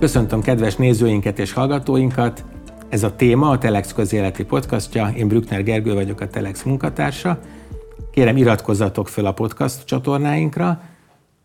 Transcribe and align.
Köszöntöm 0.00 0.40
kedves 0.40 0.76
nézőinket 0.76 1.38
és 1.38 1.52
hallgatóinkat. 1.52 2.44
Ez 2.88 3.02
a 3.02 3.16
téma 3.16 3.48
a 3.48 3.58
Telex 3.58 3.92
közéleti 3.92 4.44
podcastja. 4.44 5.12
Én 5.16 5.28
Brückner 5.28 5.62
Gergő 5.62 5.94
vagyok, 5.94 6.20
a 6.20 6.28
Telex 6.28 6.62
munkatársa. 6.62 7.40
Kérem, 8.10 8.36
iratkozzatok 8.36 9.08
fel 9.08 9.24
a 9.24 9.32
podcast 9.32 9.84
csatornáinkra. 9.84 10.82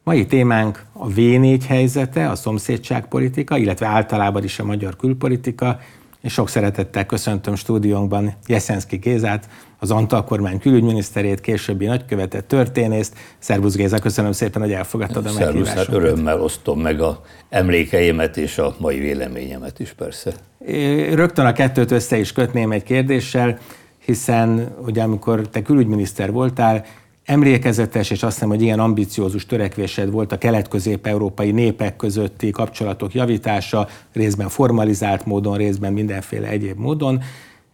Mai 0.04 0.26
témánk 0.26 0.86
a 0.94 1.08
V4 1.08 1.62
helyzete, 1.68 2.30
a 2.30 2.36
szomszédságpolitika, 2.36 3.58
illetve 3.58 3.86
általában 3.86 4.44
is 4.44 4.60
a 4.60 4.66
magyar 4.66 4.96
külpolitika, 4.96 5.80
és 6.26 6.34
sok 6.34 6.50
szeretettel 6.50 7.06
köszöntöm 7.06 7.56
stúdiónkban 7.56 8.34
Jeszenszki 8.48 8.96
Gézát, 8.96 9.50
az 9.80 9.92
Antal 9.92 10.24
kormány 10.24 10.60
külügyminiszterét, 10.60 11.42
későbbi 11.42 11.86
nagykövetet, 11.86 12.46
történészt. 12.46 13.16
Szervusz 13.38 13.76
Géza, 13.76 14.00
köszönöm 14.00 14.32
szépen, 14.32 14.62
hogy 14.62 14.72
elfogadtad 14.72 15.26
a. 15.26 15.30
Szervusz, 15.30 15.68
hát 15.68 15.88
örömmel 15.88 16.42
osztom 16.42 16.80
meg 16.80 17.02
a 17.02 17.22
emlékeimet 17.50 18.38
és 18.38 18.58
a 18.58 18.76
mai 18.80 19.00
véleményemet 19.00 19.80
is 19.80 19.94
persze. 19.94 20.34
Rögtön 21.14 21.46
a 21.46 21.54
kettőt 21.54 21.92
össze 21.92 22.18
is 22.18 22.32
kötném 22.32 22.72
egy 22.72 22.84
kérdéssel, 22.84 23.58
hiszen 24.06 24.76
ugye 24.86 25.04
amikor 25.04 25.48
te 25.48 25.62
külügyminiszter 25.62 26.32
voltál, 26.32 26.86
emlékezetes, 27.26 28.10
és 28.10 28.24
azt 28.24 28.34
hiszem, 28.34 28.50
hogy 28.50 28.62
ilyen 28.62 28.80
ambiciózus 28.80 29.46
törekvésed 29.46 30.12
volt 30.12 30.32
a 30.32 30.38
kelet-közép-európai 30.38 31.52
népek 31.52 31.96
közötti 31.96 32.50
kapcsolatok 32.50 33.14
javítása, 33.14 33.88
részben 34.14 34.50
formalizált 34.50 35.26
módon, 35.26 35.58
részben 35.58 35.94
mindenféle 35.94 36.48
egyéb 36.48 36.80
módon. 36.80 37.24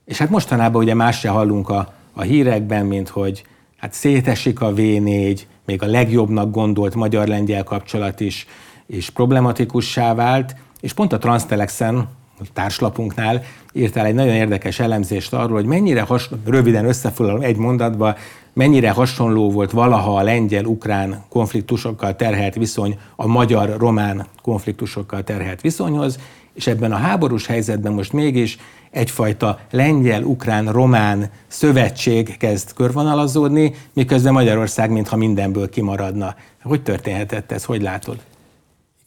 És 0.06 0.18
hát 0.18 0.30
mostanában 0.30 0.82
ugye 0.82 0.94
más 0.94 1.20
se 1.20 1.30
hallunk 1.30 1.70
a, 1.70 1.94
a 2.14 2.22
hírekben, 2.22 2.86
mint 2.86 3.10
hogy 3.10 3.44
hát 3.78 3.94
szétesik 3.94 4.62
a 4.62 4.74
V4, 4.74 5.40
még 5.66 5.84
a 5.84 5.86
legjobbnak 5.86 6.52
gondolt 6.52 6.96
magyar-lengyel 6.96 7.64
kapcsolat 7.64 8.20
is, 8.20 8.48
is 8.86 9.10
problematikussá 9.10 10.14
vált, 10.14 10.56
és 10.82 10.94
pont 10.94 11.14
a 11.14 11.18
Transtelexen, 11.18 12.08
társlapunknál 12.54 13.44
írtál 13.74 14.06
egy 14.06 14.14
nagyon 14.14 14.34
érdekes 14.34 14.80
elemzést 14.80 15.34
arról, 15.34 15.56
hogy 15.56 15.66
mennyire 15.66 16.02
has, 16.02 16.30
röviden 16.46 16.86
összefoglalom 16.86 17.42
egy 17.42 17.58
mondatba, 17.58 18.16
mennyire 18.54 18.90
hasonló 18.90 19.52
volt 19.52 19.72
valaha 19.72 20.16
a 20.16 20.24
lengyel-ukrán 20.24 21.24
konfliktusokkal 21.30 22.16
terhelt 22.16 22.56
viszony 22.56 23.00
a 23.16 23.28
magyar-román 23.28 24.28
konfliktusokkal 24.42 25.24
terhelt 25.24 25.62
viszonyhoz, 25.62 26.20
és 26.54 26.68
ebben 26.68 26.92
a 26.92 26.96
háborús 26.96 27.46
helyzetben 27.46 27.92
most 27.92 28.14
mégis 28.14 28.58
egyfajta 28.92 29.60
lengyel-ukrán-román 29.72 31.30
szövetség 31.48 32.38
kezd 32.38 32.74
körvonalazódni, 32.74 33.74
miközben 33.94 34.34
Magyarország 34.34 34.92
mintha 34.92 35.16
mindenből 35.16 35.70
kimaradna. 35.70 36.36
Hogy 36.64 36.84
történhetett 36.84 37.52
ez? 37.52 37.64
Hogy 37.64 37.82
látod? 37.82 38.18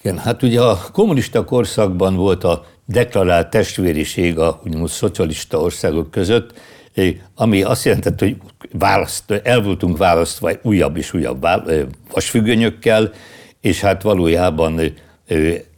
Igen, 0.02 0.18
hát 0.18 0.42
ugye 0.42 0.60
a 0.60 0.78
kommunista 0.92 1.44
korszakban 1.44 2.16
volt 2.16 2.44
a 2.44 2.64
deklarált 2.86 3.50
testvériség 3.50 4.38
a 4.38 4.60
úgymond 4.64 4.88
szocialista 4.88 5.60
országok 5.60 6.10
között, 6.10 6.52
ami 7.34 7.62
azt 7.62 7.84
jelentett, 7.84 8.18
hogy 8.18 8.36
választ, 8.72 9.30
el 9.30 9.62
voltunk 9.62 9.96
választva 9.96 10.50
újabb 10.62 10.96
és 10.96 11.12
újabb 11.12 11.46
vasfüggönyökkel, 12.12 13.12
és 13.60 13.80
hát 13.80 14.02
valójában 14.02 14.80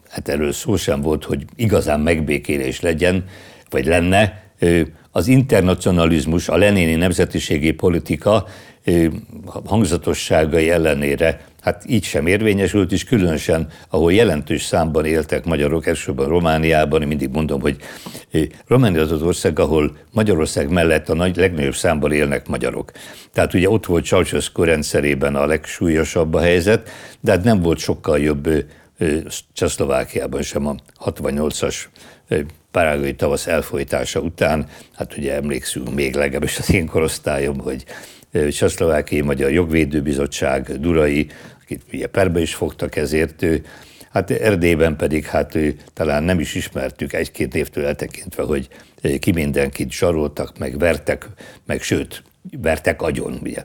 hát 0.08 0.28
erről 0.28 0.52
szó 0.52 0.76
sem 0.76 1.00
volt, 1.00 1.24
hogy 1.24 1.44
igazán 1.56 2.00
megbékélés 2.00 2.80
legyen, 2.80 3.24
vagy 3.70 3.86
lenne. 3.86 4.44
Az 5.10 5.28
internacionalizmus, 5.28 6.48
a 6.48 6.56
lenéni 6.56 6.94
nemzetiségi 6.94 7.72
politika 7.72 8.46
hangzatosságai 9.64 10.70
ellenére 10.70 11.45
hát 11.66 11.84
így 11.86 12.04
sem 12.04 12.26
érvényesült, 12.26 12.92
és 12.92 13.04
különösen, 13.04 13.68
ahol 13.88 14.12
jelentős 14.12 14.62
számban 14.62 15.04
éltek 15.04 15.44
magyarok, 15.44 15.86
elsősorban 15.86 16.28
Romániában, 16.28 17.02
én 17.02 17.08
mindig 17.08 17.28
mondom, 17.28 17.60
hogy 17.60 17.76
Románia 18.66 19.00
az 19.00 19.12
az 19.12 19.22
ország, 19.22 19.58
ahol 19.58 19.96
Magyarország 20.12 20.70
mellett 20.70 21.08
a 21.08 21.14
nagy, 21.14 21.36
legnagyobb 21.36 21.74
számban 21.74 22.12
élnek 22.12 22.48
magyarok. 22.48 22.92
Tehát 23.32 23.54
ugye 23.54 23.70
ott 23.70 23.86
volt 23.86 24.06
Ceausescu 24.06 24.64
rendszerében 24.64 25.34
a 25.34 25.46
legsúlyosabb 25.46 26.34
a 26.34 26.40
helyzet, 26.40 26.88
de 27.20 27.30
hát 27.30 27.44
nem 27.44 27.60
volt 27.60 27.78
sokkal 27.78 28.18
jobb 28.18 28.48
Csehszlovákiában 29.52 30.42
sem 30.42 30.66
a 30.66 30.74
68-as 31.04 31.76
parágai 32.70 33.14
tavasz 33.14 33.46
elfolytása 33.46 34.20
után, 34.20 34.66
hát 34.94 35.16
ugye 35.16 35.34
emlékszünk 35.34 35.94
még 35.94 36.14
legalábbis 36.14 36.58
az 36.58 36.72
én 36.72 36.86
korosztályom, 36.86 37.58
hogy 37.60 37.84
Csehszlovákiai 38.50 39.20
Magyar 39.20 39.50
Jogvédőbizottság, 39.50 40.80
Durai, 40.80 41.26
akit 41.66 41.82
ugye 41.92 42.06
perbe 42.06 42.40
is 42.40 42.54
fogtak 42.54 42.96
ezért, 42.96 43.42
ő, 43.42 43.64
hát 44.10 44.30
Erdélyben 44.30 44.96
pedig 44.96 45.24
hát 45.24 45.54
ő, 45.54 45.76
talán 45.92 46.22
nem 46.22 46.40
is 46.40 46.54
ismertük 46.54 47.12
egy-két 47.12 47.54
évtől 47.54 47.86
eltekintve, 47.86 48.42
hogy 48.42 48.68
ki 49.18 49.32
mindenkit 49.32 49.92
zsaroltak, 49.92 50.58
meg 50.58 50.78
vertek, 50.78 51.28
meg 51.64 51.82
sőt, 51.82 52.22
vertek 52.60 53.02
agyon, 53.02 53.38
ugye 53.42 53.62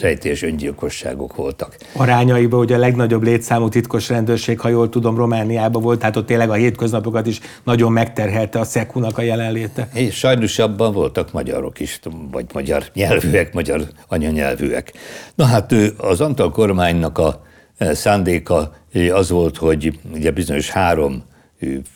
rejtés 0.00 0.42
öngyilkosságok 0.42 1.36
voltak. 1.36 1.76
Arányaiban 1.92 2.60
ugye 2.60 2.74
a 2.74 2.78
legnagyobb 2.78 3.22
létszámú 3.22 3.68
titkos 3.68 4.08
rendőrség, 4.08 4.60
ha 4.60 4.68
jól 4.68 4.88
tudom, 4.88 5.16
Romániában 5.16 5.82
volt, 5.82 5.98
tehát 5.98 6.16
ott 6.16 6.26
tényleg 6.26 6.50
a 6.50 6.54
hétköznapokat 6.54 7.26
is 7.26 7.40
nagyon 7.64 7.92
megterhelte 7.92 8.60
a 8.60 8.64
szekunak 8.64 9.18
a 9.18 9.22
jelenléte. 9.22 9.88
És 9.94 10.14
sajnos 10.14 10.58
abban 10.58 10.92
voltak 10.92 11.32
magyarok 11.32 11.80
is, 11.80 12.00
vagy 12.30 12.46
magyar 12.52 12.84
nyelvűek, 12.94 13.52
magyar 13.52 13.82
anyanyelvűek. 14.08 14.92
Na 15.34 15.44
hát 15.44 15.74
az 15.96 16.20
Antal 16.20 16.50
kormánynak 16.50 17.18
a 17.18 17.42
szándéka 17.78 18.74
az 19.12 19.30
volt, 19.30 19.56
hogy 19.56 19.98
ugye 20.14 20.30
bizonyos 20.30 20.70
három 20.70 21.22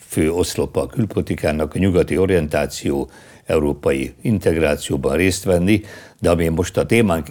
fő 0.07 0.31
oszlopa 0.31 0.81
a 0.81 0.87
külpolitikának, 0.87 1.75
a 1.75 1.79
nyugati 1.79 2.17
orientáció, 2.17 3.09
európai 3.47 4.13
integrációban 4.21 5.15
részt 5.15 5.43
venni, 5.43 5.81
de 6.19 6.29
ami 6.29 6.47
most 6.47 6.77
a 6.77 6.85
témánk 6.85 7.27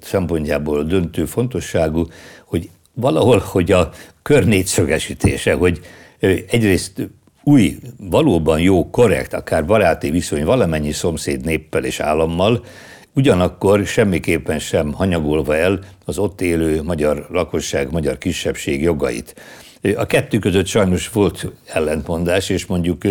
szempontjából 0.00 0.84
döntő 0.84 1.24
fontosságú, 1.24 2.06
hogy 2.44 2.68
valahol, 2.92 3.38
hogy 3.38 3.72
a 3.72 3.90
kör 4.22 4.44
hogy 5.58 5.80
egyrészt 6.50 7.08
új, 7.42 7.76
valóban 7.98 8.60
jó, 8.60 8.90
korrekt, 8.90 9.34
akár 9.34 9.66
baráti 9.66 10.10
viszony 10.10 10.44
valamennyi 10.44 10.92
szomszéd 10.92 11.44
néppel 11.44 11.84
és 11.84 12.00
állammal, 12.00 12.64
ugyanakkor 13.14 13.86
semmiképpen 13.86 14.58
sem 14.58 14.92
hanyagolva 14.92 15.56
el 15.56 15.78
az 16.04 16.18
ott 16.18 16.40
élő 16.40 16.82
magyar 16.82 17.26
lakosság, 17.30 17.90
magyar 17.90 18.18
kisebbség 18.18 18.82
jogait. 18.82 19.34
A 19.96 20.06
kettő 20.06 20.38
között 20.38 20.66
sajnos 20.66 21.08
volt 21.08 21.52
ellentmondás, 21.72 22.48
és 22.48 22.66
mondjuk 22.66 23.02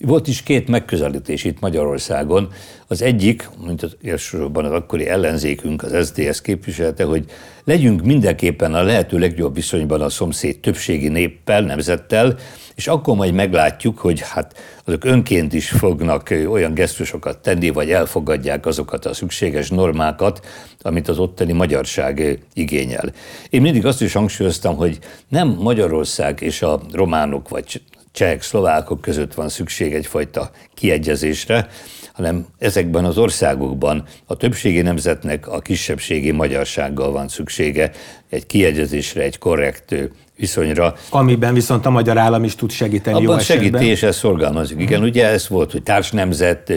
volt 0.00 0.28
is 0.28 0.42
két 0.42 0.68
megközelítés 0.68 1.44
itt 1.44 1.60
Magyarországon. 1.60 2.52
Az 2.86 3.02
egyik, 3.02 3.48
mint 3.66 3.82
az 3.82 3.96
elsősorban 4.04 4.64
az 4.64 4.72
akkori 4.72 5.08
ellenzékünk, 5.08 5.82
az 5.82 6.06
SZDSZ 6.06 6.40
képviselte, 6.40 7.04
hogy 7.04 7.24
legyünk 7.64 8.02
mindenképpen 8.02 8.74
a 8.74 8.82
lehető 8.82 9.18
legjobb 9.18 9.54
viszonyban 9.54 10.00
a 10.00 10.08
szomszéd 10.08 10.58
többségi 10.58 11.08
néppel, 11.08 11.60
nemzettel, 11.60 12.36
és 12.74 12.86
akkor 12.86 13.16
majd 13.16 13.34
meglátjuk, 13.34 13.98
hogy 13.98 14.20
hát 14.20 14.58
azok 14.84 15.04
önként 15.04 15.52
is 15.52 15.68
fognak 15.68 16.34
olyan 16.48 16.74
gesztusokat 16.74 17.38
tenni, 17.38 17.68
vagy 17.68 17.90
elfogadják 17.90 18.66
azokat 18.66 19.04
a 19.04 19.14
szükséges 19.14 19.70
normákat, 19.70 20.46
amit 20.80 21.08
az 21.08 21.18
ottani 21.18 21.52
magyarság 21.52 22.38
igényel. 22.54 23.12
Én 23.50 23.60
mindig 23.60 23.86
azt 23.86 24.02
is 24.02 24.12
hangsúlyoztam, 24.12 24.76
hogy 24.76 24.98
nem 25.28 25.48
Magyarország 25.48 26.40
és 26.40 26.62
a 26.62 26.80
románok 26.92 27.48
vagy 27.48 27.82
csehek, 28.18 28.42
szlovákok 28.42 29.00
között 29.00 29.34
van 29.34 29.48
szükség 29.48 29.94
egyfajta 29.94 30.50
kiegyezésre, 30.74 31.68
hanem 32.12 32.46
ezekben 32.58 33.04
az 33.04 33.18
országokban 33.18 34.04
a 34.26 34.36
többségi 34.36 34.80
nemzetnek 34.80 35.48
a 35.48 35.58
kisebbségi 35.58 36.30
magyarsággal 36.30 37.10
van 37.10 37.28
szüksége 37.28 37.90
egy 38.30 38.46
kiegyezésre, 38.46 39.22
egy 39.22 39.38
korrekt 39.38 39.94
viszonyra. 40.36 40.94
Amiben 41.10 41.54
viszont 41.54 41.86
a 41.86 41.90
magyar 41.90 42.18
állam 42.18 42.44
is 42.44 42.54
tud 42.54 42.70
segíteni 42.70 43.16
Abban 43.16 43.36
jó 43.36 43.42
segíti, 43.42 43.84
és 43.84 44.02
ez 44.02 44.16
szorgalmazik. 44.16 44.80
Igen, 44.80 45.02
ugye 45.02 45.26
ez 45.26 45.48
volt, 45.48 45.72
hogy 45.72 45.82
társnemzet, 45.82 46.72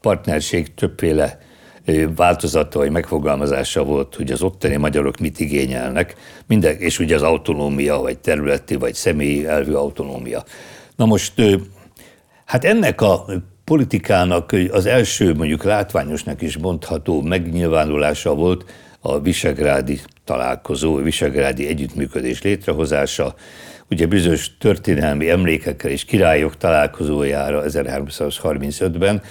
partnerség 0.00 0.74
többféle 0.74 1.38
változata 2.16 2.78
vagy 2.78 2.90
megfogalmazása 2.90 3.84
volt, 3.84 4.14
hogy 4.14 4.30
az 4.30 4.42
ottani 4.42 4.76
magyarok 4.76 5.18
mit 5.18 5.40
igényelnek, 5.40 6.14
minden, 6.46 6.76
és 6.76 6.98
ugye 6.98 7.14
az 7.14 7.22
autonómia, 7.22 7.98
vagy 7.98 8.18
területi, 8.18 8.76
vagy 8.76 8.94
személyi 8.94 9.46
elvű 9.46 9.72
autonómia. 9.72 10.44
Na 11.00 11.06
most, 11.06 11.42
hát 12.44 12.64
ennek 12.64 13.00
a 13.00 13.24
politikának 13.64 14.54
az 14.70 14.86
első, 14.86 15.34
mondjuk 15.34 15.64
látványosnak 15.64 16.42
is 16.42 16.58
mondható 16.58 17.22
megnyilvánulása 17.22 18.34
volt 18.34 18.64
a 19.00 19.20
Visegrádi 19.20 20.00
találkozó, 20.24 20.96
a 20.96 21.02
Visegrádi 21.02 21.66
együttműködés 21.66 22.42
létrehozása, 22.42 23.34
ugye 23.90 24.06
bizonyos 24.06 24.56
történelmi 24.58 25.30
emlékekkel 25.30 25.90
és 25.90 26.04
királyok 26.04 26.56
találkozójára 26.56 27.62
1335-ben, 27.66 29.22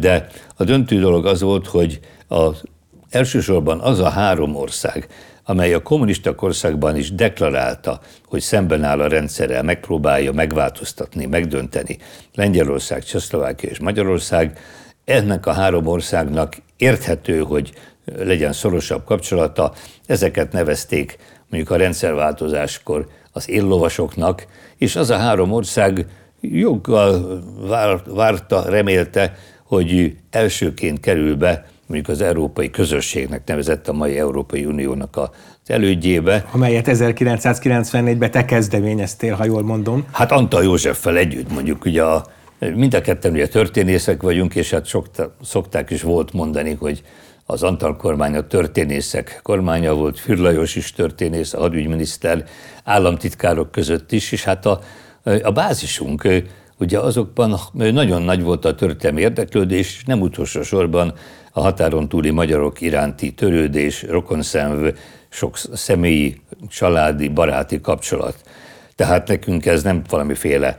de 0.00 0.26
a 0.56 0.64
döntő 0.64 1.00
dolog 1.00 1.26
az 1.26 1.40
volt, 1.40 1.66
hogy 1.66 2.00
az 2.26 2.62
elsősorban 3.10 3.80
az 3.80 3.98
a 3.98 4.08
három 4.08 4.56
ország, 4.56 5.06
amely 5.44 5.74
a 5.74 5.82
kommunista 5.82 6.34
korszakban 6.34 6.96
is 6.96 7.12
deklarálta, 7.14 8.00
hogy 8.26 8.40
szemben 8.40 8.84
áll 8.84 9.00
a 9.00 9.08
rendszerrel, 9.08 9.62
megpróbálja 9.62 10.32
megváltoztatni, 10.32 11.26
megdönteni 11.26 11.98
Lengyelország, 12.34 13.02
Csehszlovákia 13.02 13.70
és 13.70 13.78
Magyarország, 13.78 14.58
ennek 15.04 15.46
a 15.46 15.52
három 15.52 15.86
országnak 15.86 16.56
érthető, 16.76 17.38
hogy 17.40 17.72
legyen 18.16 18.52
szorosabb 18.52 19.04
kapcsolata. 19.04 19.72
Ezeket 20.06 20.52
nevezték 20.52 21.16
mondjuk 21.50 21.72
a 21.72 21.76
rendszerváltozáskor 21.76 23.06
az 23.32 23.48
éllovasoknak, 23.48 24.46
és 24.76 24.96
az 24.96 25.10
a 25.10 25.16
három 25.16 25.52
ország 25.52 26.06
joggal 26.40 27.42
várta, 28.06 28.70
remélte, 28.70 29.34
hogy 29.64 30.16
elsőként 30.30 31.00
kerül 31.00 31.36
be 31.36 31.66
mondjuk 31.88 32.08
az 32.08 32.20
európai 32.20 32.70
közösségnek 32.70 33.42
nevezett 33.46 33.88
a 33.88 33.92
mai 33.92 34.18
Európai 34.18 34.64
Uniónak 34.64 35.16
az 35.16 35.28
elődjébe. 35.66 36.44
Amelyet 36.52 36.86
1994-ben 36.88 38.30
te 38.30 38.44
kezdeményeztél, 38.44 39.34
ha 39.34 39.44
jól 39.44 39.62
mondom. 39.62 40.06
Hát 40.12 40.32
Antal 40.32 40.62
Józseffel 40.62 41.16
együtt 41.16 41.52
mondjuk 41.52 41.84
ugye 41.84 42.02
a, 42.02 42.24
mind 42.74 42.94
a 42.94 43.00
ketten 43.00 43.32
ugye 43.32 43.48
történészek 43.48 44.22
vagyunk, 44.22 44.54
és 44.54 44.70
hát 44.70 44.86
sokta, 44.86 45.34
szokták 45.42 45.90
is 45.90 46.02
volt 46.02 46.32
mondani, 46.32 46.76
hogy 46.78 47.02
az 47.46 47.62
Antal 47.62 47.96
kormány 47.96 48.36
a 48.36 48.46
történészek 48.46 49.40
kormánya 49.42 49.94
volt, 49.94 50.18
Fürlajos 50.18 50.76
is 50.76 50.92
történész, 50.92 51.54
a 51.54 51.58
hadügyminiszter, 51.58 52.44
államtitkárok 52.84 53.70
között 53.70 54.12
is, 54.12 54.32
és 54.32 54.44
hát 54.44 54.66
a, 54.66 54.80
a 55.42 55.50
bázisunk 55.50 56.28
ugye 56.78 56.98
azokban 56.98 57.60
nagyon 57.72 58.22
nagy 58.22 58.42
volt 58.42 58.64
a 58.64 58.74
történelmi 58.74 59.20
érdeklődés, 59.20 59.96
és 59.96 60.04
nem 60.04 60.20
utolsó 60.20 60.62
sorban 60.62 61.14
a 61.58 61.60
határon 61.60 62.08
túli 62.08 62.30
magyarok 62.30 62.80
iránti 62.80 63.32
törődés, 63.32 64.02
rokonszenv, 64.02 64.88
sok 65.28 65.56
személyi, 65.72 66.40
családi, 66.68 67.28
baráti 67.28 67.80
kapcsolat. 67.80 68.36
Tehát 68.94 69.28
nekünk 69.28 69.66
ez 69.66 69.82
nem 69.82 70.02
valamiféle 70.08 70.76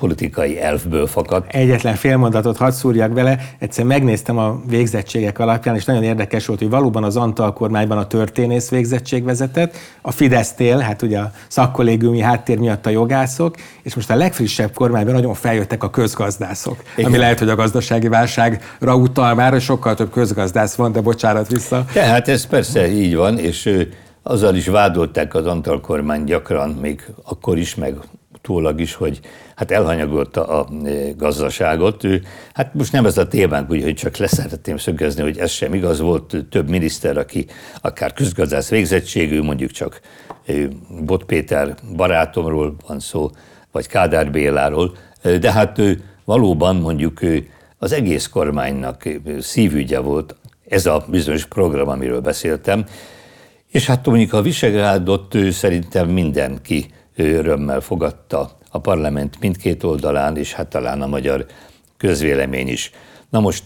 politikai 0.00 0.60
elfből 0.60 1.06
fakadt. 1.06 1.54
Egyetlen 1.54 1.94
félmondatot 1.94 2.56
hadd 2.56 2.70
szúrjak 2.70 3.12
bele, 3.12 3.38
egyszer 3.58 3.84
megnéztem 3.84 4.38
a 4.38 4.60
végzettségek 4.68 5.38
alapján, 5.38 5.74
és 5.74 5.84
nagyon 5.84 6.02
érdekes 6.02 6.46
volt, 6.46 6.58
hogy 6.58 6.70
valóban 6.70 7.04
az 7.04 7.16
Antal 7.16 7.52
kormányban 7.52 7.98
a 7.98 8.06
történész 8.06 8.68
végzettség 8.68 9.24
vezetett, 9.24 9.76
a 10.02 10.10
Fidesztél, 10.10 10.78
hát 10.78 11.02
ugye 11.02 11.18
a 11.18 11.32
szakkollégiumi 11.48 12.20
háttér 12.20 12.58
miatt 12.58 12.86
a 12.86 12.90
jogászok, 12.90 13.54
és 13.82 13.94
most 13.94 14.10
a 14.10 14.16
legfrissebb 14.16 14.74
kormányban 14.74 15.14
nagyon 15.14 15.34
feljöttek 15.34 15.82
a 15.82 15.90
közgazdászok, 15.90 16.82
Igen. 16.96 17.10
ami 17.10 17.18
lehet, 17.18 17.38
hogy 17.38 17.48
a 17.48 17.54
gazdasági 17.54 18.08
válságra 18.08 18.96
utal 18.96 19.34
már, 19.34 19.52
hogy 19.52 19.60
sokkal 19.60 19.94
több 19.94 20.10
közgazdász 20.10 20.74
van, 20.74 20.92
de 20.92 21.00
bocsánat 21.00 21.48
vissza. 21.48 21.84
Tehát 21.92 22.28
ez 22.28 22.46
persze 22.46 22.88
így 22.88 23.16
van, 23.16 23.38
és 23.38 23.86
azzal 24.22 24.54
is 24.54 24.66
vádolták 24.66 25.34
az 25.34 25.46
Antal 25.46 25.80
kormány 25.80 26.24
gyakran, 26.24 26.70
még 26.70 27.04
akkor 27.24 27.58
is, 27.58 27.74
meg 27.74 27.94
utólag 28.46 28.80
is, 28.80 28.94
hogy 28.94 29.20
hát 29.56 29.70
elhanyagolta 29.70 30.46
a 30.46 30.68
e, 30.84 31.12
gazdaságot. 31.16 32.04
Ő, 32.04 32.22
hát 32.54 32.74
most 32.74 32.92
nem 32.92 33.06
ez 33.06 33.18
a 33.18 33.28
témánk, 33.28 33.70
úgyhogy 33.70 33.94
csak 33.94 34.16
leszeretném 34.16 34.76
szögezni, 34.76 35.22
hogy 35.22 35.38
ez 35.38 35.50
sem 35.50 35.74
igaz. 35.74 36.00
Volt 36.00 36.36
több 36.50 36.68
miniszter, 36.68 37.16
aki 37.16 37.46
akár 37.80 38.12
közgazdász 38.12 38.68
végzettségű, 38.68 39.42
mondjuk 39.42 39.70
csak 39.70 40.00
e, 40.46 40.52
Bot 41.04 41.24
Péter 41.24 41.74
barátomról 41.96 42.76
van 42.86 43.00
szó, 43.00 43.30
vagy 43.72 43.86
Kádár 43.86 44.30
Béláról, 44.30 44.96
e, 45.22 45.38
de 45.38 45.52
hát 45.52 45.78
ő 45.78 46.02
valóban 46.24 46.76
mondjuk 46.76 47.22
ő 47.22 47.48
az 47.78 47.92
egész 47.92 48.26
kormánynak 48.26 49.08
szívügye 49.38 49.98
volt 49.98 50.36
ez 50.68 50.86
a 50.86 51.04
bizonyos 51.08 51.46
program, 51.46 51.88
amiről 51.88 52.20
beszéltem, 52.20 52.84
és 53.70 53.86
hát 53.86 54.06
mondjuk 54.06 54.32
a 54.32 54.42
Visegrádot 54.42 55.36
szerintem 55.50 56.08
mindenki 56.08 56.86
örömmel 57.16 57.80
fogadta 57.80 58.50
a 58.70 58.78
parlament 58.78 59.40
mindkét 59.40 59.82
oldalán, 59.82 60.36
és 60.36 60.52
hát 60.52 60.66
talán 60.66 61.02
a 61.02 61.06
magyar 61.06 61.46
közvélemény 61.96 62.68
is. 62.68 62.90
Na 63.30 63.40
most 63.40 63.64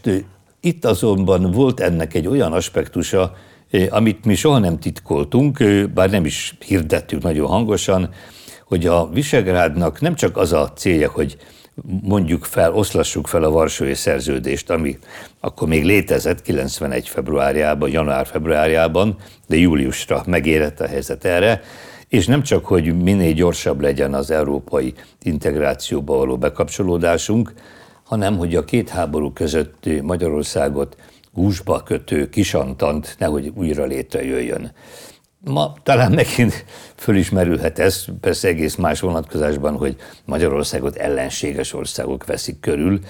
itt 0.60 0.84
azonban 0.84 1.50
volt 1.50 1.80
ennek 1.80 2.14
egy 2.14 2.26
olyan 2.26 2.52
aspektusa, 2.52 3.34
amit 3.88 4.24
mi 4.24 4.34
soha 4.34 4.58
nem 4.58 4.78
titkoltunk, 4.78 5.64
bár 5.94 6.10
nem 6.10 6.24
is 6.24 6.54
hirdettük 6.66 7.22
nagyon 7.22 7.48
hangosan, 7.48 8.10
hogy 8.66 8.86
a 8.86 9.08
Visegrádnak 9.08 10.00
nem 10.00 10.14
csak 10.14 10.36
az 10.36 10.52
a 10.52 10.72
célja, 10.72 11.10
hogy 11.10 11.36
mondjuk 12.02 12.44
fel, 12.44 12.74
oszlassuk 12.74 13.26
fel 13.26 13.44
a 13.44 13.50
Varsói 13.50 13.94
szerződést, 13.94 14.70
ami 14.70 14.98
akkor 15.40 15.68
még 15.68 15.84
létezett 15.84 16.42
91 16.42 17.08
februárjában, 17.08 17.90
január-februárjában, 17.90 19.16
de 19.46 19.56
júliusra 19.56 20.22
megérett 20.26 20.80
a 20.80 20.86
helyzet 20.86 21.24
erre, 21.24 21.62
és 22.10 22.26
nem 22.26 22.42
csak, 22.42 22.66
hogy 22.66 23.02
minél 23.02 23.32
gyorsabb 23.32 23.80
legyen 23.80 24.14
az 24.14 24.30
európai 24.30 24.94
integrációba 25.22 26.16
való 26.16 26.38
bekapcsolódásunk, 26.38 27.52
hanem 28.04 28.38
hogy 28.38 28.54
a 28.56 28.64
két 28.64 28.88
háború 28.88 29.32
között 29.32 29.88
Magyarországot 30.02 30.96
gúzsba 31.32 31.82
kötő 31.82 32.28
kisantant 32.28 33.16
nehogy 33.18 33.52
újra 33.54 33.84
létrejöjjön. 33.84 34.72
Ma 35.44 35.74
talán 35.82 36.12
megint 36.12 36.64
fölismerülhet 36.96 37.78
ez, 37.78 38.04
persze 38.20 38.48
egész 38.48 38.74
más 38.74 39.00
vonatkozásban, 39.00 39.76
hogy 39.76 39.96
Magyarországot 40.24 40.96
ellenséges 40.96 41.72
országok 41.72 42.26
veszik 42.26 42.60
körül. 42.60 43.00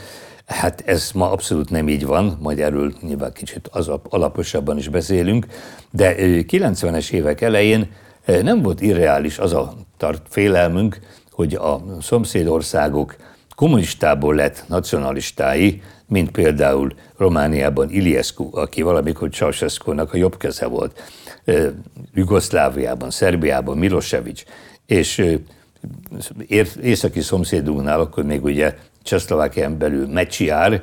Hát 0.46 0.82
ez 0.86 1.10
ma 1.14 1.32
abszolút 1.32 1.70
nem 1.70 1.88
így 1.88 2.04
van, 2.04 2.38
majd 2.40 2.58
erről 2.58 2.92
nyilván 3.00 3.32
kicsit 3.32 3.68
az 3.72 3.90
alaposabban 4.08 4.78
is 4.78 4.88
beszélünk, 4.88 5.46
de 5.90 6.14
90-es 6.18 7.10
évek 7.10 7.40
elején 7.40 7.90
nem 8.24 8.62
volt 8.62 8.80
irreális 8.80 9.38
az 9.38 9.52
a 9.52 9.74
tart 9.96 10.22
félelmünk, 10.28 10.98
hogy 11.30 11.54
a 11.54 11.84
szomszédországok 12.00 13.16
kommunistából 13.54 14.34
lett 14.34 14.64
nacionalistái, 14.68 15.82
mint 16.06 16.30
például 16.30 16.92
Romániában 17.16 17.90
Iliescu, 17.90 18.48
aki 18.52 18.82
valamikor 18.82 19.28
Ceausescu-nak 19.28 20.12
a 20.12 20.16
jobb 20.16 20.36
keze 20.36 20.66
volt, 20.66 21.02
Jugoszláviában, 22.14 23.10
Szerbiában 23.10 23.78
Milosevic, 23.78 24.42
és 24.86 25.24
északi 26.82 27.20
szomszédunknál 27.20 28.00
akkor 28.00 28.24
még 28.24 28.44
ugye 28.44 28.76
Csehszlovákián 29.02 29.78
belül 29.78 30.06
Mecsiár, 30.06 30.82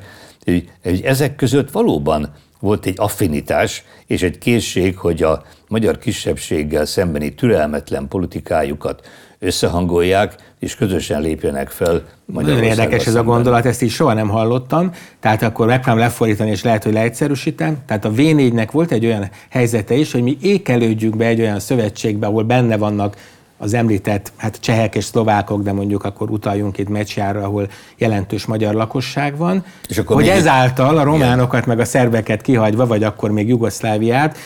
ezek 1.03 1.35
között 1.35 1.71
valóban 1.71 2.33
volt 2.59 2.85
egy 2.85 2.95
affinitás 2.97 3.83
és 4.05 4.23
egy 4.23 4.37
készség, 4.37 4.97
hogy 4.97 5.23
a 5.23 5.43
magyar 5.67 5.97
kisebbséggel 5.97 6.85
szembeni 6.85 7.33
türelmetlen 7.33 8.07
politikájukat 8.07 9.07
összehangolják, 9.39 10.35
és 10.59 10.75
közösen 10.75 11.21
lépjenek 11.21 11.69
fel 11.69 12.03
Nagyon 12.25 12.63
érdekes 12.63 13.07
ez 13.07 13.15
a 13.15 13.23
gondolat, 13.23 13.65
ezt 13.65 13.81
így 13.81 13.89
soha 13.89 14.13
nem 14.13 14.29
hallottam, 14.29 14.91
tehát 15.19 15.41
akkor 15.41 15.67
megpróbálom 15.67 15.99
lefordítani, 15.99 16.49
és 16.49 16.63
lehet, 16.63 16.83
hogy 16.83 16.93
leegyszerűsítem. 16.93 17.77
Tehát 17.85 18.05
a 18.05 18.11
V4-nek 18.11 18.67
volt 18.71 18.91
egy 18.91 19.05
olyan 19.05 19.29
helyzete 19.49 19.95
is, 19.95 20.11
hogy 20.11 20.23
mi 20.23 20.37
ékelődjünk 20.41 21.17
be 21.17 21.25
egy 21.25 21.41
olyan 21.41 21.59
szövetségbe, 21.59 22.27
ahol 22.27 22.43
benne 22.43 22.77
vannak 22.77 23.15
az 23.57 23.73
említett 23.73 24.31
hát 24.35 24.57
csehek 24.59 24.95
és 24.95 25.03
szlovákok, 25.03 25.61
de 25.61 25.71
mondjuk 25.71 26.03
akkor 26.03 26.29
utaljunk 26.29 26.77
itt 26.77 26.89
Mecsiára, 26.89 27.43
ahol 27.43 27.69
jelentős 27.97 28.45
magyar 28.45 28.73
lakosság 28.73 29.37
van, 29.37 29.65
és 29.87 29.97
akkor 29.97 30.15
hogy 30.15 30.27
ezáltal 30.27 30.97
a 30.97 31.03
románokat 31.03 31.65
meg 31.65 31.79
a 31.79 31.85
szerbeket 31.85 32.41
kihagyva, 32.41 32.85
vagy 32.85 33.03
akkor 33.03 33.31
még 33.31 33.47
Jugoszláviát, 33.47 34.37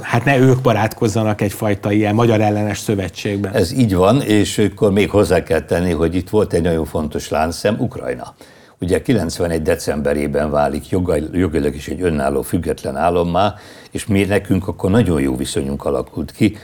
hát 0.00 0.24
ne 0.24 0.38
ők 0.38 0.60
barátkozzanak 0.60 1.40
egyfajta 1.40 1.92
ilyen 1.92 2.14
magyar 2.14 2.40
ellenes 2.40 2.78
szövetségben. 2.78 3.52
Ez 3.52 3.72
így 3.72 3.94
van, 3.94 4.20
és 4.20 4.58
akkor 4.58 4.92
még 4.92 5.10
hozzá 5.10 5.42
kell 5.42 5.60
tenni, 5.60 5.92
hogy 5.92 6.14
itt 6.14 6.28
volt 6.28 6.52
egy 6.52 6.62
nagyon 6.62 6.84
fontos 6.84 7.28
láncszem, 7.28 7.76
Ukrajna. 7.78 8.34
Ugye 8.80 9.02
91. 9.02 9.62
decemberében 9.62 10.50
válik 10.50 10.88
jogilag 11.32 11.74
is 11.74 11.88
egy 11.88 12.02
önálló, 12.02 12.42
független 12.42 12.96
álommá, 12.96 13.54
és 13.90 14.06
mi 14.06 14.24
nekünk 14.24 14.68
akkor 14.68 14.90
nagyon 14.90 15.20
jó 15.20 15.36
viszonyunk 15.36 15.84
alakult 15.84 16.32
ki 16.32 16.56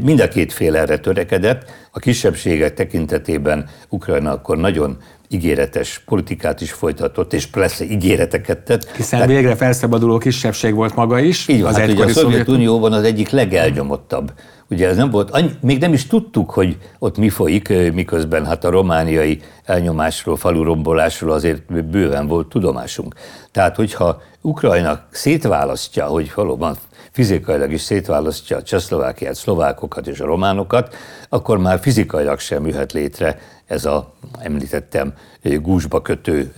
Mind 0.00 0.20
a 0.20 0.28
két 0.28 0.52
fél 0.52 0.76
erre 0.76 0.98
törekedett. 0.98 1.70
A 1.90 1.98
kisebbségek 1.98 2.74
tekintetében 2.74 3.68
Ukrajna 3.88 4.30
akkor 4.30 4.56
nagyon 4.56 4.96
ígéretes 5.28 6.02
politikát 6.06 6.60
is 6.60 6.72
folytatott, 6.72 7.32
és 7.32 7.46
persze 7.46 7.84
ígéreteket 7.84 8.58
tett. 8.58 8.90
Hiszen 8.90 9.18
Tehát, 9.18 9.34
végre 9.34 9.54
felszabaduló 9.54 10.18
kisebbség 10.18 10.74
volt 10.74 10.94
maga 10.94 11.18
is. 11.18 11.48
Így 11.48 11.60
van, 11.60 11.70
az 11.70 11.78
hát 11.78 11.88
ugye 11.88 12.04
a 12.04 12.08
Szovjetunióban 12.08 12.92
az 12.92 13.02
egyik 13.02 13.30
legelnyomottabb. 13.30 14.32
Ugye 14.70 14.88
ez 14.88 14.96
nem 14.96 15.10
volt, 15.10 15.30
annyi, 15.30 15.50
még 15.60 15.80
nem 15.80 15.92
is 15.92 16.06
tudtuk, 16.06 16.50
hogy 16.50 16.76
ott 16.98 17.16
mi 17.16 17.28
folyik, 17.28 17.92
miközben 17.92 18.46
hát 18.46 18.64
a 18.64 18.70
romániai 18.70 19.40
elnyomásról, 19.64 20.36
falurombolásról 20.36 21.32
azért 21.32 21.84
bőven 21.84 22.26
volt 22.26 22.48
tudomásunk. 22.48 23.14
Tehát, 23.50 23.76
hogyha 23.76 24.20
Ukrajna 24.40 25.00
szétválasztja, 25.10 26.06
hogy 26.06 26.32
valóban 26.34 26.76
fizikailag 27.10 27.72
is 27.72 27.80
szétválasztja 27.80 28.56
a 28.56 28.62
Csehszlovákiát, 28.62 29.34
szlovákokat 29.34 30.06
és 30.06 30.20
a 30.20 30.26
románokat, 30.26 30.94
akkor 31.28 31.58
már 31.58 31.78
fizikailag 31.78 32.38
sem 32.38 32.66
jöhet 32.66 32.92
létre 32.92 33.38
ez 33.66 33.84
a, 33.84 34.12
említettem, 34.38 35.14
gúzsba 35.42 36.02
kötő 36.02 36.52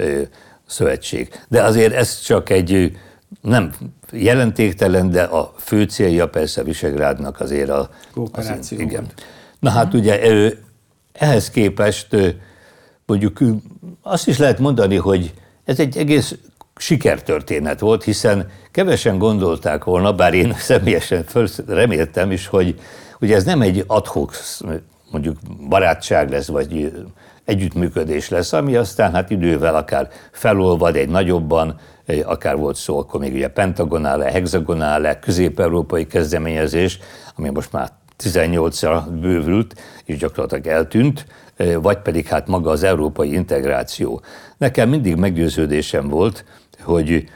szövetség. 0.66 1.28
De 1.49 1.62
azért 1.62 1.94
ez 1.94 2.20
csak 2.20 2.50
egy 2.50 2.92
nem 3.40 3.72
jelentéktelen, 4.12 5.10
de 5.10 5.22
a 5.22 5.54
fő 5.58 5.84
célja 5.84 6.28
persze 6.28 6.62
Visegrádnak 6.62 7.40
azért 7.40 7.68
a... 7.68 7.90
Kooperáció. 8.12 8.78
Az, 8.78 8.84
igen. 8.84 9.06
Na 9.58 9.70
hát 9.70 9.94
ugye 9.94 10.20
ehhez 11.12 11.50
képest 11.50 12.16
mondjuk 13.06 13.38
azt 14.02 14.28
is 14.28 14.38
lehet 14.38 14.58
mondani, 14.58 14.96
hogy 14.96 15.34
ez 15.64 15.78
egy 15.78 15.96
egész 15.96 16.34
sikertörténet 16.76 17.80
volt, 17.80 18.04
hiszen 18.04 18.50
kevesen 18.70 19.18
gondolták 19.18 19.84
volna, 19.84 20.12
bár 20.12 20.34
én 20.34 20.54
személyesen 20.68 21.24
reméltem 21.66 22.30
is, 22.30 22.46
hogy 22.46 22.80
ugye 23.20 23.34
ez 23.34 23.44
nem 23.44 23.62
egy 23.62 23.84
adhok 23.86 24.34
mondjuk 25.10 25.36
barátság 25.68 26.30
lesz, 26.30 26.46
vagy 26.46 26.92
együttműködés 27.44 28.28
lesz, 28.28 28.52
ami 28.52 28.76
aztán 28.76 29.12
hát 29.12 29.30
idővel 29.30 29.74
akár 29.74 30.08
felolvad 30.32 30.96
egy 30.96 31.08
nagyobban, 31.08 31.78
akár 32.25 32.56
volt 32.56 32.76
szó, 32.76 32.99
akkor 32.99 33.20
még 33.20 33.34
ugye 33.34 33.49
pentagonále, 33.49 34.25
hexagonále, 34.25 35.18
közép-európai 35.18 36.06
kezdeményezés, 36.06 36.99
ami 37.37 37.50
most 37.50 37.73
már 37.73 37.90
18-ra 38.23 39.02
bővült, 39.20 39.75
és 40.04 40.16
gyakorlatilag 40.16 40.66
eltűnt, 40.66 41.26
vagy 41.80 41.99
pedig 41.99 42.26
hát 42.26 42.46
maga 42.46 42.70
az 42.70 42.82
európai 42.82 43.32
integráció. 43.32 44.20
Nekem 44.58 44.88
mindig 44.88 45.16
meggyőződésem 45.16 46.08
volt, 46.08 46.44
hogy 46.80 47.28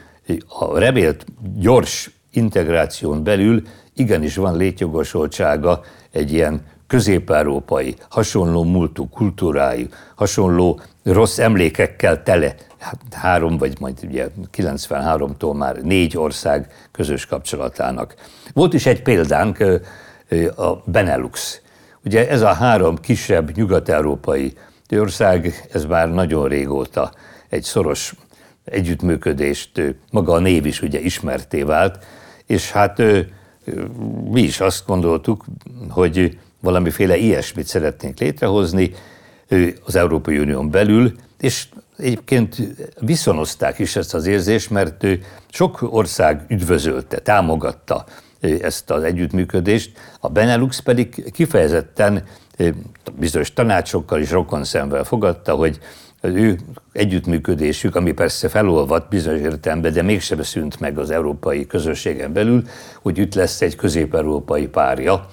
a 0.59 0.77
remélt 0.79 1.25
gyors 1.55 2.11
integráción 2.31 3.23
belül 3.23 3.61
igenis 3.93 4.35
van 4.35 4.57
létjogosultsága 4.57 5.81
egy 6.11 6.33
ilyen 6.33 6.61
közép-európai, 6.87 7.95
hasonló 8.09 8.63
múltú 8.63 9.09
kultúrájú, 9.09 9.85
hasonló 10.15 10.81
rossz 11.03 11.37
emlékekkel 11.37 12.23
tele, 12.23 12.55
három 13.11 13.57
vagy 13.57 13.79
majd 13.79 13.99
ugye 14.03 14.27
93-tól 14.57 15.57
már 15.57 15.75
négy 15.75 16.17
ország 16.17 16.87
közös 16.91 17.25
kapcsolatának. 17.25 18.15
Volt 18.53 18.73
is 18.73 18.85
egy 18.85 19.01
példánk, 19.01 19.63
a 20.55 20.73
Benelux. 20.85 21.61
Ugye 22.05 22.29
ez 22.29 22.41
a 22.41 22.53
három 22.53 22.97
kisebb 22.97 23.55
nyugat-európai 23.55 24.53
ország, 24.89 25.67
ez 25.71 25.85
már 25.85 26.09
nagyon 26.09 26.47
régóta 26.47 27.11
egy 27.49 27.63
szoros 27.63 28.13
együttműködést, 28.63 29.95
maga 30.11 30.33
a 30.33 30.39
név 30.39 30.65
is 30.65 30.81
ugye 30.81 30.99
ismerté 30.99 31.61
vált, 31.61 32.05
és 32.45 32.71
hát 32.71 33.01
mi 34.29 34.41
is 34.41 34.59
azt 34.59 34.85
gondoltuk, 34.85 35.45
hogy 35.89 36.39
valamiféle 36.61 37.17
ilyesmit 37.17 37.67
szeretnénk 37.67 38.19
létrehozni 38.19 38.91
az 39.85 39.95
Európai 39.95 40.37
Unión 40.37 40.69
belül, 40.69 41.11
és 41.39 41.67
egyébként 41.99 42.57
viszonozták 42.99 43.79
is 43.79 43.95
ezt 43.95 44.13
az 44.13 44.25
érzést, 44.25 44.69
mert 44.69 45.05
sok 45.49 45.79
ország 45.81 46.45
üdvözölte, 46.47 47.19
támogatta 47.19 48.05
ezt 48.61 48.89
az 48.91 49.03
együttműködést, 49.03 49.91
a 50.19 50.29
Benelux 50.29 50.79
pedig 50.79 51.31
kifejezetten 51.31 52.23
bizonyos 53.17 53.53
tanácsokkal 53.53 54.19
és 54.19 54.31
rokonszemvel 54.31 55.03
fogadta, 55.03 55.55
hogy 55.55 55.79
az 56.21 56.33
ő 56.33 56.59
együttműködésük, 56.91 57.95
ami 57.95 58.11
persze 58.11 58.49
felolvadt 58.49 59.09
bizonyos 59.09 59.41
értelemben, 59.41 59.93
de 59.93 60.01
mégsem 60.01 60.41
szűnt 60.41 60.79
meg 60.79 60.97
az 60.97 61.09
európai 61.09 61.67
közösségen 61.67 62.33
belül, 62.33 62.63
hogy 63.01 63.17
itt 63.17 63.33
lesz 63.33 63.61
egy 63.61 63.75
közép-európai 63.75 64.67
párja. 64.67 65.29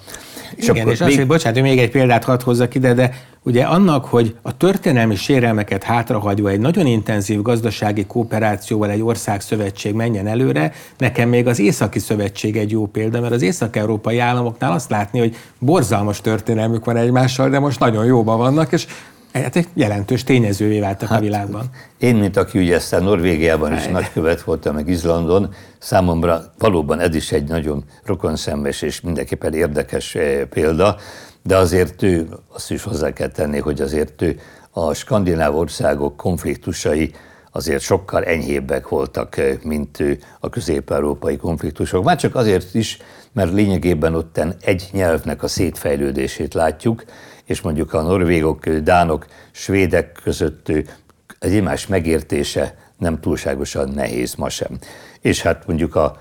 És 0.55 0.67
Igen, 0.67 0.87
és 0.87 0.99
még... 0.99 1.07
azt, 1.07 1.17
hogy 1.17 1.27
bocsánat, 1.27 1.61
még 1.61 1.79
egy 1.79 1.91
példát 1.91 2.23
hadd 2.23 2.43
hozzak 2.43 2.75
ide, 2.75 2.93
de 2.93 3.13
ugye 3.43 3.63
annak, 3.63 4.05
hogy 4.05 4.35
a 4.41 4.57
történelmi 4.57 5.15
sérelmeket 5.15 5.83
hátrahagyva 5.83 6.49
egy 6.49 6.59
nagyon 6.59 6.85
intenzív 6.85 7.41
gazdasági 7.41 8.05
kooperációval 8.05 8.89
egy 8.89 9.01
ország 9.01 9.41
szövetség 9.41 9.93
menjen 9.93 10.27
előre, 10.27 10.71
nekem 10.97 11.29
még 11.29 11.47
az 11.47 11.59
Északi 11.59 11.99
Szövetség 11.99 12.57
egy 12.57 12.71
jó 12.71 12.85
példa, 12.85 13.21
mert 13.21 13.33
az 13.33 13.41
észak-európai 13.41 14.19
államoknál 14.19 14.71
azt 14.71 14.89
látni, 14.89 15.19
hogy 15.19 15.35
borzalmas 15.59 16.21
történelmük 16.21 16.85
van 16.85 16.97
egymással, 16.97 17.49
de 17.49 17.59
most 17.59 17.79
nagyon 17.79 18.05
jóban 18.05 18.37
vannak, 18.37 18.71
és 18.71 18.87
hát 19.33 19.55
egy 19.55 19.67
jelentős 19.73 20.23
tényezővé 20.23 20.79
váltak 20.79 21.09
hát, 21.09 21.17
a 21.17 21.21
világban. 21.21 21.69
Én, 21.97 22.15
mint 22.15 22.37
aki 22.37 22.59
ugye 22.59 22.75
aztán 22.75 23.03
Norvégiában 23.03 23.73
is 23.73 23.87
nagykövet 23.87 24.41
voltam, 24.41 24.75
meg 24.75 24.87
Izlandon, 24.87 25.53
számomra 25.79 26.53
valóban 26.57 26.99
ez 26.99 27.15
is 27.15 27.31
egy 27.31 27.47
nagyon 27.47 27.83
rokonszenves 28.03 28.81
és 28.81 29.01
mindenképpen 29.01 29.53
érdekes 29.53 30.15
eh, 30.15 30.43
példa, 30.45 30.97
de 31.43 31.57
azért 31.57 32.03
ő, 32.03 32.27
azt 32.53 32.71
is 32.71 32.83
hozzá 32.83 33.13
kell 33.13 33.27
tenni, 33.27 33.59
hogy 33.59 33.81
azért 33.81 34.21
ő 34.21 34.39
a 34.71 34.93
skandináv 34.93 35.55
országok 35.55 36.17
konfliktusai 36.17 37.11
azért 37.51 37.81
sokkal 37.81 38.23
enyhébbek 38.23 38.87
voltak, 38.87 39.37
eh, 39.37 39.57
mint 39.63 40.03
a 40.39 40.49
közép-európai 40.49 41.37
konfliktusok. 41.37 42.03
Már 42.03 42.17
csak 42.17 42.35
azért 42.35 42.73
is, 42.73 42.97
mert 43.33 43.53
lényegében 43.53 44.15
otten 44.15 44.55
egy 44.61 44.89
nyelvnek 44.91 45.43
a 45.43 45.47
szétfejlődését 45.47 46.53
látjuk, 46.53 47.03
és 47.47 47.61
mondjuk 47.61 47.93
a 47.93 48.01
norvégok, 48.01 48.69
dánok, 48.69 49.25
svédek 49.51 50.19
között 50.23 50.67
egy 50.69 50.87
egymás 51.39 51.87
megértése 51.87 52.75
nem 52.97 53.19
túlságosan 53.19 53.89
nehéz 53.89 54.35
ma 54.35 54.49
sem. 54.49 54.77
És 55.21 55.41
hát 55.41 55.67
mondjuk 55.67 55.95
a 55.95 56.17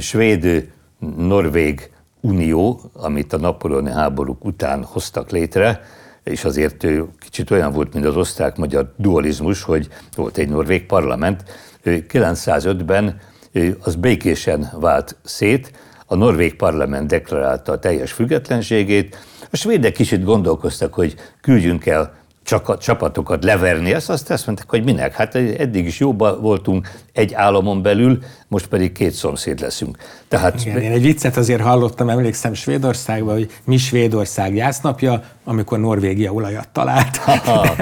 svéd-norvég 0.00 1.90
unió, 2.20 2.80
amit 2.92 3.32
a 3.32 3.38
napoleoni 3.38 3.90
háborúk 3.90 4.44
után 4.44 4.84
hoztak 4.84 5.30
létre, 5.30 5.82
és 6.24 6.44
azért 6.44 6.86
kicsit 7.18 7.50
olyan 7.50 7.72
volt, 7.72 7.94
mint 7.94 8.06
az 8.06 8.16
osztrák-magyar 8.16 8.92
dualizmus, 8.96 9.62
hogy 9.62 9.88
volt 10.16 10.38
egy 10.38 10.48
norvég 10.48 10.86
parlament. 10.86 11.44
905-ben 11.84 13.20
az 13.80 13.94
békésen 13.94 14.70
vált 14.80 15.16
szét, 15.24 15.72
a 16.06 16.14
norvég 16.14 16.56
parlament 16.56 17.08
deklarálta 17.08 17.72
a 17.72 17.78
teljes 17.78 18.12
függetlenségét, 18.12 19.16
a 19.50 19.56
svédek 19.56 19.92
kicsit 19.92 20.24
gondolkoztak, 20.24 20.94
hogy 20.94 21.14
küldjünk 21.40 21.86
el 21.86 22.18
csak 22.44 22.78
csapatokat 22.78 23.44
leverni, 23.44 23.92
ezt 23.92 24.10
azt, 24.10 24.30
azt 24.30 24.46
mondták, 24.46 24.70
hogy 24.70 24.84
minek? 24.84 25.14
Hát 25.14 25.34
eddig 25.34 25.86
is 25.86 25.98
jobban 25.98 26.40
voltunk 26.40 26.90
egy 27.12 27.34
államon 27.34 27.82
belül, 27.82 28.18
most 28.48 28.66
pedig 28.66 28.92
két 28.92 29.12
szomszéd 29.12 29.60
leszünk. 29.60 29.96
Tehát... 30.28 30.64
Igen, 30.64 30.80
én 30.80 30.92
egy 30.92 31.02
viccet 31.02 31.36
azért 31.36 31.60
hallottam, 31.60 32.08
emlékszem 32.08 32.54
Svédországban, 32.54 33.34
hogy 33.34 33.50
mi 33.64 33.76
Svédország 33.76 34.54
jásznapja, 34.54 35.22
amikor 35.44 35.78
Norvégia 35.78 36.32
olajat 36.32 36.68
talált. 36.72 37.16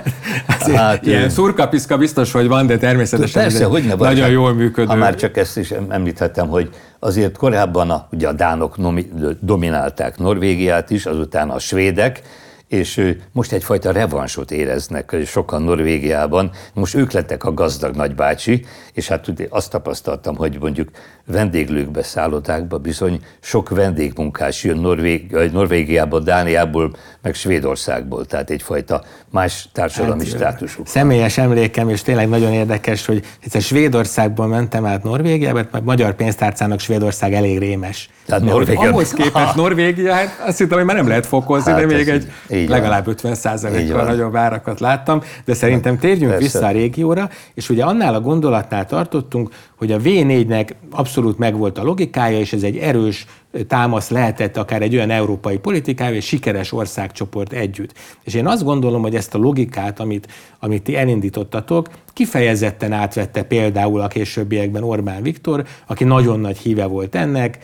hát, 0.74 1.06
ilyen 1.06 1.28
szurkapiszka 1.28 1.96
biztos, 1.96 2.32
hogy 2.32 2.46
van, 2.46 2.66
de 2.66 2.78
természetesen 2.78 3.42
persze, 3.42 3.64
hogy 3.64 3.84
ne 3.86 3.94
nagyon 3.94 4.22
hát, 4.22 4.32
jól 4.32 4.54
működő. 4.54 4.88
Ha 4.88 4.94
már 4.94 5.14
csak 5.14 5.36
ezt 5.36 5.58
is 5.58 5.70
említhettem, 5.88 6.48
hogy 6.48 6.70
azért 6.98 7.36
korábban 7.36 7.90
a, 7.90 8.08
ugye 8.12 8.28
a 8.28 8.32
dánok 8.32 8.76
nomi, 8.76 9.08
dominálták 9.40 10.18
Norvégiát 10.18 10.90
is, 10.90 11.06
azután 11.06 11.50
a 11.50 11.58
svédek, 11.58 12.22
és 12.68 13.16
most 13.32 13.52
egyfajta 13.52 13.92
revansot 13.92 14.50
éreznek 14.50 15.16
sokan 15.24 15.62
Norvégiában. 15.62 16.50
Most 16.74 16.94
ők 16.94 17.12
lettek 17.12 17.44
a 17.44 17.54
gazdag 17.54 17.94
nagybácsi, 17.94 18.64
és 18.92 19.08
hát 19.08 19.26
azt 19.48 19.70
tapasztaltam, 19.70 20.36
hogy 20.36 20.58
mondjuk 20.60 20.88
vendéglőkbe, 21.28 22.02
szállodákba 22.02 22.78
bizony 22.78 23.20
sok 23.40 23.68
vendégmunkás 23.68 24.64
jön 24.64 24.78
Norvég, 24.78 25.36
Norvégiából, 25.52 26.20
Dániából, 26.20 26.96
meg 27.22 27.34
Svédországból, 27.34 28.26
tehát 28.26 28.50
egyfajta 28.50 29.02
más 29.30 29.68
társadalmi 29.72 30.24
hát, 30.24 30.34
státusuk. 30.34 30.86
Személyes 30.86 31.38
emlékem, 31.38 31.88
és 31.88 32.02
tényleg 32.02 32.28
nagyon 32.28 32.52
érdekes, 32.52 33.06
hogy 33.06 33.24
egyszer 33.44 33.60
Svédországból 33.60 34.46
mentem 34.46 34.84
át 34.84 35.02
Norvégiába, 35.02 35.66
mert 35.70 35.84
magyar 35.84 36.14
pénztárcának 36.14 36.80
Svédország 36.80 37.34
elég 37.34 37.58
rémes. 37.58 38.10
Tehát 38.26 38.42
Norvégia... 38.42 38.88
Ahhoz 38.88 39.12
képest 39.12 39.54
Norvégia, 39.54 40.12
hát 40.12 40.44
azt 40.46 40.58
hittem, 40.58 40.76
hogy 40.76 40.86
már 40.86 40.96
nem 40.96 41.08
lehet 41.08 41.26
fokozni, 41.26 41.70
hát 41.70 41.80
de 41.80 41.86
még 41.86 42.08
egy 42.08 42.28
legalább 42.68 43.06
50% 43.22 43.88
kal 43.92 44.04
nagyobb 44.04 44.36
árakat 44.36 44.80
láttam, 44.80 45.22
de 45.44 45.54
szerintem 45.54 45.98
térjünk 45.98 46.32
Persze. 46.32 46.44
vissza 46.44 46.66
a 46.66 46.70
régióra, 46.70 47.30
és 47.54 47.68
ugye 47.68 47.84
annál 47.84 48.14
a 48.14 48.20
gondolatnál 48.20 48.86
tartottunk, 48.86 49.50
hogy 49.76 49.92
a 49.92 49.98
V4-nek 49.98 50.70
abszolút 50.90 51.17
megvolt 51.38 51.78
a 51.78 51.82
logikája, 51.82 52.38
és 52.38 52.52
ez 52.52 52.62
egy 52.62 52.76
erős 52.76 53.26
támasz 53.66 54.10
lehetett 54.10 54.56
akár 54.56 54.82
egy 54.82 54.94
olyan 54.94 55.10
európai 55.10 55.58
politikája, 55.58 56.14
és 56.14 56.24
sikeres 56.24 56.72
országcsoport 56.72 57.52
együtt. 57.52 57.94
És 58.24 58.34
én 58.34 58.46
azt 58.46 58.64
gondolom, 58.64 59.02
hogy 59.02 59.14
ezt 59.14 59.34
a 59.34 59.38
logikát, 59.38 60.00
amit, 60.00 60.28
amit 60.58 60.82
ti 60.82 60.96
elindítottatok, 60.96 61.88
kifejezetten 62.12 62.92
átvette 62.92 63.42
például 63.42 64.00
a 64.00 64.08
későbbiekben 64.08 64.82
Orbán 64.82 65.22
Viktor, 65.22 65.64
aki 65.86 66.04
nagyon 66.04 66.40
nagy 66.40 66.58
híve 66.58 66.86
volt 66.86 67.14
ennek, 67.14 67.58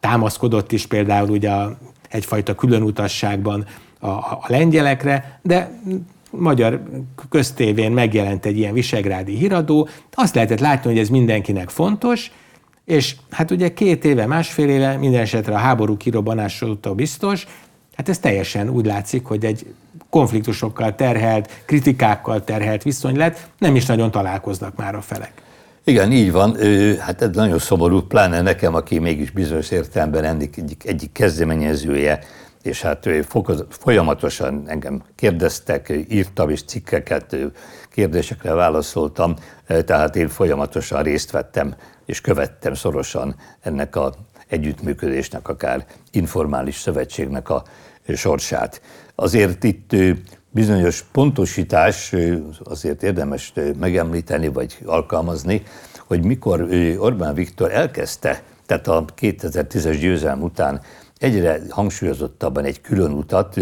támaszkodott 0.00 0.72
is 0.72 0.86
például 0.86 1.30
ugye 1.30 1.50
a, 1.50 1.78
egyfajta 2.08 2.54
különutasságban 2.54 3.66
a, 3.98 4.08
a 4.08 4.44
lengyelekre, 4.46 5.38
de 5.42 5.80
magyar 6.30 6.82
köztévén 7.28 7.92
megjelent 7.92 8.46
egy 8.46 8.58
ilyen 8.58 8.72
visegrádi 8.72 9.36
híradó, 9.36 9.88
azt 10.12 10.34
lehetett 10.34 10.60
látni, 10.60 10.90
hogy 10.90 10.98
ez 10.98 11.08
mindenkinek 11.08 11.68
fontos, 11.68 12.30
és 12.86 13.16
hát 13.30 13.50
ugye 13.50 13.72
két 13.72 14.04
éve, 14.04 14.26
másfél 14.26 14.68
éve, 14.68 14.96
minden 14.96 15.20
esetre 15.20 15.54
a 15.54 15.58
háború 15.58 15.96
kirobbanása 15.96 16.66
óta 16.66 16.94
biztos, 16.94 17.46
hát 17.96 18.08
ez 18.08 18.18
teljesen 18.18 18.68
úgy 18.68 18.86
látszik, 18.86 19.24
hogy 19.24 19.44
egy 19.44 19.66
konfliktusokkal 20.10 20.94
terhelt, 20.94 21.50
kritikákkal 21.64 22.44
terhelt 22.44 22.82
viszony 22.82 23.16
lett, 23.16 23.48
nem 23.58 23.76
is 23.76 23.86
nagyon 23.86 24.10
találkoznak 24.10 24.76
már 24.76 24.94
a 24.94 25.00
felek. 25.00 25.32
Igen, 25.84 26.12
így 26.12 26.32
van. 26.32 26.56
Hát 26.98 27.22
ez 27.22 27.30
nagyon 27.32 27.58
szomorú, 27.58 28.00
pláne 28.00 28.40
nekem, 28.40 28.74
aki 28.74 28.98
mégis 28.98 29.30
bizonyos 29.30 29.70
értelemben 29.70 30.24
ennek 30.24 30.56
egyik, 30.56 30.84
egyik 30.86 31.12
kezdeményezője, 31.12 32.18
és 32.62 32.82
hát 32.82 33.08
folyamatosan 33.68 34.62
engem 34.66 35.02
kérdeztek, 35.14 35.92
írtam 36.08 36.50
is 36.50 36.62
cikkeket, 36.62 37.36
kérdésekre 37.90 38.52
válaszoltam, 38.52 39.34
tehát 39.84 40.16
én 40.16 40.28
folyamatosan 40.28 41.02
részt 41.02 41.30
vettem 41.30 41.74
és 42.06 42.20
követtem 42.20 42.74
szorosan 42.74 43.36
ennek 43.60 43.96
a 43.96 44.14
együttműködésnek, 44.48 45.48
akár 45.48 45.86
informális 46.10 46.76
szövetségnek 46.76 47.48
a 47.48 47.64
sorsát. 48.14 48.80
Azért 49.14 49.64
itt 49.64 49.96
bizonyos 50.50 51.02
pontosítás 51.12 52.14
azért 52.64 53.02
érdemes 53.02 53.52
megemlíteni 53.78 54.48
vagy 54.48 54.78
alkalmazni, 54.84 55.62
hogy 56.06 56.24
mikor 56.24 56.68
Orbán 56.98 57.34
Viktor 57.34 57.72
elkezdte, 57.72 58.42
tehát 58.66 58.88
a 58.88 59.04
2010-es 59.20 59.96
győzelm 60.00 60.42
után 60.42 60.80
egyre 61.18 61.60
hangsúlyozottabban 61.68 62.64
egy 62.64 62.80
külön 62.80 63.12
utat, 63.12 63.56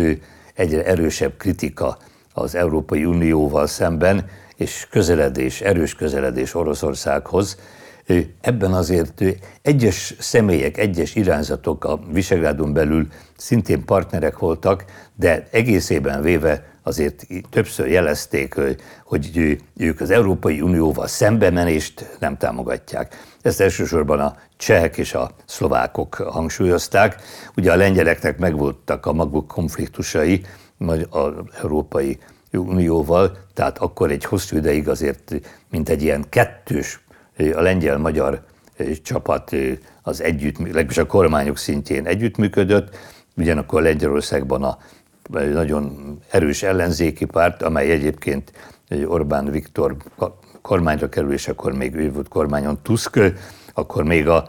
egyre 0.54 0.84
erősebb 0.84 1.36
kritika 1.36 1.98
az 2.32 2.54
Európai 2.54 3.04
Unióval 3.04 3.66
szemben, 3.66 4.26
és 4.56 4.86
közeledés, 4.90 5.60
erős 5.60 5.94
közeledés 5.94 6.54
Oroszországhoz, 6.54 7.58
Ebben 8.40 8.72
azért 8.72 9.22
egyes 9.62 10.14
személyek, 10.18 10.78
egyes 10.78 11.14
irányzatok 11.14 11.84
a 11.84 12.00
Visegrádon 12.12 12.72
belül 12.72 13.06
szintén 13.36 13.84
partnerek 13.84 14.38
voltak, 14.38 14.84
de 15.14 15.48
egészében 15.50 16.22
véve 16.22 16.72
azért 16.82 17.26
többször 17.50 17.86
jelezték, 17.86 18.54
hogy 19.04 19.58
ők 19.76 20.00
az 20.00 20.10
Európai 20.10 20.60
Unióval 20.60 21.06
szembemenést 21.06 22.16
nem 22.20 22.36
támogatják. 22.36 23.14
Ezt 23.42 23.60
elsősorban 23.60 24.20
a 24.20 24.36
csehek 24.56 24.96
és 24.96 25.14
a 25.14 25.30
szlovákok 25.44 26.14
hangsúlyozták. 26.14 27.22
Ugye 27.56 27.72
a 27.72 27.76
lengyeleknek 27.76 28.38
megvoltak 28.38 29.06
a 29.06 29.12
maguk 29.12 29.46
konfliktusai 29.46 30.40
az 31.10 31.32
Európai 31.62 32.18
Unióval, 32.52 33.36
tehát 33.54 33.78
akkor 33.78 34.10
egy 34.10 34.24
hosszú 34.24 34.56
ideig 34.56 34.88
azért, 34.88 35.34
mint 35.70 35.88
egy 35.88 36.02
ilyen 36.02 36.24
kettős 36.28 37.03
a 37.36 37.60
lengyel-magyar 37.60 38.42
csapat 39.02 39.56
az 40.02 40.22
együtt, 40.22 40.58
legalábbis 40.58 40.98
a 40.98 41.06
kormányok 41.06 41.58
szintjén 41.58 42.06
együttműködött, 42.06 42.96
ugyanakkor 43.36 43.82
Lengyelországban 43.82 44.62
a 44.62 44.78
nagyon 45.30 46.18
erős 46.30 46.62
ellenzéki 46.62 47.24
párt, 47.24 47.62
amely 47.62 47.90
egyébként 47.90 48.52
Orbán 49.06 49.50
Viktor 49.50 49.96
kormányra 50.62 51.08
kerülésekor 51.08 51.72
még 51.72 51.94
ő 51.94 52.12
volt 52.12 52.28
kormányon 52.28 52.78
Tusk, 52.82 53.20
akkor 53.74 54.04
még 54.04 54.28
a, 54.28 54.48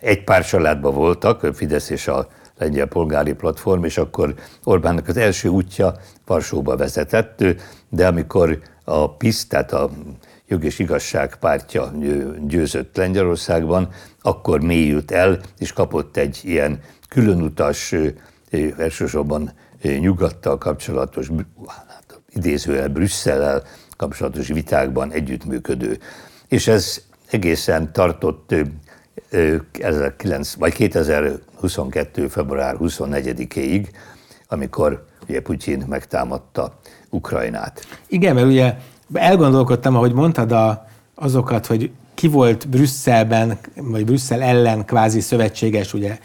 egy 0.00 0.24
pár 0.24 0.44
családban 0.44 0.94
voltak, 0.94 1.54
Fidesz 1.54 1.90
és 1.90 2.08
a 2.08 2.28
lengyel 2.58 2.86
polgári 2.86 3.32
platform, 3.32 3.84
és 3.84 3.98
akkor 3.98 4.34
Orbánnak 4.64 5.08
az 5.08 5.16
első 5.16 5.48
útja 5.48 5.94
Varsóba 6.26 6.76
vezetett, 6.76 7.44
de 7.88 8.06
amikor 8.06 8.58
a 8.84 9.16
PISZ, 9.16 9.46
tehát 9.46 9.72
a 9.72 9.90
jog 10.52 10.64
és 10.64 10.78
igazság 10.78 11.36
pártja 11.36 11.92
győzött 12.46 12.96
Lengyelországban, 12.96 13.88
akkor 14.20 14.60
mélyült 14.60 15.10
el, 15.10 15.40
és 15.58 15.72
kapott 15.72 16.16
egy 16.16 16.40
ilyen 16.42 16.80
különutas, 17.08 17.94
elsősorban 18.78 19.52
nyugattal 19.82 20.58
kapcsolatos, 20.58 21.28
hát 21.66 22.20
idézővel 22.28 22.88
Brüsszellel 22.88 23.62
kapcsolatos 23.96 24.48
vitákban 24.48 25.12
együttműködő. 25.12 25.98
És 26.48 26.68
ez 26.68 27.02
egészen 27.30 27.92
tartott 27.92 28.54
2009, 29.70 30.54
vagy 30.54 30.72
2022. 30.72 32.28
február 32.28 32.76
24-ig, 32.80 33.86
amikor 34.48 35.04
ugye 35.28 35.42
Putyin 35.42 35.84
megtámadta 35.88 36.78
Ukrajnát. 37.10 37.86
Igen, 38.06 38.34
mert 38.34 38.46
ugye 38.46 38.74
elgondolkodtam, 39.12 39.96
ahogy 39.96 40.12
mondtad 40.12 40.52
a, 40.52 40.86
azokat, 41.14 41.66
hogy 41.66 41.90
ki 42.14 42.28
volt 42.28 42.68
Brüsszelben, 42.68 43.58
vagy 43.76 44.04
Brüsszel 44.04 44.42
ellen 44.42 44.84
kvázi 44.84 45.20
szövetséges, 45.20 45.94
ugye 45.94 46.18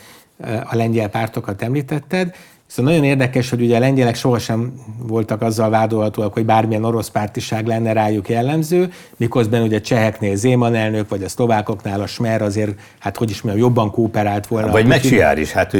a 0.64 0.76
lengyel 0.76 1.10
pártokat 1.10 1.62
említetted, 1.62 2.36
Viszont 2.68 2.88
nagyon 2.88 3.04
érdekes, 3.04 3.50
hogy 3.50 3.62
ugye 3.62 3.76
a 3.76 3.80
lengyelek 3.80 4.16
sohasem 4.16 4.74
voltak 4.98 5.42
azzal 5.42 5.70
vádolhatóak, 5.70 6.34
hogy 6.34 6.46
bármilyen 6.46 6.84
orosz 6.84 7.10
pártiság 7.10 7.68
lenne 7.68 7.94
rájuk 7.94 8.30
jellemző, 8.30 8.92
miközben 9.18 9.62
ugye 9.62 9.82
cseheknél 9.82 10.36
Zéman 10.36 10.76
elnök, 10.76 11.10
vagy 11.10 11.24
a 11.24 11.30
szlovákoknál 11.30 12.02
a 12.02 12.08
Smer 12.08 12.42
azért, 12.42 12.80
hát 13.00 13.18
hogy 13.18 13.30
is 13.30 13.42
mondjam, 13.42 13.66
jobban 13.66 13.92
kooperált 13.92 14.48
volna. 14.48 14.72
Vagy 14.72 14.88
Mecsiár 14.88 15.38
is, 15.38 15.52
hát 15.52 15.74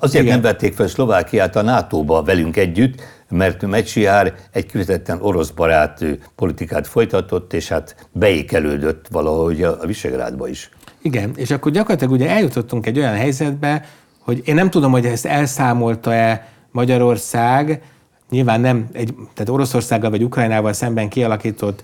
azért 0.00 0.24
Igen. 0.24 0.34
nem 0.34 0.40
vették 0.40 0.74
fel 0.74 0.88
Szlovákiát 0.88 1.56
a 1.56 1.62
NATO-ba 1.62 2.22
velünk 2.22 2.56
együtt, 2.56 3.02
mert 3.34 3.66
Mecsiár 3.66 4.34
egy 4.50 4.64
kifejezetten 4.64 5.18
orosz 5.20 5.50
barát 5.50 6.04
politikát 6.34 6.86
folytatott, 6.86 7.52
és 7.52 7.68
hát 7.68 8.08
beékelődött 8.12 9.06
valahogy 9.10 9.62
a 9.62 9.86
Visegrádba 9.86 10.48
is. 10.48 10.70
Igen, 11.02 11.32
és 11.36 11.50
akkor 11.50 11.72
gyakorlatilag 11.72 12.12
ugye 12.12 12.30
eljutottunk 12.30 12.86
egy 12.86 12.98
olyan 12.98 13.14
helyzetbe, 13.14 13.84
hogy 14.18 14.42
én 14.44 14.54
nem 14.54 14.70
tudom, 14.70 14.92
hogy 14.92 15.06
ezt 15.06 15.26
elszámolta-e 15.26 16.48
Magyarország, 16.70 17.82
nyilván 18.30 18.60
nem, 18.60 18.86
egy, 18.92 19.14
tehát 19.34 19.48
Oroszországgal 19.48 20.10
vagy 20.10 20.22
Ukrajnával 20.22 20.72
szemben 20.72 21.08
kialakított 21.08 21.82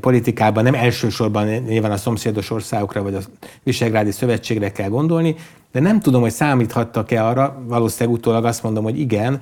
politikában 0.00 0.62
nem 0.62 0.74
elsősorban 0.74 1.46
nyilván 1.46 1.90
a 1.90 1.96
szomszédos 1.96 2.50
országokra 2.50 3.02
vagy 3.02 3.14
a 3.14 3.20
Visegrádi 3.62 4.10
Szövetségre 4.10 4.72
kell 4.72 4.88
gondolni, 4.88 5.34
de 5.72 5.80
nem 5.80 6.00
tudom, 6.00 6.20
hogy 6.20 6.30
számíthattak-e 6.30 7.26
arra, 7.26 7.62
valószínűleg 7.66 8.18
utólag 8.18 8.44
azt 8.44 8.62
mondom, 8.62 8.84
hogy 8.84 8.98
igen, 8.98 9.40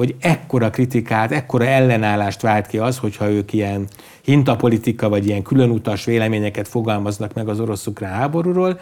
hogy 0.00 0.14
ekkora 0.20 0.70
kritikát, 0.70 1.32
ekkora 1.32 1.66
ellenállást 1.66 2.40
vált 2.40 2.66
ki 2.66 2.78
az, 2.78 2.98
hogyha 2.98 3.28
ők 3.28 3.52
ilyen 3.52 3.86
hintapolitika 4.22 5.08
vagy 5.08 5.26
ilyen 5.26 5.42
különutas 5.42 6.04
véleményeket 6.04 6.68
fogalmaznak 6.68 7.34
meg 7.34 7.48
az 7.48 7.60
orosz-ukrán 7.60 8.12
háborúról, 8.12 8.80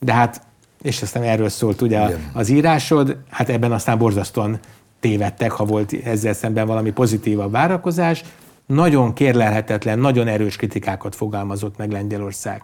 de 0.00 0.12
hát, 0.12 0.42
és 0.82 1.02
aztán 1.02 1.22
erről 1.22 1.48
szólt 1.48 1.80
ugye 1.80 2.04
Igen. 2.06 2.30
az 2.32 2.48
írásod, 2.48 3.16
hát 3.30 3.48
ebben 3.48 3.72
aztán 3.72 3.98
borzasztóan 3.98 4.58
tévedtek, 5.00 5.50
ha 5.50 5.64
volt 5.64 5.92
ezzel 6.04 6.32
szemben 6.32 6.66
valami 6.66 6.90
pozitívabb 6.90 7.50
várakozás. 7.50 8.22
Nagyon 8.66 9.12
kérlelhetetlen, 9.12 9.98
nagyon 9.98 10.28
erős 10.28 10.56
kritikákat 10.56 11.14
fogalmazott 11.14 11.76
meg 11.76 11.90
Lengyelország. 11.90 12.62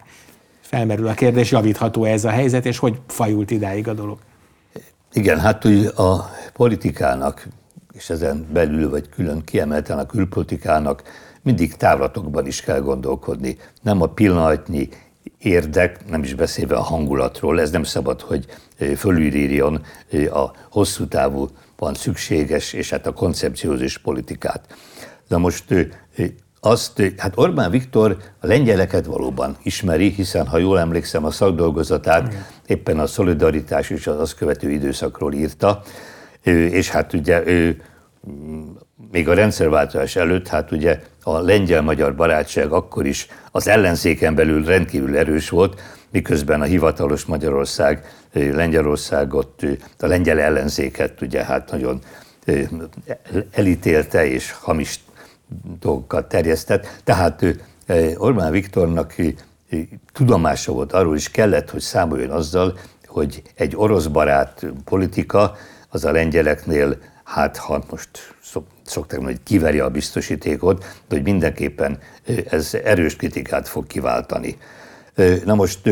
Felmerül 0.61 1.07
a 1.07 1.15
kérdés, 1.15 1.51
javítható 1.51 2.05
ez 2.05 2.25
a 2.25 2.31
helyzet, 2.31 2.67
és 2.67 2.79
hogy 2.79 3.01
fajult 3.07 3.51
idáig 3.51 3.89
a 3.89 3.93
dolog? 3.93 4.19
Igen, 5.13 5.41
hát 5.41 5.65
úgy 5.65 5.87
a 5.97 6.31
politikának 6.53 7.49
és 7.99 8.11
ezen 8.11 8.47
belül 8.53 8.91
vagy 8.91 9.09
külön 9.09 9.45
kiemelten 9.45 9.99
a 9.99 10.07
külpolitikának 10.07 11.03
mindig 11.43 11.77
távlatokban 11.77 12.47
is 12.47 12.61
kell 12.61 12.81
gondolkodni. 12.81 13.59
Nem 13.83 14.03
a 14.03 14.07
pillanatnyi 14.07 14.89
érdek, 15.39 16.09
nem 16.11 16.23
is 16.23 16.35
beszélve 16.35 16.77
a 16.77 16.83
hangulatról, 16.83 17.61
ez 17.61 17.71
nem 17.71 17.83
szabad, 17.83 18.21
hogy 18.21 18.47
fölülírjon 18.97 19.83
a 20.31 20.45
hosszú 20.71 21.07
távú 21.07 21.49
van 21.77 21.95
szükséges, 21.95 22.73
és 22.73 22.91
hát 22.91 23.07
a 23.07 23.13
koncepciózis 23.13 23.99
politikát. 23.99 24.77
Na 25.29 25.39
most 25.39 25.65
azt, 26.61 27.03
hát 27.17 27.33
Orbán 27.37 27.71
Viktor 27.71 28.17
a 28.41 28.47
lengyeleket 28.47 29.07
valóban 29.07 29.57
ismeri, 29.63 30.09
hiszen 30.09 30.47
ha 30.47 30.59
jól 30.59 30.79
emlékszem, 30.79 31.25
a 31.25 31.31
szakdolgozatát 31.31 32.35
éppen 32.67 32.99
a 32.99 33.07
szolidaritás 33.07 33.91
és 33.91 34.07
az 34.07 34.21
azt 34.21 34.35
követő 34.35 34.71
időszakról 34.71 35.33
írta, 35.33 35.83
és 36.43 36.91
hát 36.91 37.13
ugye 37.13 37.47
ő 37.47 37.83
még 39.11 39.29
a 39.29 39.35
rendszerváltás 39.35 40.17
előtt, 40.17 40.49
hát 40.49 40.73
ugye 40.73 41.01
a 41.23 41.39
lengyel-magyar 41.39 42.15
barátság 42.15 42.73
akkor 42.73 43.07
is 43.07 43.27
az 43.51 43.69
ellenzéken 43.69 44.35
belül 44.35 44.65
rendkívül 44.65 45.17
erős 45.17 45.49
volt, 45.49 45.81
miközben 46.11 46.61
a 46.61 46.65
hivatalos 46.65 47.25
Magyarország 47.25 48.05
Lengyelországot, 48.33 49.63
a 49.99 50.07
lengyel 50.07 50.39
ellenzéket 50.39 51.21
ugye 51.21 51.45
hát 51.45 51.71
nagyon 51.71 52.01
elítélte 53.51 54.27
és 54.27 54.53
hamis 54.53 55.05
dolgokat 55.81 56.29
terjesztett. 56.29 57.01
Tehát 57.05 57.45
Orbán 58.17 58.53
Viktornak 58.53 59.15
tudomása 60.13 60.73
volt, 60.73 60.93
arról 60.93 61.17
is 61.17 61.31
kellett, 61.31 61.71
hogy 61.71 61.81
számoljon 61.81 62.31
azzal, 62.31 62.79
hogy 63.07 63.43
egy 63.55 63.77
orosz 63.77 64.07
barát 64.07 64.67
politika 64.85 65.57
az 65.89 66.05
a 66.05 66.13
lengyeleknél 66.13 66.99
hát 67.25 67.57
ha 67.57 67.85
most 67.91 68.09
szokták 68.85 69.19
mondani, 69.19 69.37
hogy 69.37 69.47
kiverje 69.47 69.85
a 69.85 69.91
biztosítékot, 69.91 70.79
de 70.79 71.17
hogy 71.17 71.23
mindenképpen 71.23 71.99
ez 72.51 72.75
erős 72.85 73.17
kritikát 73.17 73.69
fog 73.69 73.87
kiváltani. 73.87 74.59
Na 75.45 75.55
most 75.55 75.91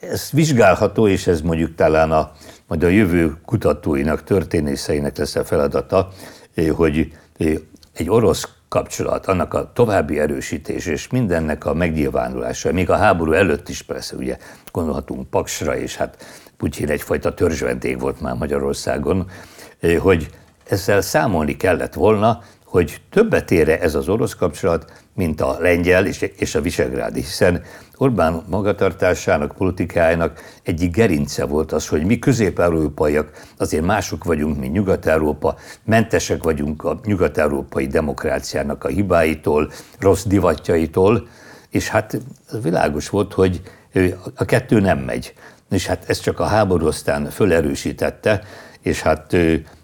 ez 0.00 0.28
vizsgálható, 0.32 1.08
és 1.08 1.26
ez 1.26 1.40
mondjuk 1.40 1.74
talán 1.74 2.12
a, 2.12 2.32
majd 2.66 2.82
a 2.82 2.88
jövő 2.88 3.36
kutatóinak, 3.44 4.24
történészeinek 4.24 5.16
lesz 5.16 5.34
a 5.34 5.44
feladata, 5.44 6.08
hogy 6.74 7.12
egy 7.92 8.10
orosz 8.10 8.48
kapcsolat, 8.68 9.26
annak 9.26 9.54
a 9.54 9.72
további 9.72 10.18
erősítés 10.18 10.86
és 10.86 11.08
mindennek 11.08 11.64
a 11.64 11.74
megnyilvánulása, 11.74 12.72
még 12.72 12.90
a 12.90 12.96
háború 12.96 13.32
előtt 13.32 13.68
is 13.68 13.82
persze, 13.82 14.16
ugye 14.16 14.36
gondolhatunk 14.70 15.30
Paksra, 15.30 15.76
és 15.76 15.96
hát 15.96 16.24
Putyin 16.62 16.90
egyfajta 16.90 17.34
törzsvendég 17.34 18.00
volt 18.00 18.20
már 18.20 18.34
Magyarországon, 18.34 19.30
hogy 19.98 20.28
ezzel 20.68 21.00
számolni 21.00 21.56
kellett 21.56 21.94
volna, 21.94 22.42
hogy 22.64 23.00
többet 23.10 23.50
ére 23.50 23.80
ez 23.80 23.94
az 23.94 24.08
orosz 24.08 24.34
kapcsolat, 24.34 24.92
mint 25.14 25.40
a 25.40 25.56
lengyel 25.60 26.06
és 26.36 26.54
a 26.54 26.60
visegrádi, 26.60 27.20
hiszen 27.20 27.62
Orbán 27.96 28.42
magatartásának, 28.48 29.54
politikájának 29.56 30.40
egyik 30.62 30.94
gerince 30.94 31.44
volt 31.44 31.72
az, 31.72 31.88
hogy 31.88 32.04
mi 32.04 32.18
közép-európaiak 32.18 33.30
azért 33.56 33.84
mások 33.84 34.24
vagyunk, 34.24 34.58
mint 34.58 34.72
Nyugat-Európa, 34.72 35.56
mentesek 35.84 36.42
vagyunk 36.42 36.84
a 36.84 37.00
nyugat-európai 37.04 37.86
demokráciának 37.86 38.84
a 38.84 38.88
hibáitól, 38.88 39.72
rossz 39.98 40.24
divatjaitól, 40.24 41.28
és 41.70 41.88
hát 41.88 42.20
világos 42.62 43.08
volt, 43.08 43.32
hogy 43.32 43.60
a 44.34 44.44
kettő 44.44 44.80
nem 44.80 44.98
megy. 44.98 45.34
És 45.72 45.86
hát 45.86 46.04
ez 46.06 46.20
csak 46.20 46.40
a 46.40 46.44
háború 46.44 46.86
aztán 46.86 47.30
fölerősítette, 47.30 48.42
és 48.80 49.02
hát 49.02 49.32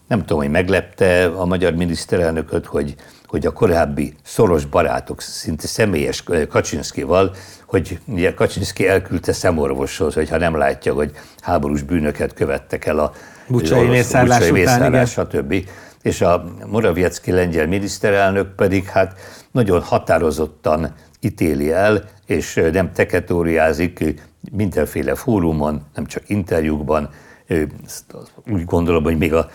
nem 0.09 0.19
tudom, 0.21 0.39
hogy 0.39 0.51
meglepte 0.51 1.27
a 1.27 1.45
magyar 1.45 1.75
miniszterelnököt, 1.75 2.67
hogy, 2.67 2.95
hogy 3.27 3.47
a 3.47 3.53
korábbi 3.53 4.15
szoros 4.25 4.65
barátok, 4.65 5.21
szinte 5.21 5.67
személyes 5.67 6.25
Kaczynszkival, 6.49 7.35
hogy 7.67 7.99
ugye 8.05 8.35
Kaczynszki 8.35 8.89
elküldte 8.89 9.33
szemorvoshoz, 9.33 10.15
hogyha 10.15 10.37
nem 10.37 10.57
látja, 10.57 10.93
hogy 10.95 11.11
háborús 11.41 11.83
bűnöket 11.83 12.35
követtek 12.35 12.87
el 12.87 12.99
a 12.99 13.13
Bucsai 13.47 13.87
mészárlás 13.87 14.51
után, 14.51 14.87
igen. 14.87 15.07
stb. 15.07 15.55
És 16.03 16.21
a 16.21 16.45
Moraviecki 16.67 17.33
lengyel 17.33 17.67
miniszterelnök 17.67 18.55
pedig 18.55 18.87
hát 18.87 19.19
nagyon 19.51 19.83
határozottan 19.83 20.95
ítéli 21.21 21.73
el, 21.73 22.05
és 22.27 22.61
nem 22.73 22.93
teketóriázik 22.93 24.15
mindenféle 24.51 25.15
fórumon, 25.15 25.83
nem 25.95 26.07
csak 26.07 26.23
interjúkban, 26.29 27.11
úgy 28.51 28.65
gondolom, 28.65 29.03
hogy 29.03 29.19
még 29.19 29.35
a 29.35 29.49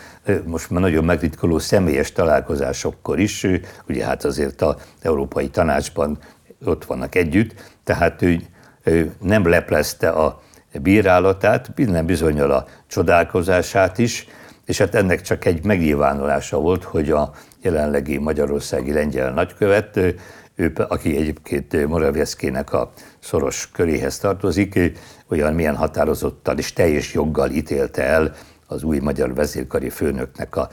most 0.44 0.70
már 0.70 0.80
nagyon 0.80 1.04
megritkoló 1.04 1.58
személyes 1.58 2.12
találkozásokkor 2.12 3.18
is, 3.18 3.46
ugye 3.88 4.04
hát 4.04 4.24
azért 4.24 4.62
a 4.62 4.76
Európai 5.02 5.48
Tanácsban 5.48 6.18
ott 6.64 6.84
vannak 6.84 7.14
együtt, 7.14 7.54
tehát 7.84 8.22
ő, 8.22 8.40
ő 8.84 9.12
nem 9.20 9.48
leplezte 9.48 10.08
a 10.08 10.42
bírálatát, 10.82 11.70
minden 11.76 12.06
bizonyal 12.06 12.50
a 12.50 12.66
csodálkozását 12.86 13.98
is, 13.98 14.26
és 14.64 14.78
hát 14.78 14.94
ennek 14.94 15.20
csak 15.20 15.44
egy 15.44 15.64
megnyilvánulása 15.64 16.58
volt, 16.58 16.84
hogy 16.84 17.10
a 17.10 17.32
jelenlegi 17.62 18.18
magyarországi 18.18 18.92
lengyel 18.92 19.32
nagykövet, 19.32 20.00
ő, 20.54 20.72
aki 20.88 21.16
egyébként 21.16 21.86
Moravieszkének 21.86 22.72
a 22.72 22.92
szoros 23.20 23.70
köréhez 23.72 24.18
tartozik, 24.18 24.92
olyan 25.28 25.54
milyen 25.54 25.76
határozottan 25.76 26.58
és 26.58 26.72
teljes 26.72 27.14
joggal 27.14 27.50
ítélte 27.50 28.02
el 28.02 28.34
az 28.66 28.82
új 28.82 28.98
magyar 28.98 29.34
vezérkari 29.34 29.88
főnöknek 29.88 30.56
a 30.56 30.68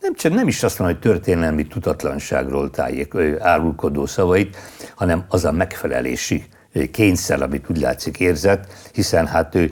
nem 0.00 0.14
csak 0.14 0.34
nem 0.34 0.48
is 0.48 0.62
azt 0.62 0.78
mondom, 0.78 0.96
hogy 0.96 1.10
történelmi 1.10 1.66
tudatlanságról 1.66 2.70
tájék, 2.70 3.14
árulkodó 3.38 4.06
szavait, 4.06 4.56
hanem 4.94 5.24
az 5.28 5.44
a 5.44 5.52
megfelelési 5.52 6.44
kényszer, 6.90 7.42
amit 7.42 7.70
úgy 7.70 7.80
látszik 7.80 8.20
érzett, 8.20 8.72
hiszen 8.92 9.26
hát 9.26 9.54
ő 9.54 9.70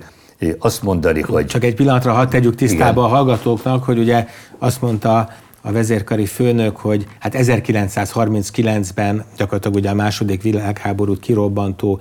azt 0.59 0.83
mondani, 0.83 1.21
hogy... 1.21 1.47
Csak 1.47 1.65
egy 1.65 1.75
pillanatra 1.75 2.13
hadd 2.13 2.29
tegyük 2.29 2.55
tisztába 2.55 3.01
igen. 3.01 3.05
a 3.05 3.07
hallgatóknak, 3.07 3.85
hogy 3.85 3.99
ugye 3.99 4.27
azt 4.59 4.81
mondta 4.81 5.29
a 5.67 5.73
vezérkari 5.73 6.27
főnök, 6.27 6.77
hogy 6.77 7.07
hát 7.19 7.35
1939-ben 7.39 9.25
gyakorlatilag 9.37 9.77
ugye 9.77 9.91
a 9.91 9.95
második 9.95 10.43
világháborút 10.43 11.21
kirobbantó 11.21 12.01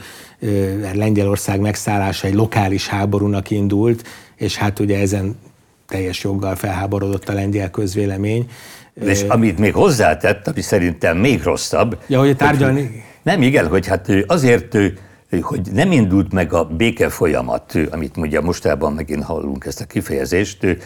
Lengyelország 0.93 1.59
megszállása 1.59 2.27
egy 2.27 2.33
lokális 2.33 2.87
háborúnak 2.87 3.49
indult, 3.49 4.07
és 4.35 4.55
hát 4.57 4.79
ugye 4.79 4.99
ezen 4.99 5.35
teljes 5.87 6.23
joggal 6.23 6.55
felháborodott 6.55 7.29
a 7.29 7.33
lengyel 7.33 7.69
közvélemény. 7.69 8.49
És 9.05 9.21
amit 9.21 9.59
még 9.59 9.73
hozzátett, 9.73 10.47
ami 10.47 10.61
szerintem 10.61 11.17
még 11.17 11.43
rosszabb. 11.43 11.97
Ja, 12.07 12.19
hogy 12.19 12.35
tárgyalni... 12.35 13.03
nem, 13.21 13.41
igen, 13.41 13.67
hogy 13.67 13.87
hát 13.87 14.07
azért 14.27 14.77
hogy 15.41 15.61
nem 15.73 15.91
indult 15.91 16.31
meg 16.31 16.53
a 16.53 16.63
béke 16.65 17.09
folyamat, 17.09 17.73
amit 17.91 18.17
ugye 18.17 18.41
mostában 18.41 18.93
megint 18.93 19.23
hallunk 19.23 19.65
ezt 19.65 19.81
a 19.81 19.85
kifejezést, 19.85 20.77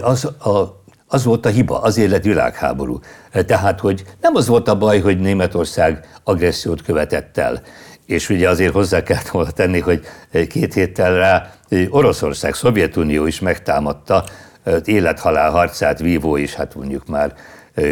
az 0.00 0.24
a 0.24 0.83
az 1.14 1.24
volt 1.24 1.46
a 1.46 1.48
hiba, 1.48 1.80
azért 1.80 2.10
lett 2.10 2.24
világháború. 2.24 2.98
Tehát, 3.46 3.80
hogy 3.80 4.04
nem 4.20 4.34
az 4.34 4.46
volt 4.46 4.68
a 4.68 4.78
baj, 4.78 5.00
hogy 5.00 5.20
Németország 5.20 6.08
agressziót 6.24 6.82
követett 6.82 7.38
el, 7.38 7.62
és 8.06 8.28
ugye 8.28 8.48
azért 8.48 8.72
hozzá 8.72 9.02
kellett 9.02 9.28
volna 9.28 9.50
tenni, 9.50 9.80
hogy 9.80 10.00
két 10.48 10.74
héttel 10.74 11.14
rá 11.14 11.50
Oroszország, 11.88 12.54
Szovjetunió 12.54 13.26
is 13.26 13.40
megtámadta 13.40 14.24
élethalál 14.84 15.50
harcát 15.50 15.98
vívó 15.98 16.36
is, 16.36 16.54
hát 16.54 16.74
mondjuk 16.74 17.06
már 17.06 17.34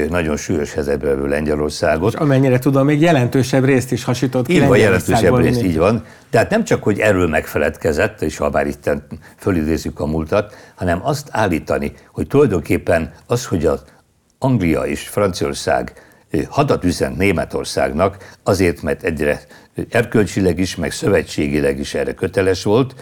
nagyon 0.09 0.37
súlyos 0.37 0.73
helyzetbe 0.73 1.07
levő 1.07 1.27
Lengyelországot. 1.27 2.13
És 2.13 2.19
amennyire 2.19 2.59
tudom, 2.59 2.87
még 2.87 3.01
jelentősebb 3.01 3.65
részt 3.65 3.93
is 3.93 4.05
hasított 4.05 4.47
ki 4.47 4.55
Így 4.55 4.67
van, 4.67 4.79
jelentősebb 4.79 5.37
részt, 5.37 5.63
így 5.63 5.77
van. 5.77 6.05
Tehát 6.31 6.51
nem 6.51 6.65
csak, 6.65 6.83
hogy 6.83 6.99
erről 6.99 7.29
megfeledkezett, 7.29 8.23
és 8.23 8.37
ha 8.37 8.51
bár 8.51 8.67
itt 8.67 8.91
fölidézzük 9.37 10.01
a 10.01 10.07
múltat, 10.07 10.55
hanem 10.75 11.01
azt 11.03 11.29
állítani, 11.31 11.93
hogy 12.13 12.27
tulajdonképpen 12.27 13.13
az, 13.27 13.47
hogy 13.47 13.67
az 13.67 13.83
Anglia 14.39 14.81
és 14.81 15.09
Franciaország 15.09 15.93
hadat 16.49 16.85
üzent 16.85 17.17
Németországnak, 17.17 18.17
azért, 18.43 18.83
mert 18.83 19.03
egyre 19.03 19.41
erkölcsileg 19.91 20.59
is, 20.59 20.77
meg 20.77 20.93
szövetségileg 20.93 21.79
is 21.79 21.95
erre 21.95 22.15
köteles 22.15 22.63
volt, 22.63 22.95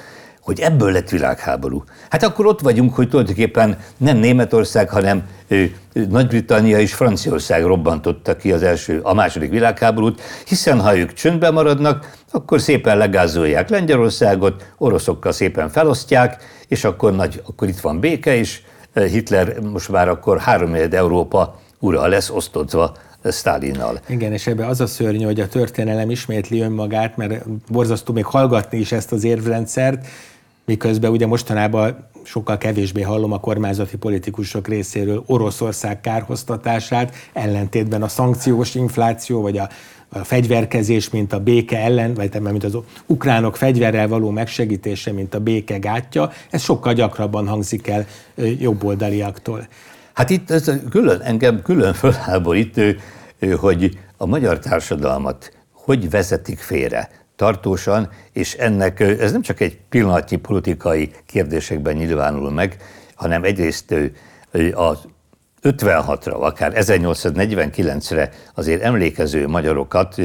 hogy 0.50 0.60
ebből 0.60 0.92
lett 0.92 1.08
világháború. 1.08 1.84
Hát 2.08 2.22
akkor 2.22 2.46
ott 2.46 2.60
vagyunk, 2.60 2.94
hogy 2.94 3.08
tulajdonképpen 3.08 3.78
nem 3.96 4.16
Németország, 4.16 4.88
hanem 4.88 5.22
Nagy-Britannia 5.92 6.78
és 6.78 6.94
Franciaország 6.94 7.64
robbantotta 7.64 8.36
ki 8.36 8.52
az 8.52 8.62
első, 8.62 9.00
a 9.02 9.14
második 9.14 9.50
világháborút, 9.50 10.20
hiszen 10.46 10.80
ha 10.80 10.96
ők 10.96 11.12
csöndben 11.12 11.52
maradnak, 11.52 12.16
akkor 12.30 12.60
szépen 12.60 12.96
legázolják 12.96 13.68
Lengyelországot, 13.68 14.72
oroszokkal 14.78 15.32
szépen 15.32 15.68
felosztják, 15.68 16.42
és 16.68 16.84
akkor, 16.84 17.14
nagy, 17.14 17.42
akkor 17.46 17.68
itt 17.68 17.80
van 17.80 18.00
béke, 18.00 18.36
és 18.36 18.60
Hitler 18.94 19.60
most 19.60 19.88
már 19.88 20.08
akkor 20.08 20.38
három 20.38 20.74
Európa 20.90 21.60
ura 21.78 22.06
lesz 22.06 22.30
osztozva 22.30 22.92
Stalinnal. 23.24 24.00
Igen, 24.06 24.32
és 24.32 24.46
ebbe 24.46 24.66
az 24.66 24.80
a 24.80 24.86
szörnyű, 24.86 25.24
hogy 25.24 25.40
a 25.40 25.48
történelem 25.48 26.10
ismétli 26.10 26.60
önmagát, 26.60 27.16
mert 27.16 27.44
borzasztó 27.68 28.12
még 28.12 28.24
hallgatni 28.24 28.78
is 28.78 28.92
ezt 28.92 29.12
az 29.12 29.24
érvrendszert, 29.24 30.06
miközben 30.70 31.10
ugye 31.10 31.26
mostanában 31.26 32.08
sokkal 32.24 32.58
kevésbé 32.58 33.02
hallom 33.02 33.32
a 33.32 33.40
kormányzati 33.40 33.96
politikusok 33.96 34.68
részéről 34.68 35.22
Oroszország 35.26 36.00
kárhoztatását, 36.00 37.14
ellentétben 37.32 38.02
a 38.02 38.08
szankciós 38.08 38.74
infláció, 38.74 39.40
vagy 39.40 39.58
a, 39.58 39.68
a 40.08 40.18
fegyverkezés, 40.18 41.10
mint 41.10 41.32
a 41.32 41.40
béke 41.40 41.78
ellen, 41.78 42.14
vagy 42.14 42.40
mint 42.40 42.64
az 42.64 42.78
ukránok 43.06 43.56
fegyverrel 43.56 44.08
való 44.08 44.30
megsegítése, 44.30 45.12
mint 45.12 45.34
a 45.34 45.40
béke 45.40 45.78
gátja, 45.78 46.30
ez 46.50 46.62
sokkal 46.62 46.92
gyakrabban 46.92 47.48
hangzik 47.48 47.86
el 47.88 48.06
jobboldaliaktól. 48.58 49.68
Hát 50.12 50.30
itt 50.30 50.50
ez 50.50 50.70
külön, 50.90 51.20
engem 51.20 51.62
külön 51.62 51.92
fölháborít, 51.92 52.80
hogy 53.60 53.98
a 54.16 54.26
magyar 54.26 54.58
társadalmat 54.58 55.52
hogy 55.72 56.10
vezetik 56.10 56.58
félre 56.58 57.19
tartósan, 57.40 58.10
és 58.32 58.54
ennek 58.54 59.00
ez 59.00 59.32
nem 59.32 59.42
csak 59.42 59.60
egy 59.60 59.78
pillanatnyi 59.88 60.36
politikai 60.36 61.10
kérdésekben 61.26 61.96
nyilvánul 61.96 62.50
meg, 62.50 62.76
hanem 63.14 63.44
egyrészt 63.44 63.94
az 64.72 64.98
56-ra, 65.62 66.40
akár 66.40 66.72
1849-re 66.74 68.30
azért 68.54 68.82
emlékező 68.82 69.48
magyarokat 69.48 70.16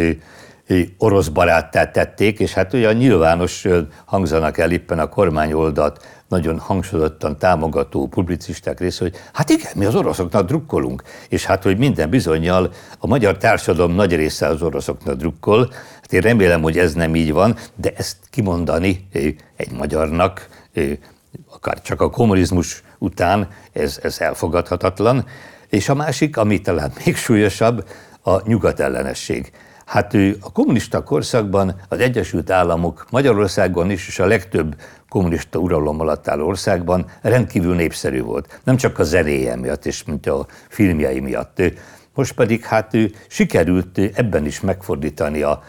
orosz 0.97 1.27
baráttá 1.27 1.91
tették, 1.91 2.39
és 2.39 2.53
hát 2.53 2.73
olyan 2.73 2.93
nyilvános 2.93 3.67
hangzanak 4.05 4.57
el 4.57 4.71
éppen 4.71 4.99
a 4.99 5.09
kormány 5.09 5.53
oldalt 5.53 6.05
nagyon 6.27 6.59
hangsúlyozottan 6.59 7.37
támogató 7.37 8.07
publicisták 8.07 8.79
része, 8.79 9.03
hogy 9.03 9.15
hát 9.33 9.49
igen, 9.49 9.71
mi 9.75 9.85
az 9.85 9.95
oroszoknak 9.95 10.47
drukkolunk, 10.47 11.03
és 11.29 11.45
hát, 11.45 11.63
hogy 11.63 11.77
minden 11.77 12.09
bizonyal 12.09 12.71
a 12.99 13.07
magyar 13.07 13.37
társadalom 13.37 13.95
nagy 13.95 14.15
része 14.15 14.47
az 14.47 14.61
oroszoknak 14.61 15.15
drukkol, 15.15 15.71
hát 16.01 16.13
én 16.13 16.21
remélem, 16.21 16.61
hogy 16.61 16.77
ez 16.77 16.93
nem 16.93 17.15
így 17.15 17.31
van, 17.31 17.55
de 17.75 17.93
ezt 17.95 18.17
kimondani 18.29 19.07
egy 19.55 19.71
magyarnak, 19.71 20.47
akár 21.49 21.81
csak 21.81 22.01
a 22.01 22.09
kommunizmus 22.09 22.83
után, 22.97 23.47
ez, 23.73 23.99
ez 24.03 24.19
elfogadhatatlan. 24.19 25.25
És 25.69 25.89
a 25.89 25.95
másik, 25.95 26.37
ami 26.37 26.61
talán 26.61 26.91
még 27.05 27.15
súlyosabb, 27.15 27.87
a 28.21 28.47
nyugat 28.47 28.79
ellenesség. 28.79 29.51
Hát 29.85 30.13
ő 30.13 30.37
a 30.41 30.51
kommunista 30.51 31.03
korszakban 31.03 31.75
az 31.89 31.99
Egyesült 31.99 32.49
Államok 32.49 33.05
Magyarországon 33.09 33.91
is, 33.91 34.07
és 34.07 34.19
a 34.19 34.25
legtöbb 34.25 34.75
kommunista 35.09 35.59
uralom 35.59 35.99
alatt 35.99 36.27
álló 36.27 36.47
országban 36.47 37.05
rendkívül 37.21 37.75
népszerű 37.75 38.21
volt. 38.21 38.59
Nem 38.63 38.77
csak 38.77 38.99
a 38.99 39.03
zenéje 39.03 39.55
miatt, 39.55 39.85
és 39.85 40.03
mint 40.03 40.27
a 40.27 40.45
filmjei 40.69 41.19
miatt. 41.19 41.61
most 42.15 42.33
pedig 42.33 42.63
hát 42.63 42.93
ő 42.93 43.11
sikerült 43.27 43.97
ebben 44.13 44.45
is 44.45 44.61
megfordítani 44.61 45.41
a 45.41 45.63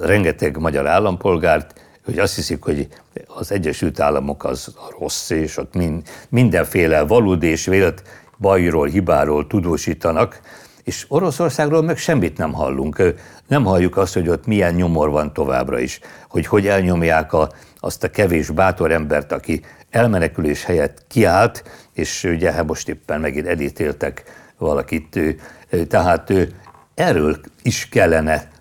rengeteg 0.00 0.56
magyar 0.58 0.86
állampolgárt, 0.86 1.80
hogy 2.04 2.18
azt 2.18 2.34
hiszik, 2.34 2.62
hogy 2.62 2.88
az 3.26 3.52
Egyesült 3.52 4.00
Államok 4.00 4.44
az 4.44 4.74
rossz, 4.98 5.30
és 5.30 5.56
ott 5.56 5.74
mindenféle 6.28 7.02
valódi 7.02 7.46
és 7.46 7.66
vélt 7.66 8.02
bajról, 8.38 8.86
hibáról 8.86 9.46
tudósítanak, 9.46 10.40
és 10.84 11.04
Oroszországról 11.08 11.82
meg 11.82 11.96
semmit 11.96 12.38
nem 12.38 12.52
hallunk. 12.52 13.14
Nem 13.46 13.64
halljuk 13.64 13.96
azt, 13.96 14.14
hogy 14.14 14.28
ott 14.28 14.46
milyen 14.46 14.74
nyomor 14.74 15.10
van 15.10 15.32
továbbra 15.32 15.78
is, 15.78 16.00
hogy 16.28 16.46
hogy 16.46 16.66
elnyomják 16.66 17.32
a, 17.32 17.50
azt 17.78 18.04
a 18.04 18.10
kevés 18.10 18.50
bátor 18.50 18.92
embert, 18.92 19.32
aki 19.32 19.60
elmenekülés 19.90 20.64
helyett 20.64 21.02
kiállt, 21.08 21.64
és 21.92 22.24
ugye 22.24 22.52
hát 22.52 22.66
most 22.66 22.88
éppen 22.88 23.20
megint 23.20 23.46
elítéltek 23.46 24.22
valakit. 24.58 25.20
Tehát 25.88 26.32
erről 26.94 27.40
is 27.62 27.88
kellene 27.88 28.52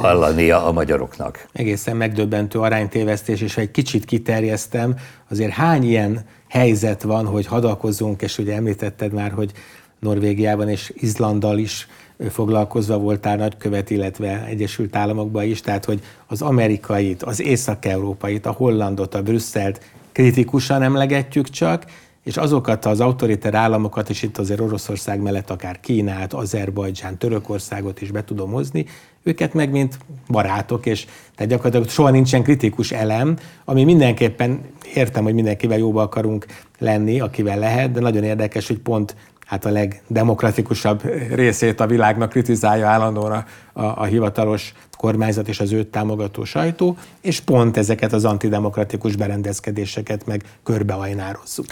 hallania 0.00 0.66
a 0.66 0.72
magyaroknak. 0.72 1.46
Egészen 1.52 1.96
megdöbbentő 1.96 2.58
aránytévesztés, 2.58 3.40
és 3.40 3.54
ha 3.54 3.60
egy 3.60 3.70
kicsit 3.70 4.04
kiterjesztem, 4.04 4.94
azért 5.30 5.52
hány 5.52 5.84
ilyen 5.84 6.24
helyzet 6.48 7.02
van, 7.02 7.26
hogy 7.26 7.46
hadakozunk, 7.46 8.22
és 8.22 8.38
ugye 8.38 8.54
említetted 8.54 9.12
már, 9.12 9.30
hogy 9.30 9.52
Norvégiában 9.98 10.68
és 10.68 10.92
Izlanddal 10.96 11.58
is 11.58 11.88
foglalkozva 12.30 12.98
voltál 12.98 13.36
nagykövet, 13.36 13.90
illetve 13.90 14.44
Egyesült 14.44 14.96
Államokban 14.96 15.44
is, 15.44 15.60
tehát 15.60 15.84
hogy 15.84 16.00
az 16.26 16.42
amerikait, 16.42 17.22
az 17.22 17.40
észak-európait, 17.40 18.46
a 18.46 18.50
hollandot, 18.50 19.14
a 19.14 19.22
Brüsszelt 19.22 19.80
kritikusan 20.12 20.82
emlegetjük 20.82 21.50
csak, 21.50 21.84
és 22.24 22.36
azokat 22.36 22.84
az 22.84 23.00
autoriter 23.00 23.54
államokat, 23.54 24.10
és 24.10 24.22
itt 24.22 24.38
azért 24.38 24.60
Oroszország 24.60 25.20
mellett 25.20 25.50
akár 25.50 25.80
Kínát, 25.80 26.32
Azerbajdzsán, 26.32 27.18
Törökországot 27.18 28.00
is 28.00 28.10
be 28.10 28.24
tudom 28.24 28.50
hozni, 28.50 28.86
őket 29.22 29.54
meg 29.54 29.70
mint 29.70 29.98
barátok, 30.28 30.86
és 30.86 31.06
tehát 31.34 31.52
gyakorlatilag 31.52 31.88
soha 31.88 32.10
nincsen 32.10 32.42
kritikus 32.42 32.92
elem, 32.92 33.36
ami 33.64 33.84
mindenképpen 33.84 34.60
értem, 34.94 35.24
hogy 35.24 35.34
mindenkivel 35.34 35.78
jóba 35.78 36.02
akarunk 36.02 36.46
lenni, 36.78 37.20
akivel 37.20 37.58
lehet, 37.58 37.92
de 37.92 38.00
nagyon 38.00 38.24
érdekes, 38.24 38.66
hogy 38.66 38.78
pont 38.78 39.16
hát 39.46 39.64
a 39.64 39.70
legdemokratikusabb 39.70 41.02
részét 41.34 41.80
a 41.80 41.86
világnak 41.86 42.28
kritizálja 42.28 42.88
állandóan 42.88 43.32
a, 43.32 43.44
a, 43.80 44.00
a 44.00 44.04
hivatalos 44.04 44.72
kormányzat 44.96 45.48
és 45.48 45.60
az 45.60 45.72
őt 45.72 45.86
támogató 45.86 46.44
sajtó, 46.44 46.96
és 47.20 47.40
pont 47.40 47.76
ezeket 47.76 48.12
az 48.12 48.24
antidemokratikus 48.24 49.16
berendezkedéseket 49.16 50.26
meg 50.26 50.42
körbeajnározzuk. 50.62 51.66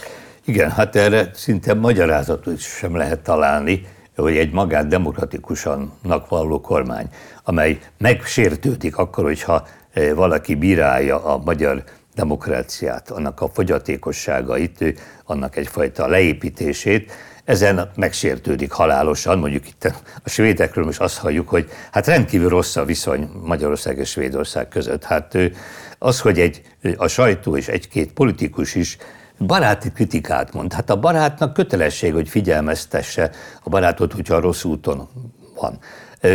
Igen, 0.44 0.70
hát 0.70 0.96
erre 0.96 1.30
szinte 1.34 1.74
magyarázatot 1.74 2.58
sem 2.58 2.96
lehet 2.96 3.20
találni, 3.20 3.86
hogy 4.16 4.36
egy 4.36 4.52
magát 4.52 4.86
demokratikusannak 4.86 6.28
valló 6.28 6.60
kormány, 6.60 7.08
amely 7.44 7.78
megsértődik 7.98 8.96
akkor, 8.96 9.24
hogyha 9.24 9.66
eh, 9.92 10.14
valaki 10.14 10.54
bírálja 10.54 11.24
a 11.24 11.38
magyar 11.44 11.84
demokráciát, 12.14 13.10
annak 13.10 13.40
a 13.40 13.48
fogyatékosságait, 13.48 15.02
annak 15.24 15.56
egyfajta 15.56 16.06
leépítését, 16.06 17.12
ezen 17.44 17.90
megsértődik 17.96 18.72
halálosan, 18.72 19.38
mondjuk 19.38 19.68
itt 19.68 19.92
a 20.24 20.28
svédekről 20.28 20.84
most 20.84 21.00
azt 21.00 21.18
halljuk, 21.18 21.48
hogy 21.48 21.68
hát 21.92 22.06
rendkívül 22.06 22.48
rossz 22.48 22.76
a 22.76 22.84
viszony 22.84 23.30
Magyarország 23.42 23.98
és 23.98 24.08
Svédország 24.08 24.68
között. 24.68 25.04
Hát 25.04 25.38
az, 25.98 26.20
hogy 26.20 26.40
egy, 26.40 26.62
a 26.96 27.06
sajtó 27.06 27.56
és 27.56 27.68
egy-két 27.68 28.12
politikus 28.12 28.74
is 28.74 28.96
baráti 29.38 29.92
kritikát 29.92 30.52
mond. 30.52 30.72
Hát 30.72 30.90
a 30.90 31.00
barátnak 31.00 31.52
kötelesség, 31.52 32.12
hogy 32.12 32.28
figyelmeztesse 32.28 33.30
a 33.62 33.68
barátot, 33.68 34.12
hogyha 34.12 34.40
rossz 34.40 34.64
úton 34.64 35.08
van. 35.60 35.78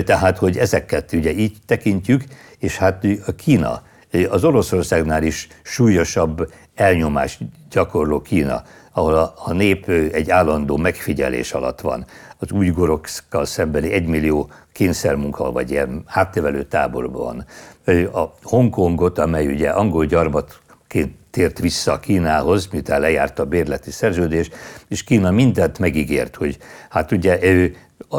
Tehát, 0.03 0.37
hogy 0.37 0.57
ezeket 0.57 1.13
ugye 1.13 1.31
így 1.31 1.57
tekintjük, 1.65 2.23
és 2.59 2.77
hát 2.77 3.05
a 3.25 3.31
Kína, 3.31 3.81
az 4.29 4.43
Oroszországnál 4.43 5.23
is 5.23 5.47
súlyosabb 5.61 6.53
elnyomás 6.75 7.39
gyakorló 7.69 8.21
Kína, 8.21 8.63
ahol 8.99 9.13
a, 9.13 9.33
a 9.35 9.53
nép 9.53 9.89
egy 9.89 10.29
állandó 10.29 10.77
megfigyelés 10.77 11.53
alatt 11.53 11.81
van. 11.81 12.05
Az 12.37 12.51
újgorokkal 12.51 13.45
szembeni 13.45 13.91
egymillió 13.91 14.49
kényszermunka, 14.71 15.51
vagy 15.51 15.71
ilyen 15.71 16.03
háttevelő 16.05 16.63
táborban 16.63 17.45
van. 17.85 18.05
A 18.13 18.33
Hongkongot, 18.43 19.19
amely 19.19 19.47
ugye 19.47 19.69
angol 19.69 20.05
gyarmatként 20.05 21.17
tért 21.31 21.59
vissza 21.59 21.99
Kínához, 21.99 22.67
miután 22.71 22.99
lejárt 22.99 23.39
a 23.39 23.45
bérleti 23.45 23.91
szerződés, 23.91 24.49
és 24.87 25.03
Kína 25.03 25.31
mindent 25.31 25.79
megígért, 25.79 26.35
hogy 26.35 26.57
hát 26.89 27.11
ugye 27.11 27.43
ő 27.43 27.75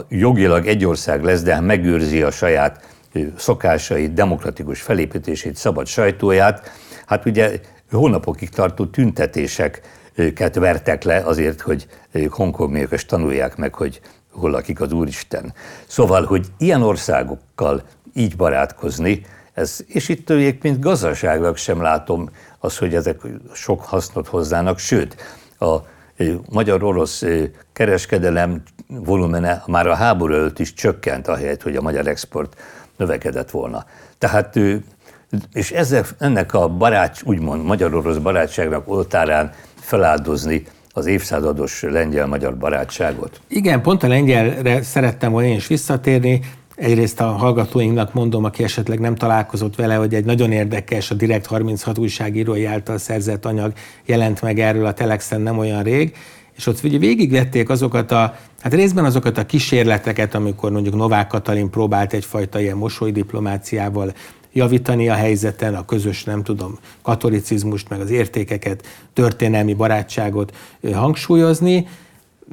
jogilag 0.09 0.67
egy 0.67 0.85
ország 0.85 1.25
lesz, 1.25 1.43
de 1.43 1.61
megőrzi 1.61 2.23
a 2.23 2.31
saját 2.31 2.85
szokásait, 3.37 4.13
demokratikus 4.13 4.81
felépítését, 4.81 5.57
szabad 5.57 5.87
sajtóját. 5.87 6.71
Hát 7.07 7.25
ugye 7.25 7.61
hónapokig 7.91 8.49
tartó 8.49 8.87
tüntetéseket 10.21 10.55
vertek 10.55 11.03
le 11.03 11.17
azért, 11.17 11.61
hogy 11.61 11.87
hongkongiak 12.31 12.95
tanulják 12.95 13.57
meg, 13.57 13.75
hogy 13.75 14.01
hol 14.31 14.51
lakik 14.51 14.81
az 14.81 14.93
Úristen. 14.93 15.53
Szóval, 15.87 16.25
hogy 16.25 16.47
ilyen 16.59 16.83
országokkal 16.83 17.83
így 18.15 18.37
barátkozni, 18.37 19.27
ez, 19.53 19.81
és 19.87 20.09
itt 20.09 20.63
mint 20.63 20.81
gazdaságnak 20.81 21.57
sem 21.57 21.83
látom 21.83 22.31
az, 22.59 22.79
hogy 22.79 22.95
ezek 22.95 23.21
sok 23.53 23.85
hasznot 23.85 24.29
hozzának, 24.29 24.79
sőt, 24.79 25.17
a 25.59 25.77
magyar-orosz 26.51 27.25
kereskedelem 27.73 28.63
volumene 28.89 29.63
már 29.67 29.87
a 29.87 29.95
háború 29.95 30.35
előtt 30.35 30.59
is 30.59 30.73
csökkent, 30.73 31.29
ahelyett, 31.29 31.63
hogy 31.63 31.77
a 31.77 31.83
magyar 31.83 32.07
export 32.07 32.61
növekedett 32.97 33.51
volna. 33.51 33.85
Tehát 34.19 34.59
és 35.53 35.71
ezzel, 35.71 36.05
ennek 36.19 36.55
a 36.55 36.69
barát, 36.69 37.21
úgymond 37.25 37.65
magyar-orosz 37.65 38.17
barátságnak 38.17 38.89
oltárán 38.89 39.53
feláldozni 39.91 40.63
az 40.93 41.07
évszázados 41.07 41.83
lengyel-magyar 41.83 42.57
barátságot? 42.57 43.41
Igen, 43.49 43.83
pont 43.83 44.03
a 44.03 44.09
lengyelre 44.09 44.83
szerettem 44.83 45.33
volna 45.33 45.49
én 45.49 45.57
is 45.57 45.67
visszatérni. 45.67 46.41
Egyrészt 46.75 47.21
a 47.21 47.25
hallgatóinknak 47.25 48.13
mondom, 48.13 48.45
aki 48.45 48.63
esetleg 48.63 49.01
nem 49.01 49.15
találkozott 49.15 49.77
vele, 49.77 49.95
hogy 49.95 50.15
egy 50.15 50.25
nagyon 50.25 50.53
érdekes, 50.53 51.11
a 51.11 51.15
Direkt 51.15 51.47
36 51.47 51.99
újságírói 51.99 52.65
által 52.65 52.99
szerzett 52.99 53.45
anyag 53.45 53.73
jelent 54.07 54.43
meg 54.43 54.59
erről 54.59 54.87
a 54.87 54.93
Telexen 54.93 55.41
nem 55.41 55.59
olyan 55.59 55.83
rég, 55.83 56.17
és 56.57 56.67
ott 56.67 56.85
ugye 56.85 56.99
végigvették 56.99 57.69
azokat 57.69 58.11
a, 58.11 58.35
hát 58.61 58.75
részben 58.75 59.05
azokat 59.05 59.39
a 59.39 59.47
kísérleteket, 59.47 60.35
amikor 60.35 60.71
mondjuk 60.71 60.95
Novák 60.95 61.27
Katalin 61.27 61.71
próbált 61.71 62.13
egyfajta 62.13 62.61
ilyen 62.61 62.77
mosolydiplomáciával 62.77 64.13
javítani 64.53 65.09
a 65.09 65.15
helyzeten, 65.15 65.75
a 65.75 65.85
közös, 65.85 66.25
nem 66.25 66.43
tudom, 66.43 66.79
katolicizmust, 67.03 67.89
meg 67.89 68.01
az 68.01 68.11
értékeket, 68.11 68.87
történelmi 69.13 69.75
barátságot 69.75 70.57
hangsúlyozni. 70.93 71.87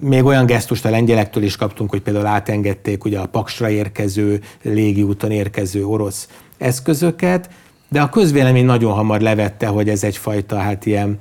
Még 0.01 0.23
olyan 0.23 0.45
gesztust 0.45 0.86
a 0.86 0.89
lengyelektől 0.89 1.43
is 1.43 1.55
kaptunk, 1.55 1.89
hogy 1.89 2.01
például 2.01 2.25
átengedték 2.25 3.05
ugye 3.05 3.19
a 3.19 3.25
Paksra 3.25 3.69
érkező, 3.69 4.41
légiúton 4.62 5.31
érkező 5.31 5.86
orosz 5.86 6.27
eszközöket, 6.57 7.49
de 7.89 8.01
a 8.01 8.10
közvélemény 8.10 8.65
nagyon 8.65 8.93
hamar 8.93 9.21
levette, 9.21 9.67
hogy 9.67 9.89
ez 9.89 10.03
egyfajta 10.03 10.57
hát 10.57 10.86
ilyen 10.86 11.19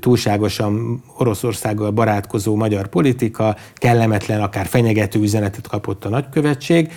túlságosan 0.00 1.02
Oroszországgal 1.18 1.90
barátkozó 1.90 2.54
magyar 2.54 2.86
politika, 2.86 3.56
kellemetlen, 3.74 4.40
akár 4.40 4.66
fenyegető 4.66 5.20
üzenetet 5.20 5.68
kapott 5.68 6.04
a 6.04 6.08
nagykövetség, 6.08 6.92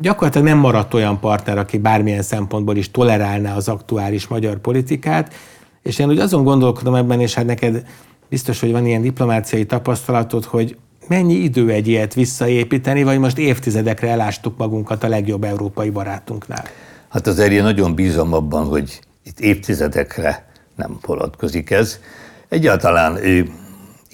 gyakorlatilag 0.00 0.46
nem 0.46 0.58
maradt 0.58 0.94
olyan 0.94 1.20
partner, 1.20 1.58
aki 1.58 1.78
bármilyen 1.78 2.22
szempontból 2.22 2.76
is 2.76 2.90
tolerálná 2.90 3.56
az 3.56 3.68
aktuális 3.68 4.26
magyar 4.26 4.58
politikát, 4.58 5.34
és 5.82 5.98
én 5.98 6.08
úgy 6.08 6.18
azon 6.18 6.44
gondolkodom 6.44 6.94
ebben, 6.94 7.20
és 7.20 7.34
hát 7.34 7.46
neked 7.46 7.86
biztos, 8.28 8.60
hogy 8.60 8.72
van 8.72 8.86
ilyen 8.86 9.02
diplomáciai 9.02 9.66
tapasztalatod, 9.66 10.44
hogy 10.44 10.76
mennyi 11.08 11.34
idő 11.34 11.70
egy 11.70 11.88
ilyet 11.88 12.14
visszaépíteni, 12.14 13.02
vagy 13.02 13.18
most 13.18 13.38
évtizedekre 13.38 14.08
elástuk 14.08 14.56
magunkat 14.56 15.04
a 15.04 15.08
legjobb 15.08 15.44
európai 15.44 15.90
barátunknál? 15.90 16.64
Hát 17.08 17.26
azért 17.26 17.50
én 17.50 17.62
nagyon 17.62 17.94
bízom 17.94 18.32
abban, 18.32 18.64
hogy 18.66 19.00
itt 19.24 19.40
évtizedekre 19.40 20.46
nem 20.76 20.98
vonatkozik 21.06 21.70
ez. 21.70 22.00
Egyáltalán 22.48 23.16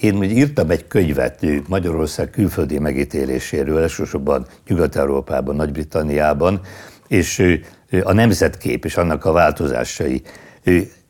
én 0.03 0.15
úgy 0.15 0.31
írtam 0.31 0.69
egy 0.69 0.87
könyvet 0.87 1.45
Magyarország 1.67 2.29
külföldi 2.29 2.79
megítéléséről, 2.79 3.81
elsősorban 3.81 4.45
Nyugat-Európában, 4.67 5.55
Nagy-Britanniában, 5.55 6.61
és 7.07 7.59
a 8.03 8.13
nemzetkép 8.13 8.85
és 8.85 8.97
annak 8.97 9.25
a 9.25 9.31
változásai. 9.31 10.21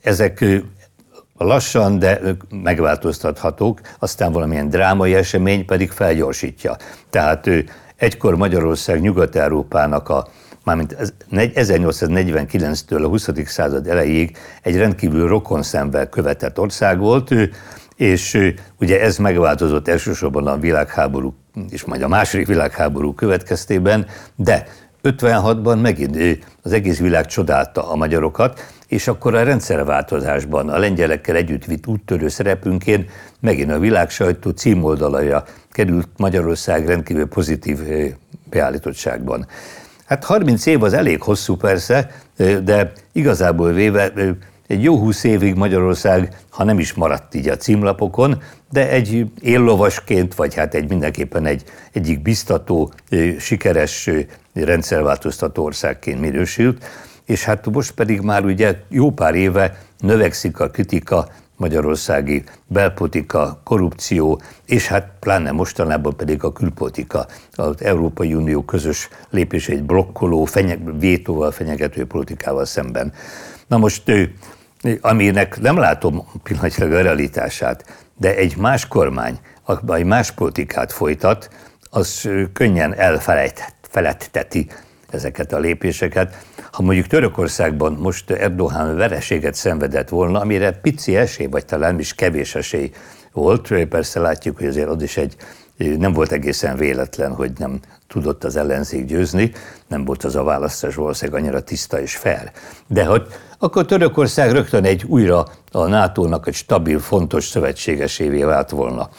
Ezek 0.01 0.45
lassan, 1.38 1.99
de 1.99 2.19
megváltoztathatók, 2.49 3.82
aztán 3.99 4.32
valamilyen 4.32 4.69
drámai 4.69 5.13
esemény 5.13 5.65
pedig 5.65 5.91
felgyorsítja. 5.91 6.75
Tehát 7.10 7.49
egykor 7.95 8.36
Magyarország 8.36 9.01
Nyugat-Európának 9.01 10.10
a 10.10 10.27
mármint 10.63 10.95
1849-től 11.32 13.03
a 13.03 13.08
20. 13.08 13.29
század 13.45 13.88
elejéig 13.88 14.38
egy 14.62 14.77
rendkívül 14.77 15.27
rokonszenvel 15.27 16.10
követett 16.10 16.60
ország 16.60 16.99
volt, 16.99 17.34
és 18.03 18.53
ugye 18.79 19.01
ez 19.01 19.17
megváltozott 19.17 19.87
elsősorban 19.87 20.47
a 20.47 20.57
világháború 20.57 21.35
és 21.69 21.83
majd 21.83 22.01
a 22.01 22.07
második 22.07 22.47
világháború 22.47 23.13
következtében, 23.13 24.05
de 24.35 24.67
56-ban 25.03 25.81
megint 25.81 26.45
az 26.61 26.71
egész 26.71 26.99
világ 26.99 27.25
csodálta 27.25 27.91
a 27.91 27.95
magyarokat, 27.95 28.65
és 28.87 29.07
akkor 29.07 29.35
a 29.35 29.43
rendszerváltozásban 29.43 30.69
a 30.69 30.77
lengyelekkel 30.77 31.35
együtt 31.35 31.65
vitt 31.65 31.87
úttörő 31.87 32.27
szerepünkén 32.27 33.09
megint 33.39 33.71
a 33.71 33.79
világ 33.79 34.09
sajtó 34.09 34.49
címoldalaja 34.49 35.43
került 35.71 36.07
Magyarország 36.17 36.87
rendkívül 36.87 37.27
pozitív 37.27 37.79
beállítottságban. 38.49 39.47
Hát 40.05 40.23
30 40.23 40.65
év 40.65 40.83
az 40.83 40.93
elég 40.93 41.21
hosszú 41.21 41.55
persze, 41.55 42.11
de 42.63 42.91
igazából 43.11 43.71
véve 43.71 44.13
egy 44.67 44.84
jó 44.84 44.97
húsz 44.97 45.23
évig 45.23 45.56
Magyarország, 45.56 46.38
ha 46.49 46.63
nem 46.63 46.80
is 46.80 46.93
maradt 46.93 47.36
így 47.36 47.47
a 47.47 47.58
címlapokon, 47.58 48.41
de 48.71 48.89
egy 48.89 49.26
éllovasként, 49.41 50.36
vagy 50.36 50.56
hát 50.56 50.73
egy 50.73 50.89
mindenképpen 50.89 51.45
egy 51.45 51.63
egyik 51.91 52.21
biztató, 52.21 52.93
sikeres 53.39 54.10
rendszerváltoztató 54.54 55.63
országként 55.63 56.19
minősült, 56.19 56.86
és 57.26 57.43
hát 57.43 57.69
most 57.71 57.91
pedig 57.91 58.21
már 58.21 58.45
ugye 58.45 58.76
jó 58.89 59.12
pár 59.12 59.36
éve 59.36 59.78
növekszik 59.99 60.60
a 60.60 60.69
kritika 60.69 61.28
magyarországi 61.56 62.43
belpolitika, 62.67 63.62
korrupció, 63.63 64.41
és 64.65 64.88
hát 64.88 65.12
pláne 65.19 65.52
mostanában 65.52 66.15
pedig 66.15 66.43
a 66.43 66.52
külpolitika, 66.52 67.26
az 67.52 67.76
Európai 67.84 68.34
Unió 68.34 68.63
közös 68.63 69.10
lépés 69.30 69.69
egy 69.69 69.84
blokkoló, 69.84 70.45
fenyeg, 70.45 70.99
vétóval 70.99 71.52
fenyegető 71.52 72.06
politikával 72.06 72.65
szemben. 72.65 73.13
Na 73.73 73.79
most, 73.79 74.12
aminek 75.01 75.62
nem 75.62 75.77
látom 75.77 76.27
pillanatilag 76.43 76.91
a 76.91 77.01
realitását, 77.01 77.86
de 78.17 78.36
egy 78.36 78.57
más 78.57 78.88
kormány, 78.88 79.39
egy 79.88 80.05
más 80.05 80.31
politikát 80.31 80.91
folytat, 80.91 81.49
az 81.89 82.29
könnyen 82.53 82.93
elfelejteti 82.93 84.67
ezeket 85.12 85.53
a 85.53 85.59
lépéseket. 85.59 86.45
Ha 86.71 86.81
mondjuk 86.81 87.07
Törökországban 87.07 87.93
most 87.93 88.31
Erdogan 88.31 88.95
vereséget 88.95 89.55
szenvedett 89.55 90.09
volna, 90.09 90.39
amire 90.39 90.71
pici 90.71 91.15
esély, 91.15 91.47
vagy 91.47 91.65
talán 91.65 91.99
is 91.99 92.15
kevés 92.15 92.55
esély 92.55 92.91
volt, 93.31 93.86
persze 93.86 94.19
látjuk, 94.19 94.57
hogy 94.57 94.67
azért 94.67 94.89
az 94.89 95.01
is 95.01 95.17
egy 95.17 95.36
nem 95.77 96.13
volt 96.13 96.31
egészen 96.31 96.75
véletlen, 96.77 97.33
hogy 97.33 97.51
nem 97.57 97.79
tudott 98.07 98.43
az 98.43 98.55
ellenzék 98.55 99.05
győzni, 99.05 99.51
nem 99.88 100.05
volt 100.05 100.23
az 100.23 100.36
a 100.36 100.43
választás 100.43 100.95
valószínűleg 100.95 101.41
annyira 101.41 101.63
tiszta 101.63 102.01
és 102.01 102.15
fair. 102.15 102.51
De 102.88 103.05
hogy 103.05 103.27
akkor 103.57 103.86
Törökország 103.86 104.51
rögtön 104.51 104.83
egy 104.83 105.03
újra 105.03 105.47
a 105.71 105.88
NATO-nak 105.88 106.47
egy 106.47 106.53
stabil, 106.53 106.99
fontos 106.99 107.47
szövetségesévé 107.47 108.43
vált 108.43 108.69
volna. 108.69 109.09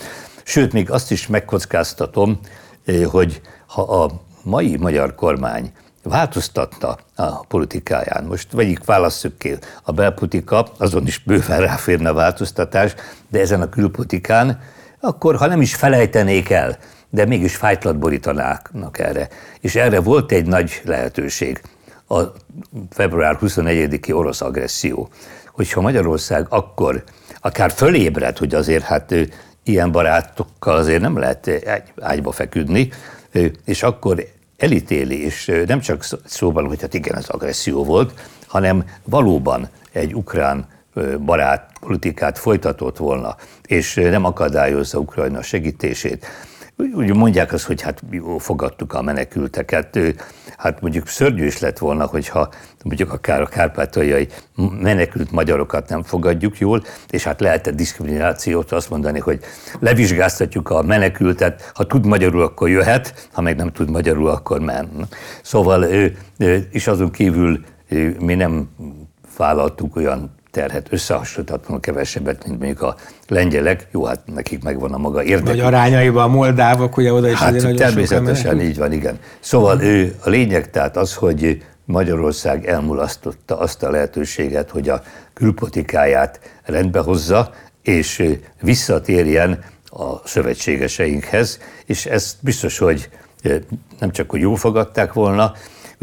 Sőt, 0.43 0.73
még 0.73 0.90
azt 0.90 1.11
is 1.11 1.27
megkockáztatom, 1.27 2.40
hogy 3.05 3.40
ha 3.67 3.83
a 3.83 4.11
mai 4.43 4.77
magyar 4.77 5.14
kormány 5.14 5.73
változtatta 6.03 6.99
a 7.14 7.47
politikáján. 7.47 8.25
Most 8.25 8.53
vegyük, 8.53 8.85
válasszuk 8.85 9.38
ki 9.38 9.57
a 9.83 9.93
belpolitika, 9.93 10.67
azon 10.79 11.07
is 11.07 11.19
bőven 11.19 11.61
ráférne 11.61 12.09
a 12.09 12.14
változtatás, 12.14 12.95
de 13.29 13.40
ezen 13.40 13.61
a 13.61 13.69
külpolitikán, 13.69 14.61
akkor 15.05 15.37
ha 15.37 15.47
nem 15.47 15.61
is 15.61 15.75
felejtenék 15.75 16.51
el, 16.51 16.79
de 17.11 17.25
mégis 17.25 17.57
fájtlat 17.57 17.99
borítanáknak 17.99 18.99
erre. 18.99 19.29
És 19.61 19.75
erre 19.75 20.01
volt 20.01 20.33
egy 20.33 20.47
nagy 20.47 20.81
lehetőség, 20.85 21.61
a 22.09 22.21
február 22.90 23.38
24-i 23.40 24.14
orosz 24.14 24.40
agresszió. 24.40 25.09
Hogyha 25.47 25.81
Magyarország 25.81 26.47
akkor 26.49 27.05
akár 27.40 27.71
fölébred, 27.71 28.38
hogy 28.38 28.55
azért 28.55 28.85
hát 28.85 29.14
ilyen 29.62 29.93
barátokkal 29.93 30.77
azért 30.77 31.01
nem 31.01 31.19
lehet 31.19 31.51
ágyba 32.01 32.33
feküdni, 32.33 32.88
és 33.64 33.83
akkor 33.83 34.27
elítéli, 34.57 35.25
és 35.25 35.53
nem 35.67 35.81
csak 35.81 36.05
szóval, 36.25 36.67
hogy 36.67 36.81
hát 36.81 36.95
igen, 36.95 37.17
ez 37.17 37.29
agresszió 37.29 37.85
volt, 37.85 38.12
hanem 38.47 38.85
valóban 39.05 39.69
egy 39.93 40.14
ukrán 40.14 40.67
barát 41.25 41.71
politikát 41.81 42.39
folytatott 42.39 42.97
volna, 42.97 43.37
és 43.67 43.95
nem 43.95 44.25
akadályozza 44.25 44.99
Ukrajna 44.99 45.43
segítését. 45.43 46.27
Úgy 46.95 47.17
mondják 47.17 47.53
azt, 47.53 47.65
hogy 47.65 47.83
hát 47.83 48.03
fogadtuk 48.39 48.93
a 48.93 49.03
menekülteket, 49.03 49.99
hát 50.57 50.81
mondjuk 50.81 51.09
szörnyű 51.09 51.47
is 51.47 51.59
lett 51.59 51.79
volna, 51.79 52.07
hogyha 52.07 52.49
mondjuk 52.85 53.13
akár 53.13 53.41
a 53.41 53.47
kárpátaljai 53.47 54.29
menekült 54.81 55.31
magyarokat 55.31 55.89
nem 55.89 56.03
fogadjuk 56.03 56.59
jól, 56.59 56.83
és 57.11 57.25
hát 57.25 57.41
lehet 57.41 57.67
egy 57.67 57.75
diszkriminációt 57.75 58.73
azt 58.73 58.91
mondani, 58.91 59.19
hogy 59.19 59.41
levizsgáztatjuk 59.81 60.71
a 60.71 60.83
menekültet, 60.83 61.71
ha 61.75 61.87
tud 61.87 62.07
magyarul, 62.07 62.43
akkor 62.43 62.69
jöhet, 62.69 63.29
ha 63.33 63.41
meg 63.41 63.57
nem 63.57 63.73
tud 63.73 63.91
magyarul, 63.91 64.29
akkor 64.29 64.61
men. 64.61 65.09
Szóval, 65.43 65.85
és 66.71 66.87
azon 66.87 67.11
kívül 67.11 67.65
mi 68.19 68.35
nem 68.35 68.69
vállaltuk 69.37 69.97
olyan 69.97 70.34
terhet 70.55 70.87
összehasonlíthatóan 70.90 71.81
kevesebbet, 71.81 72.47
mint 72.47 72.59
mondjuk 72.59 72.83
a 72.83 72.97
lengyelek. 73.29 73.87
Jó, 73.90 74.05
hát 74.05 74.21
nekik 74.35 74.62
megvan 74.62 74.93
a 74.93 74.99
maga 74.99 75.23
érdekük. 75.23 75.47
Vagy 75.47 75.61
arányaiban 75.61 76.25
a 76.25 76.29
moldávok, 76.29 76.97
ugye 76.97 77.12
oda 77.12 77.29
is 77.29 77.38
hát 77.38 77.55
azért 77.55 77.77
természetesen 77.77 78.61
így 78.61 78.79
van, 78.79 78.93
igen. 78.93 79.19
Szóval 79.40 79.83
ő, 79.83 80.14
a 80.25 80.29
lényeg 80.29 80.71
tehát 80.71 80.97
az, 80.97 81.14
hogy 81.14 81.62
Magyarország 81.85 82.67
elmulasztotta 82.67 83.59
azt 83.59 83.83
a 83.83 83.90
lehetőséget, 83.90 84.71
hogy 84.71 84.88
a 84.88 85.03
külpolitikáját 85.33 86.40
rendbe 86.64 86.99
hozza, 86.99 87.51
és 87.83 88.25
visszatérjen 88.61 89.64
a 89.85 90.27
szövetségeseinkhez, 90.29 91.59
és 91.87 92.07
ezt 92.07 92.37
biztos, 92.40 92.79
hogy 92.79 93.09
nem 93.99 94.11
csak, 94.11 94.31
hogy 94.31 94.40
jól 94.40 94.57
fogadták 94.57 95.12
volna, 95.12 95.53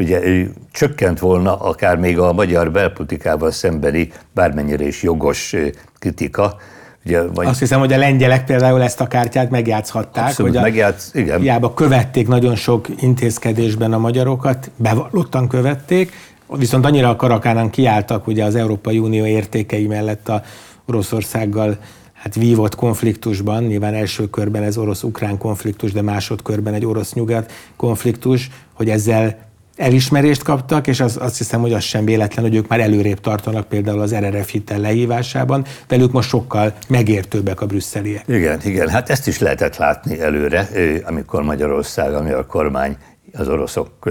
ugye 0.02 0.24
ő 0.24 0.52
csökkent 0.72 1.18
volna 1.18 1.56
akár 1.56 1.96
még 1.96 2.18
a 2.18 2.32
magyar 2.32 2.70
belpolitikával 2.70 3.50
szembeni 3.50 4.12
bármennyire 4.34 4.86
is 4.86 5.02
jogos 5.02 5.56
kritika, 5.98 6.56
Ugye, 7.04 7.22
vagy... 7.22 7.46
Azt 7.46 7.58
hiszem, 7.58 7.78
hogy 7.78 7.92
a 7.92 7.96
lengyelek 7.96 8.44
például 8.44 8.82
ezt 8.82 9.00
a 9.00 9.06
kártyát 9.06 9.50
megjátszhatták, 9.50 10.26
Abszolút, 10.26 10.52
hogy 10.52 10.62
megjátsz, 10.62 11.10
igen. 11.14 11.40
hiába 11.40 11.74
követték 11.74 12.28
nagyon 12.28 12.54
sok 12.54 12.86
intézkedésben 13.00 13.92
a 13.92 13.98
magyarokat, 13.98 14.70
bevallottan 14.76 15.48
követték, 15.48 16.12
viszont 16.56 16.84
annyira 16.84 17.08
a 17.08 17.16
karakánán 17.16 17.70
kiálltak 17.70 18.26
ugye 18.26 18.44
az 18.44 18.54
Európai 18.54 18.98
Unió 18.98 19.24
értékei 19.24 19.86
mellett 19.86 20.28
a 20.28 20.42
Oroszországgal 20.86 21.78
hát 22.12 22.34
vívott 22.34 22.74
konfliktusban, 22.74 23.62
nyilván 23.62 23.94
első 23.94 24.30
körben 24.30 24.62
ez 24.62 24.76
orosz-ukrán 24.76 25.38
konfliktus, 25.38 25.92
de 25.92 26.02
másodkörben 26.02 26.74
egy 26.74 26.84
orosz-nyugat 26.84 27.52
konfliktus, 27.76 28.50
hogy 28.72 28.90
ezzel 28.90 29.51
elismerést 29.76 30.42
kaptak, 30.42 30.86
és 30.86 31.00
az, 31.00 31.16
azt 31.20 31.38
hiszem, 31.38 31.60
hogy 31.60 31.72
az 31.72 31.82
sem 31.82 32.04
véletlen, 32.04 32.44
hogy 32.44 32.54
ők 32.54 32.68
már 32.68 32.80
előrébb 32.80 33.20
tartanak 33.20 33.68
például 33.68 34.00
az 34.00 34.14
RRF 34.14 34.50
hitel 34.50 34.78
lehívásában, 34.78 35.64
velük 35.88 36.12
most 36.12 36.28
sokkal 36.28 36.74
megértőbbek 36.88 37.60
a 37.60 37.66
brüsszeliek. 37.66 38.24
Igen, 38.28 38.60
igen, 38.64 38.88
hát 38.88 39.10
ezt 39.10 39.26
is 39.26 39.38
lehetett 39.38 39.76
látni 39.76 40.20
előre, 40.20 40.68
amikor 41.04 41.42
Magyarország, 41.42 42.14
ami 42.14 42.30
a 42.30 42.46
kormány 42.46 42.96
az 43.32 43.48
oroszok 43.48 44.10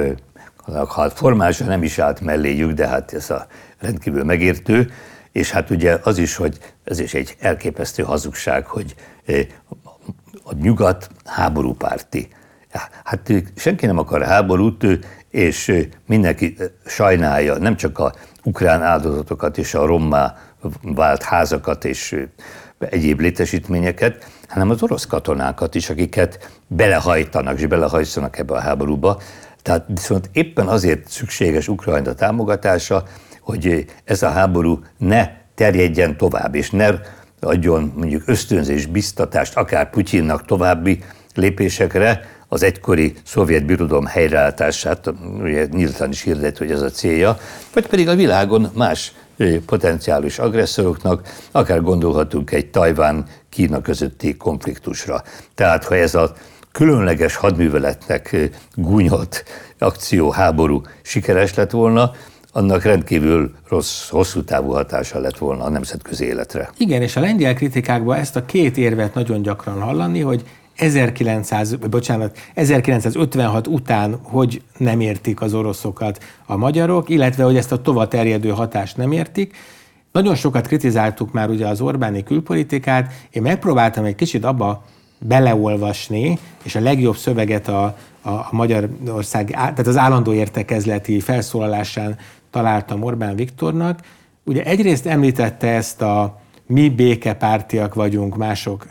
hát 0.95 1.13
formálisan 1.13 1.67
nem 1.67 1.83
is 1.83 1.99
állt 1.99 2.21
melléjük, 2.21 2.71
de 2.71 2.87
hát 2.87 3.13
ez 3.13 3.29
a 3.29 3.47
rendkívül 3.79 4.23
megértő, 4.23 4.91
és 5.31 5.51
hát 5.51 5.69
ugye 5.69 5.99
az 6.03 6.17
is, 6.17 6.35
hogy 6.35 6.57
ez 6.83 6.99
is 6.99 7.13
egy 7.13 7.35
elképesztő 7.39 8.03
hazugság, 8.03 8.65
hogy 8.65 8.95
a 10.43 10.53
nyugat 10.61 11.09
háborúpárti. 11.25 12.27
Hát 13.03 13.31
senki 13.55 13.85
nem 13.85 13.97
akar 13.97 14.23
háborút, 14.23 14.85
és 15.31 15.87
mindenki 16.07 16.57
sajnálja 16.85 17.57
nem 17.57 17.75
csak 17.75 17.99
a 17.99 18.13
ukrán 18.43 18.81
áldozatokat 18.81 19.57
és 19.57 19.73
a 19.73 19.85
rommá 19.85 20.37
vált 20.81 21.23
házakat 21.23 21.85
és 21.85 22.25
egyéb 22.79 23.19
létesítményeket, 23.19 24.25
hanem 24.47 24.69
az 24.69 24.83
orosz 24.83 25.05
katonákat 25.05 25.75
is, 25.75 25.89
akiket 25.89 26.59
belehajtanak 26.67 27.59
és 27.59 27.65
belehajtanak 27.65 28.37
ebbe 28.37 28.53
a 28.53 28.59
háborúba. 28.59 29.21
Tehát 29.61 29.85
viszont 29.87 30.29
éppen 30.33 30.67
azért 30.67 31.07
szükséges 31.07 31.67
Ukrajna 31.67 32.13
támogatása, 32.13 33.03
hogy 33.41 33.85
ez 34.03 34.23
a 34.23 34.29
háború 34.29 34.79
ne 34.97 35.29
terjedjen 35.55 36.17
tovább, 36.17 36.55
és 36.55 36.69
ne 36.69 36.89
adjon 37.39 37.93
mondjuk 37.95 38.23
ösztönzés, 38.25 38.85
biztatást 38.85 39.57
akár 39.57 39.89
Putyinnak 39.89 40.45
további 40.45 41.03
lépésekre, 41.35 42.21
az 42.53 42.63
egykori 42.63 43.13
szovjet 43.23 43.65
birodalom 43.65 44.05
helyreállítását, 44.05 45.13
ugye 45.41 45.67
nyíltan 45.71 46.09
is 46.09 46.21
hirdet, 46.21 46.57
hogy 46.57 46.71
ez 46.71 46.81
a 46.81 46.89
célja, 46.89 47.37
vagy 47.73 47.87
pedig 47.87 48.07
a 48.07 48.15
világon 48.15 48.69
más 48.73 49.13
potenciális 49.65 50.39
agresszoroknak, 50.39 51.27
akár 51.51 51.81
gondolhatunk 51.81 52.51
egy 52.51 52.69
Tajván-Kína 52.69 53.81
közötti 53.81 54.37
konfliktusra. 54.37 55.23
Tehát, 55.55 55.83
ha 55.83 55.95
ez 55.95 56.15
a 56.15 56.33
különleges 56.71 57.35
hadműveletnek 57.35 58.49
gúnyolt 58.75 59.43
akció, 59.77 60.29
háború 60.29 60.81
sikeres 61.01 61.53
lett 61.53 61.71
volna, 61.71 62.11
annak 62.51 62.83
rendkívül 62.83 63.51
rossz, 63.69 64.09
hosszú 64.09 64.43
távú 64.43 64.71
hatása 64.71 65.19
lett 65.19 65.37
volna 65.37 65.63
a 65.63 65.69
nemzetközi 65.69 66.25
életre. 66.25 66.69
Igen, 66.77 67.01
és 67.01 67.15
a 67.15 67.19
lengyel 67.19 67.53
kritikákban 67.53 68.17
ezt 68.17 68.35
a 68.35 68.45
két 68.45 68.77
érvet 68.77 69.13
nagyon 69.13 69.41
gyakran 69.41 69.81
hallani, 69.81 70.19
hogy 70.19 70.43
1900, 70.81 71.75
bocsánat, 71.75 72.37
1956 72.53 73.67
után 73.67 74.19
hogy 74.21 74.61
nem 74.77 74.99
értik 74.99 75.41
az 75.41 75.53
oroszokat 75.53 76.23
a 76.45 76.55
magyarok, 76.55 77.09
illetve 77.09 77.43
hogy 77.43 77.57
ezt 77.57 77.71
a 77.71 77.81
tova 77.81 78.07
terjedő 78.07 78.49
hatást 78.49 78.97
nem 78.97 79.11
értik. 79.11 79.55
Nagyon 80.11 80.35
sokat 80.35 80.67
kritizáltuk 80.67 81.31
már 81.31 81.49
ugye 81.49 81.67
az 81.67 81.81
Orbáni 81.81 82.23
külpolitikát, 82.23 83.13
én 83.29 83.41
megpróbáltam 83.41 84.03
egy 84.03 84.15
kicsit 84.15 84.45
abba 84.45 84.85
beleolvasni, 85.19 86.39
és 86.63 86.75
a 86.75 86.79
legjobb 86.79 87.15
szöveget 87.15 87.67
a, 87.67 87.83
a, 88.21 88.29
a 88.29 88.47
Magyarország, 88.51 89.49
tehát 89.49 89.87
az 89.87 89.97
állandó 89.97 90.33
értekezleti 90.33 91.19
felszólalásán 91.19 92.17
találtam 92.49 93.03
Orbán 93.03 93.35
Viktornak. 93.35 93.99
Ugye 94.43 94.63
egyrészt 94.63 95.05
említette 95.05 95.67
ezt 95.67 96.01
a 96.01 96.41
mi 96.65 96.89
békepártiak 96.89 97.93
vagyunk, 97.93 98.37
mások 98.37 98.85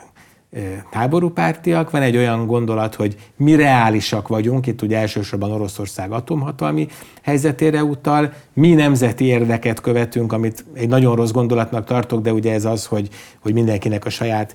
háború 0.90 1.30
pártiak, 1.30 1.90
van 1.90 2.02
egy 2.02 2.16
olyan 2.16 2.46
gondolat, 2.46 2.94
hogy 2.94 3.16
mi 3.36 3.54
reálisak 3.54 4.28
vagyunk, 4.28 4.66
itt 4.66 4.82
ugye 4.82 4.98
elsősorban 4.98 5.50
Oroszország 5.50 6.12
atomhatalmi 6.12 6.88
helyzetére 7.22 7.84
utal, 7.84 8.32
mi 8.52 8.74
nemzeti 8.74 9.24
érdeket 9.24 9.80
követünk, 9.80 10.32
amit 10.32 10.64
egy 10.74 10.88
nagyon 10.88 11.16
rossz 11.16 11.30
gondolatnak 11.30 11.84
tartok, 11.84 12.22
de 12.22 12.32
ugye 12.32 12.52
ez 12.52 12.64
az, 12.64 12.86
hogy, 12.86 13.08
hogy 13.40 13.52
mindenkinek 13.52 14.04
a 14.04 14.10
saját 14.10 14.54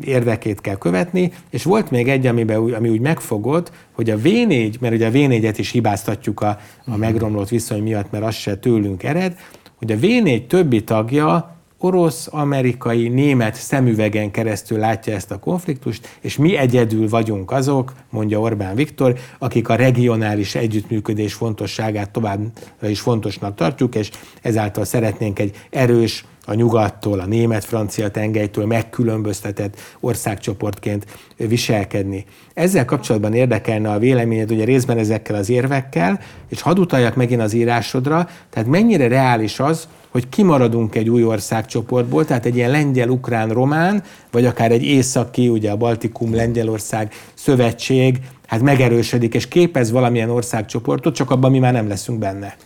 érdekét 0.00 0.60
kell 0.60 0.76
követni, 0.76 1.32
és 1.50 1.64
volt 1.64 1.90
még 1.90 2.08
egy, 2.08 2.26
amiben, 2.26 2.74
ami 2.74 2.88
úgy 2.88 3.00
megfogott, 3.00 3.72
hogy 3.92 4.10
a 4.10 4.16
V4, 4.16 4.78
mert 4.80 4.94
ugye 4.94 5.06
a 5.06 5.10
V4-et 5.10 5.54
is 5.56 5.70
hibáztatjuk 5.70 6.40
a, 6.40 6.58
a 6.86 6.96
megromlott 6.96 7.48
viszony 7.48 7.82
miatt, 7.82 8.10
mert 8.10 8.24
az 8.24 8.34
se 8.34 8.56
tőlünk 8.56 9.02
ered, 9.02 9.36
hogy 9.76 9.92
a 9.92 9.96
V4 9.96 10.46
többi 10.46 10.84
tagja 10.84 11.55
orosz, 11.78 12.28
amerikai, 12.30 13.08
német 13.08 13.54
szemüvegen 13.54 14.30
keresztül 14.30 14.78
látja 14.78 15.14
ezt 15.14 15.30
a 15.30 15.38
konfliktust, 15.38 16.18
és 16.20 16.36
mi 16.36 16.56
egyedül 16.56 17.08
vagyunk 17.08 17.50
azok, 17.50 17.92
mondja 18.10 18.40
Orbán 18.40 18.74
Viktor, 18.74 19.18
akik 19.38 19.68
a 19.68 19.74
regionális 19.74 20.54
együttműködés 20.54 21.34
fontosságát 21.34 22.10
továbbra 22.10 22.88
is 22.88 23.00
fontosnak 23.00 23.54
tartjuk, 23.54 23.94
és 23.94 24.10
ezáltal 24.42 24.84
szeretnénk 24.84 25.38
egy 25.38 25.56
erős, 25.70 26.24
a 26.48 26.54
nyugattól, 26.54 27.20
a 27.20 27.26
német-francia 27.26 28.08
tengelytől 28.08 28.66
megkülönböztetett 28.66 29.80
országcsoportként 30.00 31.06
viselkedni. 31.36 32.24
Ezzel 32.54 32.84
kapcsolatban 32.84 33.34
érdekelne 33.34 33.90
a 33.90 33.98
véleményed, 33.98 34.50
ugye 34.50 34.64
részben 34.64 34.98
ezekkel 34.98 35.36
az 35.36 35.50
érvekkel, 35.50 36.20
és 36.48 36.60
hadd 36.60 36.78
utaljak 36.78 37.14
megint 37.16 37.40
az 37.40 37.52
írásodra, 37.52 38.28
tehát 38.50 38.68
mennyire 38.68 39.08
reális 39.08 39.60
az, 39.60 39.88
hogy 40.08 40.28
kimaradunk 40.28 40.94
egy 40.94 41.08
új 41.08 41.24
országcsoportból, 41.24 42.24
tehát 42.24 42.46
egy 42.46 42.56
ilyen 42.56 42.70
lengyel-ukrán-román, 42.70 44.02
vagy 44.30 44.44
akár 44.44 44.72
egy 44.72 44.84
északi, 44.84 45.48
ugye 45.48 45.70
a 45.70 45.76
Baltikum, 45.76 46.34
Lengyelország 46.34 47.12
szövetség, 47.34 48.18
hát 48.46 48.60
megerősödik 48.62 49.34
és 49.34 49.48
képez 49.48 49.90
valamilyen 49.90 50.30
országcsoportot, 50.30 51.14
csak 51.14 51.30
abban 51.30 51.50
mi 51.50 51.58
már 51.58 51.72
nem 51.72 51.88
leszünk 51.88 52.18
benne. 52.18 52.56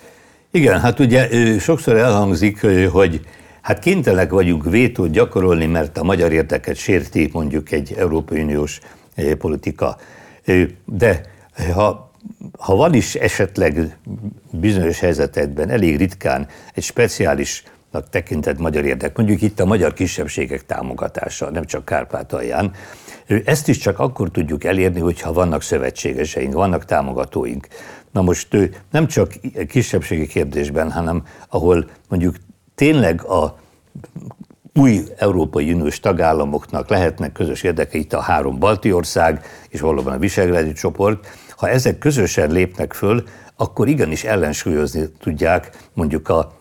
Igen, 0.51 0.81
hát 0.81 0.99
ugye 0.99 1.29
sokszor 1.59 1.97
elhangzik, 1.97 2.67
hogy 2.91 3.21
hát 3.63 3.79
kénytelenek 3.79 4.31
vagyunk 4.31 4.65
vétót 4.65 5.11
gyakorolni, 5.11 5.67
mert 5.67 5.99
a 5.99 6.05
magyar 6.05 6.33
érdeket 6.33 6.77
sérti 6.77 7.31
mondjuk 7.33 7.73
egy 7.73 7.95
Európai 7.99 8.43
Uniós 8.43 8.81
politika. 9.39 9.97
De 10.85 11.21
ha 11.75 12.11
ha 12.59 12.75
van 12.75 12.95
is 12.95 13.15
esetleg 13.15 13.99
bizonyos 14.51 15.01
helyzetekben 15.01 15.71
elég 15.71 15.97
ritkán 15.97 16.47
egy 16.75 16.83
speciálisnak 16.83 18.09
tekintett 18.11 18.59
magyar 18.59 18.85
érdek, 18.85 19.17
mondjuk 19.17 19.43
itt 19.43 19.61
a 19.61 19.65
magyar 19.65 19.93
kisebbségek 19.93 20.67
támogatása, 20.67 21.51
nem 21.51 21.65
csak 21.65 21.85
Kárpátalján, 21.85 22.73
ezt 23.45 23.69
is 23.69 23.79
csak 23.79 23.99
akkor 23.99 24.31
tudjuk 24.31 24.65
elérni, 24.65 25.01
hogyha 25.01 25.33
vannak 25.33 25.63
szövetségeseink, 25.63 26.53
vannak 26.53 26.85
támogatóink. 26.85 27.67
Na 28.11 28.23
most 28.23 28.49
nem 28.91 29.07
csak 29.07 29.33
kisebbségi 29.69 30.27
kérdésben, 30.27 30.91
hanem 30.91 31.25
ahol 31.49 31.91
mondjuk 32.09 32.37
tényleg 32.81 33.25
a 33.25 33.59
új 34.75 35.03
Európai 35.17 35.73
Uniós 35.73 36.01
tagállamoknak 36.01 36.89
lehetnek 36.89 37.33
közös 37.33 37.63
érdekei, 37.63 38.01
itt 38.01 38.13
a 38.13 38.21
három 38.21 38.59
balti 38.59 38.93
ország, 38.93 39.45
és 39.69 39.81
valóban 39.81 40.13
a 40.13 40.19
Visegrádi 40.19 40.73
csoport, 40.73 41.27
ha 41.57 41.69
ezek 41.69 41.99
közösen 41.99 42.51
lépnek 42.51 42.93
föl, 42.93 43.23
akkor 43.57 43.89
igenis 43.89 44.25
ellensúlyozni 44.25 45.09
tudják 45.19 45.71
mondjuk 45.95 46.29
a 46.29 46.53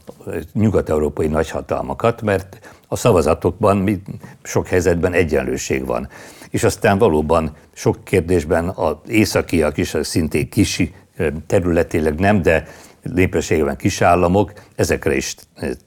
nyugat-európai 0.54 1.28
nagyhatalmakat, 1.28 2.22
mert 2.22 2.60
a 2.88 2.96
szavazatokban 2.96 4.02
sok 4.44 4.68
helyzetben 4.68 5.14
egyenlőség 5.14 5.86
van. 5.86 6.10
És 6.50 6.64
aztán 6.64 6.98
valóban 6.98 7.56
sok 7.74 8.04
kérdésben 8.04 8.68
az 8.68 8.96
északiak 9.08 9.78
is, 9.78 9.96
szintén 10.02 10.50
kisi 10.50 10.94
területileg 11.48 12.20
nem, 12.20 12.42
de 12.42 12.68
népességben 13.02 13.78
kisállamok, 13.78 14.54
ezekre 14.76 15.16
is 15.16 15.36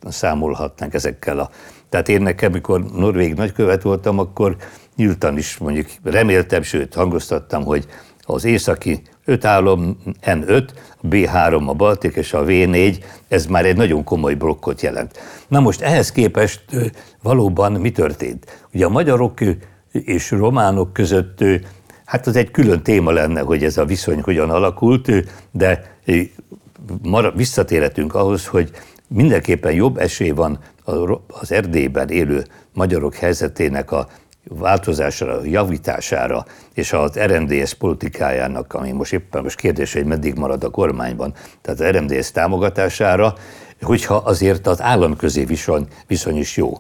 számolhatnak 0.09 0.95
ezekkel 0.95 1.39
a... 1.39 1.51
Tehát 1.89 2.09
én 2.09 2.23
nekem, 2.23 2.53
mikor 2.53 2.85
Norvég 2.97 3.35
nagykövet 3.35 3.83
voltam, 3.83 4.19
akkor 4.19 4.57
nyíltan 4.97 5.39
is 5.39 5.59
mondjuk 5.59 5.87
reméltem, 6.03 6.63
sőt 6.63 6.95
hangoztattam, 6.95 7.65
hogy 7.65 7.87
az 8.25 8.45
északi 8.45 9.03
5 9.25 9.45
állam 9.45 9.99
N5, 10.23 10.69
a 11.03 11.07
B3 11.07 11.67
a 11.67 11.73
Baltik 11.73 12.15
és 12.15 12.33
a 12.33 12.45
V4, 12.45 13.05
ez 13.29 13.47
már 13.47 13.65
egy 13.65 13.77
nagyon 13.77 14.05
komoly 14.05 14.35
blokkot 14.35 14.81
jelent. 14.81 15.19
Na 15.49 15.61
most 15.61 15.81
ehhez 15.81 16.13
képest 16.13 16.65
valóban 17.23 17.73
mi 17.73 17.91
történt? 17.91 18.67
Ugye 18.73 18.85
a 18.85 18.89
magyarok 18.89 19.39
és 19.93 20.31
románok 20.31 20.93
között, 20.93 21.45
hát 22.05 22.27
az 22.27 22.37
egy 22.37 22.51
külön 22.51 22.83
téma 22.83 23.11
lenne, 23.11 23.41
hogy 23.41 23.65
ez 23.65 23.77
a 23.77 23.85
viszony 23.85 24.21
hogyan 24.21 24.51
alakult, 24.51 25.11
de 25.51 25.97
visszatérhetünk 27.35 28.15
ahhoz, 28.15 28.47
hogy 28.47 28.71
mindenképpen 29.09 29.73
jobb 29.73 29.99
esély 29.99 30.31
van 30.31 30.59
az 31.27 31.53
Erdélyben 31.53 32.09
élő 32.09 32.45
magyarok 32.73 33.15
helyzetének 33.15 33.93
a 33.93 34.09
változására, 34.49 35.45
javítására 35.45 36.45
és 36.75 36.93
az 36.93 37.19
RMDS 37.19 37.75
politikájának, 37.75 38.75
ami 38.75 38.93
most 38.93 39.13
éppen 39.13 39.43
most 39.43 39.57
kérdés, 39.57 39.93
hogy 39.93 40.05
meddig 40.05 40.35
marad 40.35 40.65
a 40.65 40.71
kormányban, 40.71 41.35
tehát 41.61 41.81
az 41.81 41.87
RMDS 41.87 42.31
támogatására, 42.31 43.35
hogyha 43.81 44.15
azért 44.15 44.67
az 44.67 44.83
államközi 44.83 45.45
viszony, 45.45 45.87
viszony 46.07 46.37
is 46.37 46.57
jó. 46.57 46.79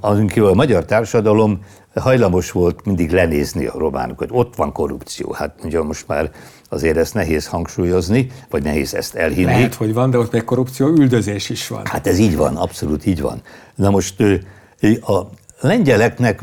Amikor 0.00 0.42
a 0.42 0.54
magyar 0.54 0.84
társadalom 0.84 1.64
hajlamos 1.94 2.50
volt 2.50 2.84
mindig 2.84 3.10
lenézni 3.10 3.66
a 3.66 3.78
románokat. 3.78 4.28
Ott 4.32 4.56
van 4.56 4.72
korrupció. 4.72 5.32
Hát 5.32 5.54
ugye 5.64 5.82
most 5.82 6.08
már 6.08 6.30
azért 6.72 6.96
ezt 6.96 7.14
nehéz 7.14 7.46
hangsúlyozni, 7.46 8.30
vagy 8.50 8.62
nehéz 8.62 8.94
ezt 8.94 9.14
elhinni. 9.14 9.44
Lehet, 9.44 9.74
hogy 9.74 9.94
van, 9.94 10.10
de 10.10 10.18
ott 10.18 10.32
még 10.32 10.44
korrupció 10.44 10.86
üldözés 10.86 11.50
is 11.50 11.68
van. 11.68 11.82
Hát 11.84 12.06
ez 12.06 12.18
így 12.18 12.36
van, 12.36 12.56
abszolút 12.56 13.06
így 13.06 13.20
van. 13.20 13.40
Na 13.74 13.90
most 13.90 14.20
a 15.00 15.20
lengyeleknek 15.60 16.40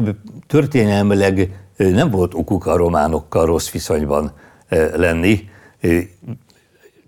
történelmileg 0.47 1.59
nem 1.77 2.09
volt 2.09 2.33
okuk 2.33 2.65
a 2.65 2.77
románokkal 2.77 3.45
rossz 3.45 3.69
viszonyban 3.69 4.31
lenni. 4.95 5.49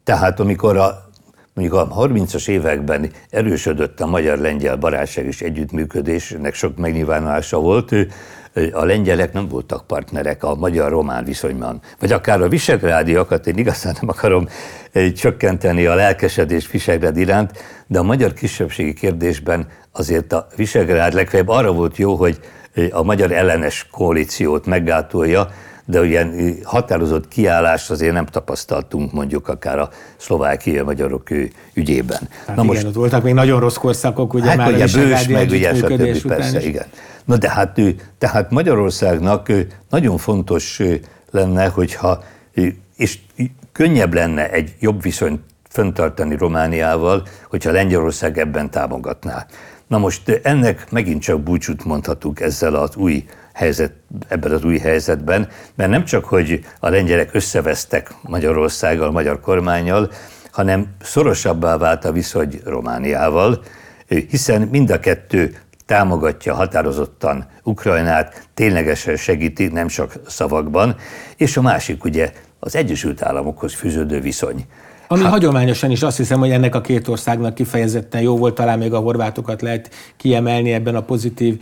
Tehát 0.04 0.40
amikor 0.40 0.78
a 0.78 1.08
mondjuk 1.54 1.80
a 1.80 2.08
30-as 2.08 2.48
években 2.48 3.12
erősödött 3.30 4.00
a 4.00 4.06
magyar-lengyel 4.06 4.76
barátság 4.76 5.26
és 5.26 5.42
együttműködésnek 5.42 6.54
sok 6.54 6.78
megnyilvánulása 6.78 7.60
volt, 7.60 7.96
a 8.72 8.86
lengyelek 8.86 9.34
nem 9.34 9.48
voltak 9.48 9.88
partnerek 9.88 10.44
a 10.44 10.56
magyar-román 10.56 11.24
viszonyban. 11.24 11.82
Vagy 12.00 12.12
akár 12.12 12.42
a 12.42 12.48
visegrádiakat, 12.48 13.48
én 13.48 13.58
igazán 13.58 13.96
nem 14.02 14.10
akarom 14.10 14.48
csökkenteni 15.16 15.86
a 15.86 15.96
lelkesedés 15.96 16.72
Visegrád 16.72 17.18
iránt, 17.18 17.52
de 17.88 18.00
a 18.00 18.04
magyar 18.04 18.34
kisebbségi 18.34 18.94
kérdésben 18.94 19.68
azért 19.92 20.34
a 20.34 20.48
Visegrád 20.56 21.14
legfeljebb 21.14 21.48
arra 21.48 21.72
volt 21.72 21.98
jó, 21.98 22.16
hogy 22.16 22.40
a 22.92 23.04
magyar 23.04 23.32
ellenes 23.32 23.88
koalíciót 23.92 24.66
meggátolja, 24.66 25.50
de 25.90 26.06
ilyen 26.06 26.58
határozott 26.64 27.28
kiállást 27.28 27.90
azért 27.92 28.14
nem 28.14 28.26
tapasztaltunk 28.26 29.12
mondjuk 29.12 29.48
akár 29.48 29.80
a 29.80 29.90
szlovákiai 30.18 30.82
magyarok 30.82 31.28
ügyében. 31.74 32.20
Hát 32.46 32.48
Na 32.48 32.54
igen, 32.54 32.66
most, 32.66 32.86
ott 32.86 32.94
voltak 32.94 33.24
még 33.24 33.34
nagyon 33.34 33.60
rossz 33.60 33.76
korszakok, 33.76 34.34
ugye 34.34 34.48
hát 34.48 34.58
már 34.58 34.74
ugye 34.74 34.88
bős, 34.94 35.28
meg 35.28 35.50
ugye, 35.50 35.76
stb. 35.76 36.28
persze, 36.28 36.62
igen. 36.62 36.86
Na 37.26 37.38
de 37.38 37.50
hát, 37.50 37.82
tehát 38.18 38.52
Magyarországnak 38.52 39.52
nagyon 39.90 40.18
fontos 40.18 40.82
lenne, 41.32 41.68
hogyha, 41.68 42.24
és 42.96 43.20
könnyebb 43.72 44.14
lenne 44.14 44.52
egy 44.52 44.76
jobb 44.80 45.02
viszonyt 45.02 45.42
föntartani 45.70 46.36
Romániával, 46.36 47.28
hogyha 47.50 47.72
Lengyelország 47.72 48.38
ebben 48.38 48.70
támogatná. 48.70 49.46
Na 49.88 49.98
most 49.98 50.40
ennek 50.44 50.92
megint 50.92 51.22
csak 51.22 51.42
búcsút 51.42 51.86
mondhatunk 51.86 52.40
ezzel 52.40 52.76
az 52.76 52.96
új 52.96 53.26
helyzet, 53.60 53.94
ebben 54.28 54.52
az 54.52 54.64
új 54.64 54.78
helyzetben, 54.78 55.48
mert 55.76 55.90
nem 55.90 56.06
csak, 56.06 56.26
hogy 56.26 56.66
a 56.80 56.90
lengyelek 56.90 57.30
összevesztek 57.34 58.14
Magyarországgal, 58.22 59.12
magyar 59.12 59.40
kormányjal, 59.40 60.12
hanem 60.52 60.88
szorosabbá 61.02 61.78
vált 61.78 62.06
a 62.06 62.12
viszony 62.12 62.62
Romániával, 62.64 63.64
hiszen 64.30 64.62
mind 64.62 64.90
a 64.90 65.00
kettő 65.00 65.56
támogatja 65.86 66.54
határozottan 66.54 67.46
Ukrajnát, 67.64 68.48
ténylegesen 68.54 69.16
segíti, 69.16 69.68
nem 69.68 69.88
csak 69.88 70.14
szavakban, 70.28 70.96
és 71.38 71.58
a 71.58 71.62
másik 71.62 72.04
ugye 72.04 72.32
az 72.60 72.76
Egyesült 72.76 73.22
Államokhoz 73.22 73.74
fűződő 73.74 74.20
viszony. 74.20 74.66
Ami 75.08 75.22
hát, 75.22 75.32
hagyományosan 75.32 75.92
is 75.92 76.02
azt 76.02 76.18
hiszem, 76.18 76.40
hogy 76.40 76.52
ennek 76.52 76.76
a 76.76 76.82
két 76.82 77.08
országnak 77.08 77.54
kifejezetten 77.54 78.22
jó 78.22 78.38
volt, 78.38 78.56
talán 78.56 78.78
még 78.78 78.94
a 78.94 79.00
horvátokat 79.00 79.62
lehet 79.62 79.90
kiemelni 80.18 80.72
ebben 80.72 80.96
a 80.96 81.02
pozitív 81.02 81.62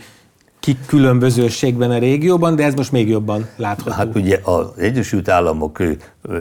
kikülönbözőségben 0.60 1.90
a 1.90 1.98
régióban, 1.98 2.56
de 2.56 2.64
ez 2.64 2.74
most 2.74 2.92
még 2.92 3.08
jobban 3.08 3.48
látható. 3.56 3.90
Hát 3.90 4.14
ugye 4.14 4.38
az 4.42 4.66
Egyesült 4.76 5.28
Államok 5.28 5.78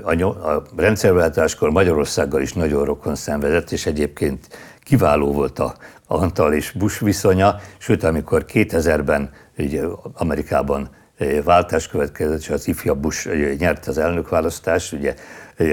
a, 0.04 0.24
a 0.24 0.64
rendszerváltáskor 0.76 1.70
Magyarországgal 1.70 2.42
is 2.42 2.54
nagyon 2.54 2.86
rokon 2.86 3.16
szenvedett, 3.16 3.72
és 3.72 3.86
egyébként 3.86 4.48
kiváló 4.84 5.32
volt 5.32 5.60
a 5.60 5.76
Antal 6.08 6.54
és 6.54 6.72
Bush 6.72 7.04
viszonya, 7.04 7.56
sőt, 7.78 8.04
amikor 8.04 8.46
2000-ben 8.54 9.30
ugye 9.58 9.84
Amerikában 10.14 10.90
váltás 11.44 11.88
következett, 11.88 12.40
és 12.40 12.50
az 12.50 12.68
ifjabb 12.68 13.00
Bush 13.00 13.56
nyert 13.58 13.88
az 13.88 13.98
elnökválasztást, 13.98 14.94
ugye 14.94 15.16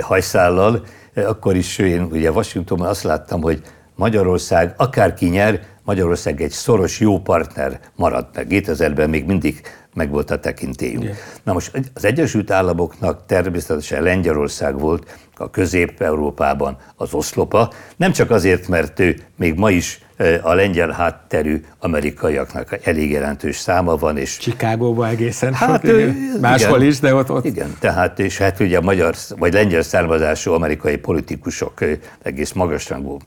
hajszállal, 0.00 0.84
akkor 1.14 1.56
is 1.56 1.78
én 1.78 2.02
ugye 2.02 2.30
Washingtonban 2.30 2.88
azt 2.88 3.02
láttam, 3.02 3.42
hogy 3.42 3.62
Magyarország 3.94 4.74
akárki 4.76 5.28
nyer, 5.28 5.60
Magyarország 5.84 6.42
egy 6.42 6.50
szoros 6.50 7.00
jó 7.00 7.20
partner 7.20 7.80
maradt 7.96 8.36
meg. 8.36 8.46
2000-ben 8.50 9.10
még 9.10 9.24
mindig 9.24 9.60
megvolt 9.94 10.30
a 10.30 10.38
tekintélyünk. 10.38 11.02
Igen. 11.02 11.16
Na 11.42 11.52
most 11.52 11.90
az 11.94 12.04
Egyesült 12.04 12.50
Államoknak 12.50 13.26
természetesen 13.26 14.02
Lengyelország 14.02 14.78
volt 14.78 15.18
a 15.36 15.50
Közép-Európában 15.50 16.76
az 16.96 17.14
oszlopa, 17.14 17.72
nem 17.96 18.12
csak 18.12 18.30
azért, 18.30 18.68
mert 18.68 19.00
ő 19.00 19.16
még 19.36 19.54
ma 19.54 19.70
is 19.70 20.02
a 20.42 20.52
lengyel 20.52 20.90
hátterű 20.90 21.64
amerikaiaknak 21.78 22.86
elég 22.86 23.10
jelentős 23.10 23.56
száma 23.56 23.96
van. 23.96 24.16
És 24.16 24.38
Chicagóban 24.38 25.08
egészen 25.08 25.54
hát, 25.54 25.80
sok, 25.80 25.92
igen. 25.92 26.38
máshol 26.40 26.76
igen, 26.76 26.88
is, 26.88 26.98
de 26.98 27.14
ott, 27.14 27.30
ott. 27.30 27.44
Igen, 27.44 27.76
tehát 27.80 28.18
és 28.18 28.38
hát 28.38 28.60
ugye 28.60 28.80
magyar 28.80 29.14
vagy 29.38 29.52
lengyel 29.52 29.82
származású 29.82 30.52
amerikai 30.52 30.96
politikusok 30.96 31.80
egész 32.22 32.52
magasrangú 32.52 33.18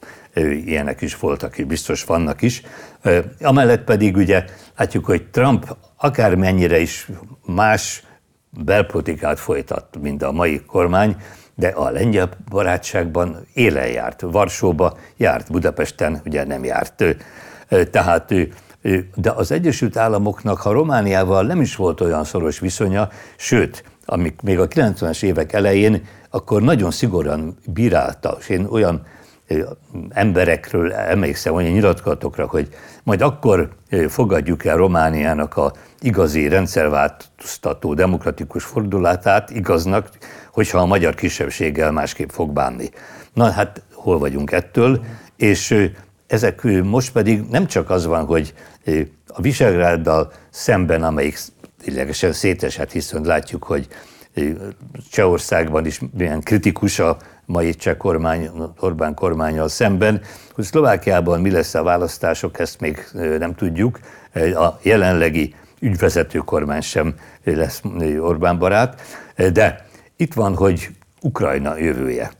ilyenek 0.66 1.02
is 1.02 1.18
voltak, 1.18 1.58
és 1.58 1.66
biztos 1.66 2.04
vannak 2.04 2.42
is. 2.42 2.62
Amellett 3.42 3.84
pedig 3.84 4.16
ugye 4.16 4.46
látjuk, 4.78 5.06
hogy 5.06 5.24
Trump 5.24 5.76
akármennyire 5.98 6.80
is 6.80 7.10
más 7.46 8.04
belpolitikát 8.64 9.40
folytat, 9.40 9.98
mint 10.02 10.24
a 10.24 10.32
mai 10.32 10.62
kormány, 10.66 11.16
de 11.56 11.68
a 11.68 11.90
lengyel 11.90 12.30
barátságban 12.50 13.48
élen 13.54 13.88
járt. 13.88 14.22
Varsóba 14.22 14.98
járt, 15.18 15.52
Budapesten 15.52 16.22
ugye 16.26 16.46
nem 16.46 16.64
járt. 16.64 17.04
Tehát 17.92 18.34
de 19.16 19.32
az 19.32 19.52
Egyesült 19.52 19.98
Államoknak, 19.98 20.58
ha 20.58 20.72
Romániával 20.72 21.44
nem 21.44 21.62
is 21.62 21.76
volt 21.76 22.02
olyan 22.02 22.24
szoros 22.24 22.60
viszonya, 22.60 23.10
sőt, 23.36 23.84
amik 24.06 24.42
még 24.42 24.60
a 24.60 24.68
90-es 24.68 25.24
évek 25.24 25.54
elején, 25.54 26.06
akkor 26.30 26.62
nagyon 26.62 26.92
szigorúan 26.92 27.58
bírálta, 27.66 28.38
és 28.40 28.50
én 28.50 28.66
olyan 28.66 29.06
emberekről 30.10 30.94
emlékszem, 30.94 31.54
olyan 31.54 31.72
nyilatkozatokra, 31.72 32.48
hogy 32.48 32.70
majd 33.04 33.22
akkor 33.22 33.70
fogadjuk 34.08 34.66
el 34.66 34.78
Romániának 34.78 35.58
a 35.58 35.74
igazi 36.00 36.48
rendszerváltoztató 36.48 37.94
demokratikus 37.94 38.64
fordulatát 38.64 39.50
igaznak, 39.50 40.10
hogyha 40.52 40.78
a 40.78 40.86
magyar 40.86 41.16
kisebbséggel 41.16 41.92
másképp 41.92 42.30
fog 42.30 42.52
bánni. 42.52 42.90
Na 43.34 43.52
hát 43.52 43.82
hol 43.94 44.18
vagyunk 44.18 44.52
ettől, 44.52 45.06
és 45.36 45.92
ezek 46.28 46.64
most 46.84 47.12
pedig 47.12 47.42
nem 47.50 47.68
csak 47.68 47.90
az 47.90 48.06
van, 48.06 48.26
hogy 48.26 48.54
a 49.28 49.42
Visegráddal 49.42 50.32
szemben, 50.50 51.04
amelyik 51.04 51.40
ténylegesen 51.84 52.32
szétesett, 52.32 52.92
hiszen 52.92 53.22
látjuk, 53.24 53.64
hogy 53.64 53.88
Csehországban 55.12 55.86
is 55.86 56.02
milyen 56.18 56.42
kritikus 56.42 57.00
a 57.00 57.18
mai 57.48 57.76
cseh 57.76 57.96
kormány, 57.96 58.50
Orbán 58.80 59.14
kormányal 59.14 59.68
szemben, 59.68 60.22
hogy 60.54 60.64
Szlovákiában 60.64 61.42
mi 61.42 61.52
lesz 61.52 61.74
a 61.74 61.84
választások, 61.84 62.60
ezt 62.60 62.80
még 62.80 63.08
nem 63.40 63.56
tudjuk. 63.56 64.00
A 64.34 64.68
jelenlegi 64.82 65.56
ügyvezető 65.80 66.40
kormány 66.40 66.82
sem 66.82 67.16
lesz 67.44 67.82
Orbán 68.20 68.58
barát, 68.60 69.02
de 69.54 69.86
itt 70.16 70.34
van, 70.34 70.56
hogy 70.56 70.90
Ukrajna 71.22 71.78
jövője. 71.78 72.32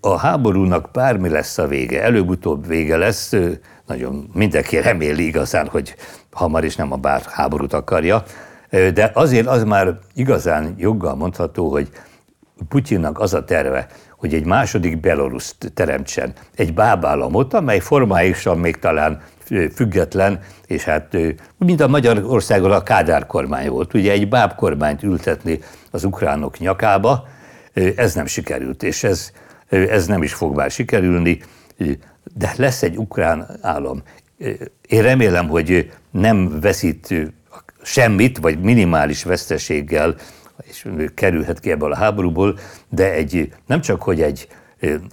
A 0.00 0.18
háborúnak 0.18 0.90
bármi 0.92 1.28
lesz 1.28 1.58
a 1.58 1.66
vége, 1.66 2.02
előbb-utóbb 2.02 2.66
vége 2.66 2.96
lesz, 2.96 3.32
nagyon 3.86 4.30
mindenki 4.32 4.80
reméli 4.80 5.26
igazán, 5.26 5.68
hogy 5.68 5.94
hamar 6.32 6.64
is 6.64 6.76
nem 6.76 6.92
a 6.92 6.96
bár 6.96 7.22
háborút 7.30 7.72
akarja, 7.72 8.22
de 8.70 9.10
azért 9.14 9.46
az 9.46 9.64
már 9.64 9.98
igazán 10.14 10.74
joggal 10.78 11.14
mondható, 11.14 11.70
hogy 11.70 11.88
Putyinnak 12.68 13.18
az 13.18 13.34
a 13.34 13.44
terve, 13.44 13.86
hogy 14.24 14.34
egy 14.34 14.44
második 14.44 15.00
Belaruszt 15.00 15.72
teremtsen, 15.74 16.32
egy 16.56 16.74
bábállamot, 16.74 17.54
amely 17.54 17.78
formálisan 17.78 18.58
még 18.58 18.78
talán 18.78 19.22
független, 19.74 20.40
és 20.66 20.84
hát 20.84 21.16
mint 21.58 21.80
a 21.80 21.88
Magyarországon 21.88 22.72
a 22.72 22.82
Kádár 22.82 23.26
kormány 23.26 23.68
volt, 23.68 23.94
ugye 23.94 24.12
egy 24.12 24.28
báb 24.28 24.54
kormányt 24.54 25.02
ültetni 25.02 25.58
az 25.90 26.04
ukránok 26.04 26.58
nyakába, 26.58 27.28
ez 27.96 28.14
nem 28.14 28.26
sikerült, 28.26 28.82
és 28.82 29.04
ez, 29.04 29.30
ez 29.68 30.06
nem 30.06 30.22
is 30.22 30.34
fog 30.34 30.56
már 30.56 30.70
sikerülni, 30.70 31.40
de 32.34 32.52
lesz 32.56 32.82
egy 32.82 32.96
ukrán 32.96 33.58
állam. 33.60 34.02
Én 34.88 35.02
remélem, 35.02 35.48
hogy 35.48 35.92
nem 36.10 36.60
veszít 36.60 37.14
semmit, 37.82 38.38
vagy 38.38 38.60
minimális 38.60 39.24
veszteséggel, 39.24 40.14
és 40.74 40.86
kerülhet 41.14 41.60
ki 41.60 41.70
ebből 41.70 41.92
a 41.92 41.96
háborúból, 41.96 42.58
de 42.88 43.12
egy, 43.12 43.52
nem 43.66 43.80
csak, 43.80 44.02
hogy 44.02 44.22
egy 44.22 44.48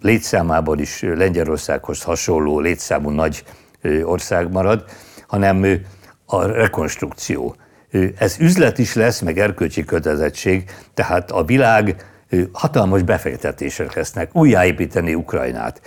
létszámában 0.01 0.80
is 0.80 1.01
Lengyelországhoz 1.01 2.03
hasonló 2.03 2.59
létszámú 2.59 3.09
nagy 3.09 3.43
ország 4.03 4.51
marad, 4.51 4.86
hanem 5.28 5.66
a 6.26 6.45
rekonstrukció. 6.45 7.55
Ez 8.18 8.36
üzlet 8.39 8.78
is 8.78 8.93
lesz, 8.93 9.20
meg 9.20 9.39
erkölcsi 9.39 9.84
kötelezettség, 9.84 10.64
tehát 10.93 11.32
a 11.32 11.43
világ 11.43 12.05
hatalmas 12.51 13.01
befektetések 13.01 13.93
lesznek, 13.93 14.36
újjáépíteni 14.36 15.14
Ukrajnát. 15.14 15.82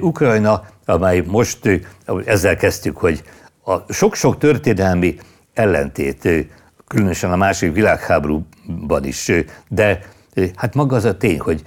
Ukrajna, 0.00 0.64
amely 0.84 1.22
most 1.26 1.82
ezzel 2.24 2.56
kezdtük, 2.56 2.96
hogy 2.96 3.22
a 3.64 3.92
sok-sok 3.92 4.38
történelmi 4.38 5.16
ellentét, 5.54 6.28
különösen 6.92 7.32
a 7.32 7.36
második 7.36 7.74
világháborúban 7.74 9.04
is, 9.04 9.32
de 9.68 10.00
hát 10.56 10.74
maga 10.74 10.96
az 10.96 11.04
a 11.04 11.16
tény, 11.16 11.40
hogy 11.40 11.62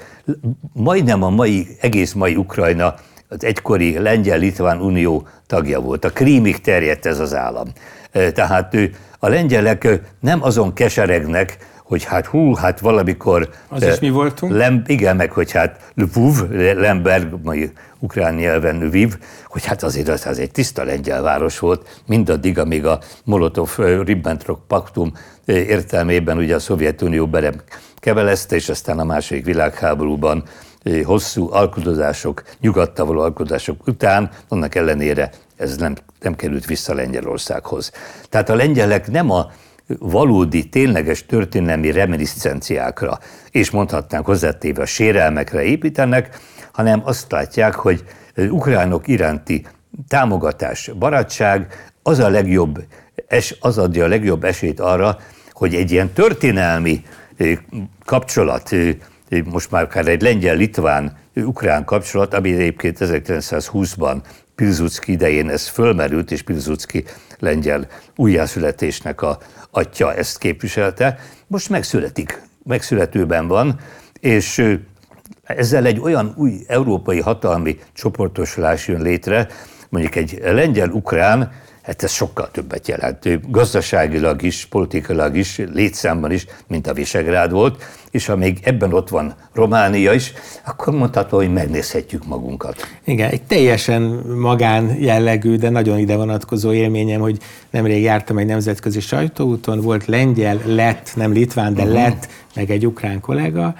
majdnem 0.74 1.24
a 1.24 1.30
mai, 1.30 1.68
egész 1.82 2.14
mai 2.14 2.36
Ukrajna 2.36 2.94
az 3.28 3.44
egykori 3.44 3.98
Lengyel-Litván 4.00 4.82
Unió 4.82 5.28
tagja 5.48 5.80
volt. 5.80 6.06
A 6.06 6.10
krímig 6.10 6.62
terjedt 6.62 7.06
ez 7.06 7.20
az 7.20 7.36
állam. 7.36 7.68
Tehát 8.12 8.76
a 9.20 9.28
lengyelek 9.28 9.88
nem 10.20 10.44
azon 10.44 10.74
keseregnek, 10.74 11.58
hogy 11.86 12.04
hát 12.04 12.26
hú, 12.26 12.54
hát 12.54 12.80
valamikor... 12.80 13.50
Az 13.68 13.84
is 13.84 14.00
mi 14.00 14.10
voltunk? 14.10 14.54
Lem, 14.54 14.84
igen, 14.86 15.16
meg 15.16 15.32
hogy 15.32 15.52
hát 15.52 15.92
Lvov, 15.94 16.50
Lemberg, 16.52 17.44
mai 17.44 17.72
ukrán 18.00 18.34
nyelven 18.34 18.86
Lviv, 18.86 19.18
hogy 19.48 19.66
hát 19.66 19.84
azért 19.84 20.08
az, 20.08 20.26
az 20.26 20.40
egy 20.40 20.52
tiszta 20.52 20.84
lengyel 20.84 21.22
város 21.22 21.60
volt, 21.60 22.02
mindaddig, 22.08 22.60
amíg 22.60 22.86
a 22.86 23.00
Molotov-Ribbentrop 23.24 24.60
paktum 24.68 25.12
értelmében 25.46 26.38
ugye 26.38 26.56
a 26.56 26.60
Szovjetunió 26.60 27.28
berem 27.28 27.54
kevelezte, 27.96 28.56
és 28.56 28.70
aztán 28.70 29.00
a 29.00 29.04
második 29.04 29.46
világháborúban 29.46 30.44
hosszú 31.04 31.54
alkudozások, 31.54 32.44
nyugatta 32.60 33.06
való 33.06 33.22
alkudozások 33.22 33.88
után, 33.88 34.30
annak 34.48 34.76
ellenére 34.76 35.30
ez 35.56 35.78
nem, 35.78 35.96
nem 36.20 36.36
került 36.36 36.66
vissza 36.66 36.94
Lengyelországhoz. 36.94 37.92
Tehát 38.30 38.50
a 38.50 38.56
lengyelek 38.56 39.08
nem 39.08 39.32
a 39.32 39.52
valódi, 40.00 40.70
tényleges 40.70 41.26
történelmi 41.26 41.92
reminiscenciákra, 41.92 43.20
és 43.52 43.70
mondhatnánk 43.70 44.26
hozzátéve 44.26 44.82
a 44.82 44.86
sérelmekre 44.86 45.64
építenek, 45.64 46.40
hanem 46.72 47.02
azt 47.04 47.32
látják, 47.32 47.76
hogy 47.76 48.04
ukránok 48.36 49.08
iránti 49.08 49.66
támogatás, 50.08 50.92
barátság 51.00 51.92
az 52.04 52.20
a 52.20 52.30
legjobb, 52.30 52.84
az 53.60 53.78
adja 53.78 54.04
a 54.04 54.08
legjobb 54.08 54.44
esélyt 54.44 54.80
arra, 54.80 55.18
hogy 55.52 55.76
egy 55.76 55.92
ilyen 55.92 56.14
történelmi 56.14 57.04
kapcsolat 58.06 58.76
most 59.44 59.72
már 59.72 59.84
akár 59.84 60.08
egy 60.08 60.22
lengyel-litván-ukrán 60.22 61.86
kapcsolat, 61.86 62.34
ami 62.34 62.54
egyébként 62.54 62.98
1920-ban 63.00 64.18
Pilzucki 64.56 65.12
idején 65.12 65.50
ez 65.50 65.68
fölmerült, 65.68 66.32
és 66.32 66.42
Pilzucki 66.42 67.04
lengyel 67.40 67.88
újjászületésnek 68.16 69.22
a 69.22 69.38
atya 69.76 70.14
ezt 70.14 70.38
képviselte, 70.38 71.20
most 71.48 71.70
megszületik, 71.70 72.42
megszületőben 72.64 73.48
van, 73.48 73.80
és 74.20 74.78
ezzel 75.44 75.86
egy 75.86 76.00
olyan 76.00 76.34
új 76.38 76.54
európai 76.68 77.20
hatalmi 77.20 77.80
csoportosulás 77.94 78.88
jön 78.88 79.02
létre, 79.02 79.48
mondjuk 79.90 80.16
egy 80.16 80.40
lengyel-ukrán 80.44 81.52
Hát 81.86 82.04
ez 82.04 82.12
sokkal 82.12 82.50
többet 82.52 82.88
jelent. 82.88 83.52
Gazdaságilag 83.52 84.42
is, 84.42 84.66
politikailag 84.66 85.36
is, 85.36 85.62
létszámban 85.74 86.32
is, 86.32 86.46
mint 86.68 86.88
a 86.88 86.94
Visegrád 86.94 87.52
volt, 87.52 87.84
és 88.12 88.26
ha 88.26 88.36
még 88.36 88.60
ebben 88.64 88.94
ott 88.94 89.10
van 89.10 89.36
Románia 89.54 90.14
is, 90.14 90.34
akkor 90.66 90.94
mondható, 90.94 91.38
hogy 91.38 91.54
megnézhetjük 91.54 92.26
magunkat. 92.26 92.76
Igen, 93.04 93.30
egy 93.30 93.44
teljesen 93.44 94.02
magán 94.38 94.96
jellegű, 95.00 95.56
de 95.56 95.70
nagyon 95.70 95.98
ide 96.00 96.16
vonatkozó 96.16 96.74
élményem, 96.74 97.22
hogy 97.22 97.38
nemrég 97.70 98.04
jártam 98.04 98.38
egy 98.38 98.46
nemzetközi 98.46 99.00
sajtóúton, 99.00 99.82
volt 99.82 100.06
lengyel, 100.06 100.62
lett, 100.66 101.12
nem 101.16 101.32
litván, 101.32 101.74
de 101.74 101.82
uh-huh. 101.82 101.98
lett, 101.98 102.28
meg 102.56 102.70
egy 102.70 102.86
ukrán 102.86 103.20
kollega, 103.20 103.76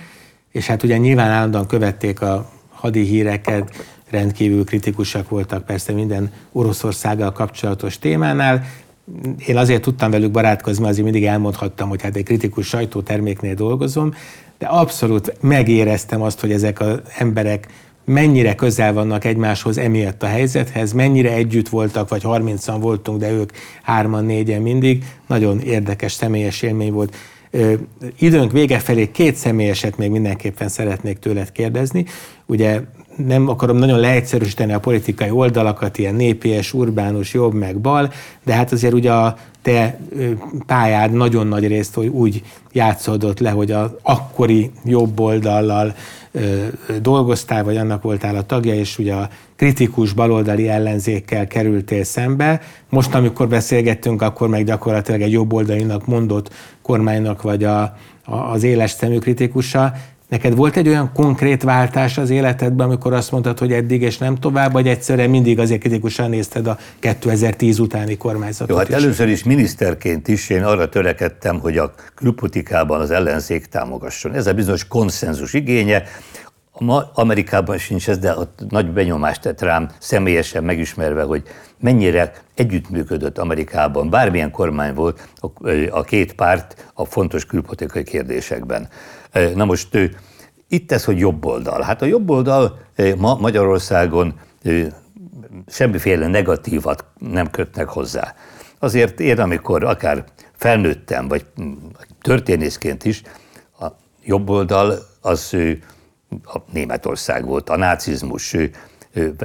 és 0.52 0.68
hát 0.68 0.84
ugye 0.84 0.98
nyilván 0.98 1.30
állandóan 1.30 1.68
követték 1.68 2.22
a 2.22 2.50
hadi 2.70 3.02
híreket, 3.02 3.86
rendkívül 4.16 4.66
kritikusak 4.66 5.30
voltak 5.30 5.66
persze 5.66 5.94
minden 5.94 6.32
Oroszországgal 6.52 7.32
kapcsolatos 7.32 8.00
témánál. 8.00 8.64
Én 9.48 9.58
azért 9.58 9.82
tudtam 9.82 10.12
velük 10.12 10.32
barátkozni, 10.32 10.88
azért 10.88 11.04
mindig 11.04 11.26
elmondhattam, 11.26 11.90
hogy 11.90 12.02
hát 12.02 12.16
egy 12.16 12.24
kritikus 12.24 12.68
sajtóterméknél 12.68 13.54
dolgozom, 13.54 14.14
de 14.58 14.66
abszolút 14.66 15.34
megéreztem 15.42 16.22
azt, 16.22 16.40
hogy 16.40 16.52
ezek 16.52 16.80
az 16.80 17.00
emberek 17.18 17.68
mennyire 18.06 18.56
közel 18.56 18.94
vannak 18.94 19.26
egymáshoz 19.26 19.78
emiatt 19.78 20.24
a 20.24 20.28
helyzethez, 20.28 20.92
mennyire 20.92 21.34
együtt 21.34 21.70
voltak, 21.70 22.10
vagy 22.10 22.22
30-an 22.26 22.78
voltunk, 22.80 23.20
de 23.20 23.32
ők 23.32 23.52
hárman, 23.84 24.26
négyen 24.26 24.62
mindig. 24.62 25.04
Nagyon 25.28 25.60
érdekes 25.60 26.12
személyes 26.12 26.62
élmény 26.62 26.92
volt. 26.92 27.16
Ö, 27.52 27.74
időnk 28.20 28.52
vége 28.52 28.80
felé 28.80 29.12
két 29.12 29.36
személyeset 29.36 29.98
még 29.98 30.12
mindenképpen 30.12 30.68
szeretnék 30.68 31.20
tőled 31.20 31.52
kérdezni. 31.52 32.06
Ugye 32.46 32.82
nem 33.16 33.50
akarom 33.50 33.78
nagyon 33.78 34.00
leegyszerűsíteni 34.00 34.74
a 34.74 34.80
politikai 34.80 35.30
oldalakat, 35.30 35.98
ilyen 35.98 36.16
népies, 36.16 36.74
urbánus, 36.74 37.34
jobb 37.34 37.54
meg 37.54 37.80
bal, 37.80 38.12
de 38.44 38.54
hát 38.54 38.72
azért 38.72 38.94
ugye 38.94 39.12
a 39.12 39.36
te 39.62 40.00
pályád 40.66 41.12
nagyon 41.12 41.48
nagy 41.48 41.68
részt 41.68 41.98
úgy 41.98 42.44
játszódott 42.72 43.40
le, 43.40 43.50
hogy 43.50 43.72
az 43.72 43.90
akkori 44.02 44.72
jobb 44.84 45.20
oldallal 45.20 45.96
dolgoztál, 47.02 47.64
vagy 47.64 47.78
annak 47.78 48.02
voltál 48.02 48.36
a 48.36 48.44
tagja, 48.44 48.74
és 48.74 48.98
ugye 48.98 49.14
a 49.14 49.30
kritikus 49.56 50.14
baloldali 50.14 50.70
ellenzékkel 50.70 51.48
kerültél 51.48 52.04
szembe. 52.04 52.62
Most, 52.90 53.14
amikor 53.16 53.48
beszélgettünk, 53.48 54.22
akkor 54.22 54.48
meg 54.48 54.66
gyakorlatilag 54.66 55.22
egy 55.22 55.32
jobboldalinak 55.32 56.06
mondott 56.06 56.54
kormánynak 56.82 57.42
vagy 57.42 57.64
a, 57.64 57.82
a, 58.26 58.36
az 58.36 58.64
éles 58.64 58.92
szemű 58.92 59.18
kritikusa. 59.18 59.94
Neked 60.36 60.56
volt 60.56 60.78
egy 60.78 60.88
olyan 60.88 61.12
konkrét 61.14 61.64
váltás 61.64 62.18
az 62.18 62.30
életedben, 62.30 62.88
amikor 62.88 63.14
azt 63.14 63.32
mondtad, 63.32 63.60
hogy 63.60 63.72
eddig 63.72 64.02
és 64.02 64.18
nem 64.18 64.36
tovább, 64.36 64.72
vagy 64.72 64.88
egyszerűen 64.88 65.30
mindig 65.30 65.60
azért 65.60 65.80
kritikusan 65.80 66.30
nézted 66.30 66.68
a 66.68 66.78
2010 67.00 67.80
utáni 67.80 68.18
kormányzatot 68.18 68.70
Jó, 68.70 68.76
hát 68.76 68.90
is? 68.90 68.96
először 68.96 69.28
is 69.28 69.44
miniszterként 69.44 70.28
is 70.28 70.50
én 70.50 70.64
arra 70.64 70.90
törekedtem, 70.90 71.60
hogy 71.60 71.78
a 71.78 71.94
külpolitikában 72.16 73.02
az 73.02 73.12
ellenzék 73.12 73.66
támogasson. 73.66 74.34
Ez 74.34 74.48
a 74.48 74.54
bizonyos 74.54 74.88
konszenzus 74.88 75.54
igénye. 75.54 76.04
Ma 76.80 77.12
Amerikában 77.14 77.78
sincs 77.78 78.10
ez, 78.10 78.18
de 78.18 78.38
ott 78.38 78.60
nagy 78.70 78.92
benyomást 78.92 79.42
tett 79.42 79.62
rám 79.62 79.90
személyesen 80.00 80.64
megismerve, 80.64 81.24
hogy 81.24 81.44
mennyire 81.80 82.34
együttműködött 82.56 83.38
Amerikában, 83.38 84.10
bármilyen 84.10 84.52
kormány 84.52 84.94
volt 84.94 85.28
a 85.90 86.04
két 86.04 86.34
párt 86.34 86.92
a 86.94 87.06
fontos 87.06 87.46
külpolitikai 87.46 88.04
kérdésekben. 88.04 88.88
Na 89.56 89.66
most 89.66 89.98
itt 90.68 90.92
ez, 90.92 91.04
hogy 91.04 91.20
jobb 91.20 91.46
oldal. 91.46 91.82
Hát 91.82 92.02
a 92.02 92.06
jobb 92.06 92.30
oldal 92.30 92.80
ma 93.18 93.36
Magyarországon 93.36 94.40
semmiféle 95.68 96.28
negatívat 96.28 97.06
nem 97.20 97.50
kötnek 97.50 97.88
hozzá. 97.88 98.36
Azért 98.80 99.20
én, 99.20 99.40
amikor 99.40 99.84
akár 99.84 100.24
felnőttem, 100.54 101.28
vagy 101.28 101.46
történészként 102.22 103.06
is, 103.06 103.22
a 103.80 103.86
jobb 104.24 104.50
oldal 104.50 105.00
az 105.22 105.56
a 106.44 106.58
Németország 106.72 107.46
volt, 107.46 107.70
a 107.70 107.76
nácizmus, 107.76 108.56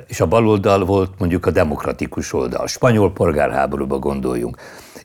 és 0.07 0.21
a 0.21 0.27
baloldal 0.27 0.85
volt 0.85 1.19
mondjuk 1.19 1.47
a 1.47 1.51
demokratikus 1.51 2.33
oldal. 2.33 2.61
A 2.61 2.67
spanyol 2.67 3.13
polgárháborúba 3.13 3.99
gondoljunk. 3.99 4.57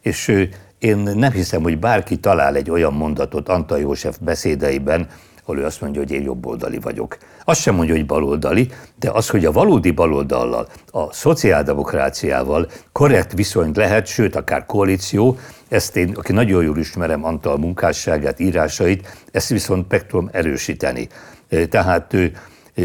És 0.01 0.47
én 0.85 0.97
nem 0.97 1.31
hiszem, 1.31 1.61
hogy 1.61 1.79
bárki 1.79 2.17
talál 2.17 2.55
egy 2.55 2.69
olyan 2.69 2.93
mondatot 2.93 3.49
Antal 3.49 3.79
József 3.79 4.17
beszédeiben, 4.19 5.07
ahol 5.43 5.59
ő 5.59 5.65
azt 5.65 5.81
mondja, 5.81 6.01
hogy 6.01 6.11
én 6.11 6.23
jobboldali 6.23 6.79
vagyok. 6.79 7.17
Azt 7.43 7.61
sem 7.61 7.75
mondja, 7.75 7.95
hogy 7.95 8.05
baloldali, 8.05 8.69
de 8.99 9.09
az, 9.09 9.29
hogy 9.29 9.45
a 9.45 9.51
valódi 9.51 9.91
baloldallal, 9.91 10.67
a 10.91 11.13
szociáldemokráciával 11.13 12.67
korrekt 12.91 13.33
viszonyt 13.33 13.75
lehet, 13.75 14.07
sőt, 14.07 14.35
akár 14.35 14.65
koalíció, 14.65 15.37
ezt 15.67 15.95
én, 15.95 16.13
aki 16.15 16.31
nagyon 16.31 16.63
jól 16.63 16.77
ismerem 16.77 17.25
Antal 17.25 17.57
munkásságát, 17.57 18.39
írásait, 18.39 19.07
ezt 19.31 19.49
viszont 19.49 19.91
meg 19.91 20.05
tudom 20.05 20.29
erősíteni. 20.31 21.07
Tehát 21.69 22.13
ő, 22.13 22.31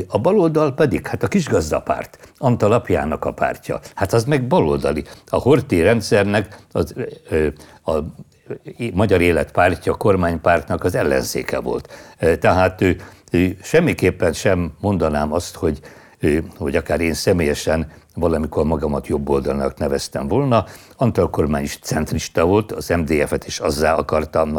a 0.08 0.18
baloldal 0.18 0.74
pedig, 0.74 1.06
hát 1.06 1.22
a 1.22 1.28
kisgazdapárt, 1.28 2.18
Antal 2.38 2.72
apjának 2.72 3.24
a 3.24 3.32
pártja, 3.32 3.80
hát 3.94 4.12
az 4.12 4.24
meg 4.24 4.46
baloldali. 4.46 5.04
A 5.28 5.36
Horti 5.36 5.82
rendszernek 5.82 6.58
az, 6.72 6.94
a, 7.84 7.92
Magyar 8.92 9.20
Életpártja, 9.20 9.92
a 9.92 9.96
kormánypártnak 9.96 10.84
az 10.84 10.94
ellenzéke 10.94 11.60
volt. 11.60 11.92
Tehát 12.40 12.80
ő, 12.80 12.96
ő, 13.30 13.56
semmiképpen 13.62 14.32
sem 14.32 14.72
mondanám 14.80 15.32
azt, 15.32 15.56
hogy, 15.56 15.80
ő, 16.18 16.44
hogy 16.56 16.76
akár 16.76 17.00
én 17.00 17.14
személyesen 17.14 17.92
valamikor 18.14 18.64
magamat 18.64 19.06
jobb 19.06 19.28
oldalnak 19.28 19.78
neveztem 19.78 20.28
volna. 20.28 20.64
Antal 20.96 21.30
kormány 21.30 21.62
is 21.62 21.78
centrista 21.82 22.44
volt, 22.44 22.72
az 22.72 22.88
MDF-et 22.88 23.46
is 23.46 23.58
azzá 23.58 23.94
akartam 23.94 24.58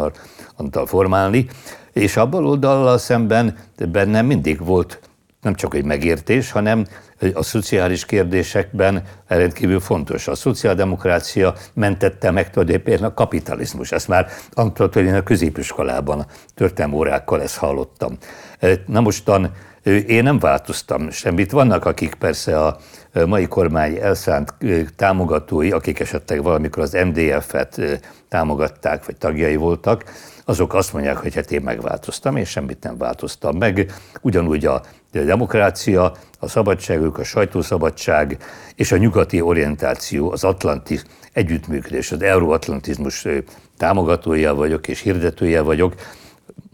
Antal 0.56 0.86
formálni, 0.86 1.46
és 1.92 2.16
a 2.16 2.26
baloldallal 2.26 2.98
szemben 2.98 3.58
bennem 3.88 4.26
mindig 4.26 4.64
volt 4.64 5.00
nem 5.42 5.54
csak 5.54 5.74
egy 5.74 5.84
megértés, 5.84 6.50
hanem 6.50 6.86
a 7.34 7.42
szociális 7.42 8.04
kérdésekben 8.04 9.02
rendkívül 9.26 9.80
fontos. 9.80 10.28
A 10.28 10.34
szociáldemokrácia 10.34 11.54
mentette 11.74 12.30
meg 12.30 12.50
tulajdonképpen 12.50 13.04
a 13.04 13.14
kapitalizmus. 13.14 13.92
Ezt 13.92 14.08
már 14.08 14.26
Antonin 14.52 15.14
a 15.14 15.22
középiskolában 15.22 16.26
történelmi 16.54 16.96
órákkal 16.96 17.42
ezt 17.42 17.56
hallottam. 17.56 18.18
Na 18.86 19.00
mostan 19.00 19.52
én 20.06 20.22
nem 20.22 20.38
változtam 20.38 21.10
semmit. 21.10 21.50
Vannak, 21.50 21.84
akik 21.84 22.14
persze 22.14 22.60
a 22.60 22.78
mai 23.26 23.46
kormány 23.46 23.96
elszánt 23.96 24.54
támogatói, 24.96 25.70
akik 25.70 26.00
esetleg 26.00 26.42
valamikor 26.42 26.82
az 26.82 26.92
MDF-et 26.92 27.80
támogatták, 28.28 29.06
vagy 29.06 29.16
tagjai 29.16 29.56
voltak, 29.56 30.04
azok 30.44 30.74
azt 30.74 30.92
mondják, 30.92 31.16
hogy 31.16 31.34
hát 31.34 31.50
én 31.50 31.60
megváltoztam, 31.62 32.36
én 32.36 32.44
semmit 32.44 32.82
nem 32.82 32.98
változtam 32.98 33.56
meg. 33.56 33.92
Ugyanúgy 34.20 34.66
a 34.66 34.82
demokrácia, 35.10 36.12
a 36.38 36.48
szabadságok, 36.48 37.18
a 37.18 37.24
sajtószabadság 37.24 38.36
és 38.74 38.92
a 38.92 38.96
nyugati 38.96 39.40
orientáció, 39.40 40.30
az 40.32 40.44
atlanti 40.44 41.00
együttműködés, 41.32 42.12
az 42.12 42.22
euróatlantizmus 42.22 43.26
támogatója 43.76 44.54
vagyok 44.54 44.88
és 44.88 45.00
hirdetője 45.00 45.60
vagyok, 45.60 45.94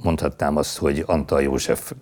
mondhatnám 0.02 0.56
azt, 0.56 0.78
hogy 0.78 1.02
Antal 1.06 1.42
József 1.42 1.92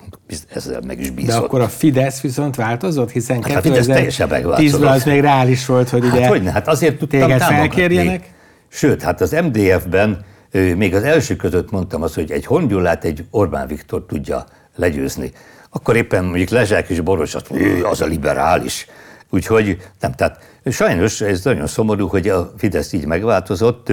ezzel 0.55 0.81
meg 0.87 1.01
is 1.01 1.11
bízott. 1.11 1.31
De 1.31 1.37
akkor 1.37 1.61
a 1.61 1.69
Fidesz 1.69 2.21
viszont 2.21 2.57
változott, 2.57 3.11
hiszen 3.11 3.43
hát 3.43 3.57
a 3.57 3.61
Fidesz 3.61 3.87
teljesen 3.87 4.29
megváltozott. 4.29 4.85
az 4.85 5.05
még 5.05 5.21
reális 5.21 5.67
volt, 5.67 5.89
hogy 5.89 6.05
hát 6.05 6.13
ugye 6.13 6.27
hogyne, 6.27 6.51
hát 6.51 6.69
azért 6.69 6.99
tudtam 6.99 7.21
téged 7.21 7.41
felkérjenek. 7.41 8.35
Sőt, 8.69 9.03
hát 9.03 9.21
az 9.21 9.31
MDF-ben 9.31 10.25
még 10.53 10.95
az 10.95 11.03
első 11.03 11.37
között 11.37 11.71
mondtam 11.71 12.03
azt, 12.03 12.15
hogy 12.15 12.31
egy 12.31 12.47
Hongyullát 12.47 13.05
egy 13.05 13.25
Orbán 13.31 13.67
Viktor 13.67 14.05
tudja 14.07 14.47
legyőzni. 14.77 15.33
Akkor 15.71 15.97
éppen 15.97 16.25
mondjuk 16.25 16.49
Lezsák 16.49 16.89
és 16.89 17.01
Boros 17.01 17.35
azt 17.35 17.51
az 17.83 18.01
a 18.01 18.07
liberális. 18.07 18.87
Úgyhogy 19.31 19.79
nem, 20.01 20.13
tehát 20.13 20.39
sajnos 20.65 21.21
ez 21.21 21.45
nagyon 21.45 21.67
szomorú, 21.67 22.07
hogy 22.07 22.29
a 22.29 22.53
Fidesz 22.57 22.93
így 22.93 23.07
megváltozott, 23.07 23.93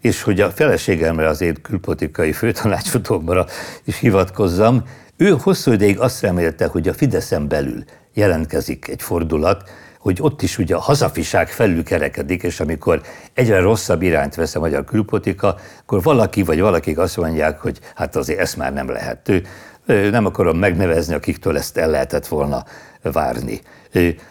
és 0.00 0.22
hogy 0.22 0.40
a 0.40 0.50
feleségemre 0.50 1.28
az 1.28 1.40
én 1.40 1.56
külpolitikai 1.62 2.32
főtanácsadómra 2.32 3.46
is 3.84 3.98
hivatkozzam, 3.98 4.84
ő 5.16 5.36
hosszú 5.40 5.72
ideig 5.72 5.98
azt 5.98 6.20
remélte, 6.20 6.66
hogy 6.66 6.88
a 6.88 6.94
Fideszen 6.94 7.48
belül 7.48 7.84
jelentkezik 8.12 8.88
egy 8.88 9.02
fordulat, 9.02 9.70
hogy 10.04 10.18
ott 10.20 10.42
is 10.42 10.58
ugye 10.58 10.74
a 10.74 10.80
hazafiság 10.80 11.48
felülkerekedik, 11.48 12.42
és 12.42 12.60
amikor 12.60 13.02
egyre 13.34 13.60
rosszabb 13.60 14.02
irányt 14.02 14.34
vesz 14.34 14.54
a 14.54 14.60
magyar 14.60 14.84
külpolitika, 14.84 15.56
akkor 15.80 16.02
valaki 16.02 16.42
vagy 16.42 16.60
valakik 16.60 16.98
azt 16.98 17.16
mondják, 17.16 17.60
hogy 17.60 17.78
hát 17.94 18.16
azért 18.16 18.38
ezt 18.38 18.56
már 18.56 18.72
nem 18.72 18.90
lehet. 18.90 19.32
Nem 19.86 20.26
akarom 20.26 20.58
megnevezni, 20.58 21.14
akiktől 21.14 21.56
ezt 21.56 21.76
el 21.76 21.90
lehetett 21.90 22.26
volna 22.26 22.64
várni. 23.02 23.60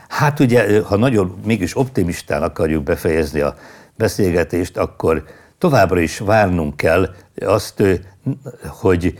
Hát 0.07 0.39
ugye, 0.39 0.81
ha 0.81 0.95
nagyon 0.97 1.39
mégis 1.45 1.77
optimistán 1.77 2.43
akarjuk 2.43 2.83
befejezni 2.83 3.39
a 3.39 3.55
beszélgetést, 3.95 4.77
akkor 4.77 5.23
továbbra 5.57 5.99
is 5.99 6.19
várnunk 6.19 6.77
kell 6.77 7.15
azt, 7.45 7.83
hogy 8.67 9.19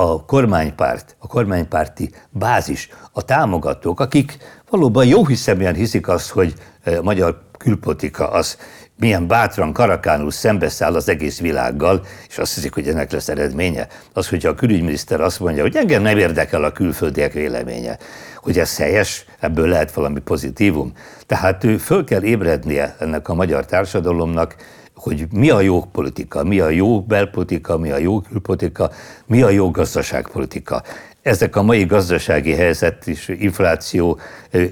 a 0.00 0.24
kormánypárt, 0.24 1.16
a 1.18 1.26
kormánypárti 1.26 2.10
bázis, 2.30 2.88
a 3.12 3.24
támogatók, 3.24 4.00
akik 4.00 4.36
valóban 4.70 5.06
jó 5.06 5.26
hiszeműen 5.26 5.74
hiszik 5.74 6.08
azt, 6.08 6.30
hogy 6.30 6.54
a 6.84 7.02
magyar 7.02 7.40
külpolitika 7.58 8.30
az 8.30 8.58
milyen 8.98 9.26
bátran, 9.26 9.72
karakánul 9.72 10.30
szembeszáll 10.30 10.94
az 10.94 11.08
egész 11.08 11.40
világgal, 11.40 12.06
és 12.28 12.38
azt 12.38 12.54
hiszik, 12.54 12.74
hogy 12.74 12.88
ennek 12.88 13.12
lesz 13.12 13.28
eredménye. 13.28 13.86
Az, 14.12 14.28
hogyha 14.28 14.48
a 14.48 14.54
külügyminiszter 14.54 15.20
azt 15.20 15.40
mondja, 15.40 15.62
hogy 15.62 15.76
engem 15.76 16.02
nem 16.02 16.18
érdekel 16.18 16.64
a 16.64 16.72
külföldiek 16.72 17.32
véleménye, 17.32 17.98
hogy 18.36 18.58
ez 18.58 18.76
helyes, 18.76 19.24
ebből 19.40 19.68
lehet 19.68 19.92
valami 19.92 20.20
pozitívum. 20.20 20.92
Tehát 21.26 21.64
ő 21.64 21.76
föl 21.76 22.04
kell 22.04 22.22
ébrednie 22.22 22.96
ennek 22.98 23.28
a 23.28 23.34
magyar 23.34 23.66
társadalomnak, 23.66 24.56
hogy 25.08 25.26
mi 25.32 25.50
a 25.50 25.60
jó 25.60 25.84
politika, 25.92 26.44
mi 26.44 26.60
a 26.60 26.68
jó 26.68 27.00
belpolitika, 27.00 27.78
mi 27.78 27.90
a 27.90 27.98
jó 27.98 28.20
külpolitika, 28.20 28.90
mi 29.26 29.42
a 29.42 29.50
jó 29.50 29.70
gazdaságpolitika. 29.70 30.82
Ezek 31.22 31.56
a 31.56 31.62
mai 31.62 31.84
gazdasági 31.84 32.52
helyzet 32.52 33.06
és 33.06 33.34
infláció 33.38 34.18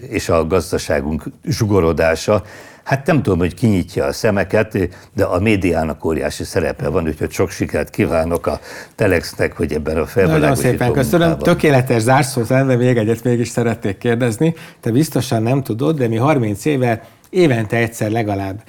és 0.09 0.28
a 0.28 0.47
gazdaságunk 0.47 1.22
zsugorodása, 1.45 2.43
Hát 2.84 3.07
nem 3.07 3.22
tudom, 3.22 3.39
hogy 3.39 3.55
kinyitja 3.55 4.05
a 4.05 4.12
szemeket, 4.12 4.89
de 5.14 5.24
a 5.24 5.41
médiának 5.41 6.05
óriási 6.05 6.45
szerepe 6.45 6.89
van, 6.89 7.07
úgyhogy 7.07 7.30
sok 7.30 7.51
sikert 7.51 7.91
kívánok 7.91 8.47
a 8.47 8.61
Telexnek, 8.95 9.57
hogy 9.57 9.72
ebben 9.72 9.97
a 9.97 10.07
felvilágosító 10.07 10.49
Nagyon 10.49 10.57
szépen 10.57 10.93
köszönöm. 10.93 11.28
Munkában. 11.28 11.55
Tökéletes 11.55 12.03
zárszó 12.03 12.43
de 12.43 12.76
még 12.76 12.97
egyet 12.97 13.24
mégis 13.24 13.49
szeretnék 13.49 13.99
kérdezni. 13.99 14.55
Te 14.80 14.91
biztosan 14.91 15.43
nem 15.43 15.62
tudod, 15.62 15.99
de 15.99 16.09
mi 16.09 16.16
30 16.16 16.64
éve 16.64 17.03
évente 17.30 17.76
egyszer 17.76 18.11
legalább 18.11 18.62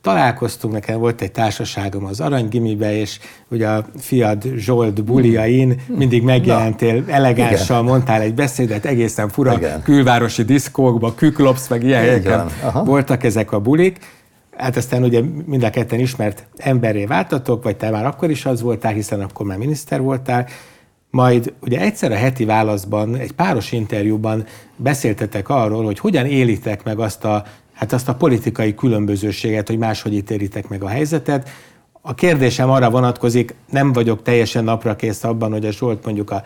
találkoztunk, 0.00 0.74
nekem 0.74 0.98
volt 0.98 1.20
egy 1.20 1.32
társaságom 1.32 2.04
az 2.04 2.20
Aranygimibe, 2.20 2.96
és 2.98 3.18
ugye 3.48 3.68
a 3.68 3.84
fiad 3.98 4.42
Zsolt 4.56 5.04
buliain 5.04 5.80
mindig 5.86 6.22
megjelentél 6.22 7.04
elegánssal, 7.06 7.82
mondtál 7.82 8.20
egy 8.20 8.34
beszédet, 8.34 8.84
egészen 8.84 9.28
fura 9.28 9.52
igen. 9.52 9.82
külvárosi 9.82 10.42
diszkókba, 10.42 11.14
küklopsz, 11.14 11.68
meg 11.68 11.82
ilyen 11.84 12.00
helyeken 12.00 12.46
voltak 12.84 13.24
ezek 13.24 13.52
a 13.52 13.60
bulik. 13.60 13.98
Hát 14.56 14.76
aztán 14.76 15.02
ugye 15.02 15.22
mind 15.44 15.62
a 15.62 15.70
ketten 15.70 15.98
ismert 15.98 16.46
emberré 16.56 17.04
váltatok, 17.04 17.62
vagy 17.62 17.76
te 17.76 17.90
már 17.90 18.06
akkor 18.06 18.30
is 18.30 18.46
az 18.46 18.60
voltál, 18.60 18.92
hiszen 18.92 19.20
akkor 19.20 19.46
már 19.46 19.58
miniszter 19.58 20.00
voltál, 20.00 20.46
majd 21.10 21.52
ugye 21.60 21.80
egyszer 21.80 22.12
a 22.12 22.16
heti 22.16 22.44
válaszban, 22.44 23.16
egy 23.16 23.32
páros 23.32 23.72
interjúban 23.72 24.44
beszéltetek 24.76 25.48
arról, 25.48 25.84
hogy 25.84 25.98
hogyan 25.98 26.26
élitek 26.26 26.84
meg 26.84 26.98
azt 26.98 27.24
a 27.24 27.44
hát 27.80 27.92
azt 27.92 28.08
a 28.08 28.14
politikai 28.14 28.74
különbözőséget, 28.74 29.66
hogy 29.66 29.78
máshogy 29.78 30.14
ítélitek 30.14 30.68
meg 30.68 30.82
a 30.82 30.88
helyzetet. 30.88 31.48
A 32.00 32.14
kérdésem 32.14 32.70
arra 32.70 32.90
vonatkozik, 32.90 33.54
nem 33.70 33.92
vagyok 33.92 34.22
teljesen 34.22 34.64
napra 34.64 34.96
kész 34.96 35.24
abban, 35.24 35.52
hogy 35.52 35.66
a 35.66 35.72
Zsolt 35.72 36.04
mondjuk 36.04 36.30
a 36.30 36.42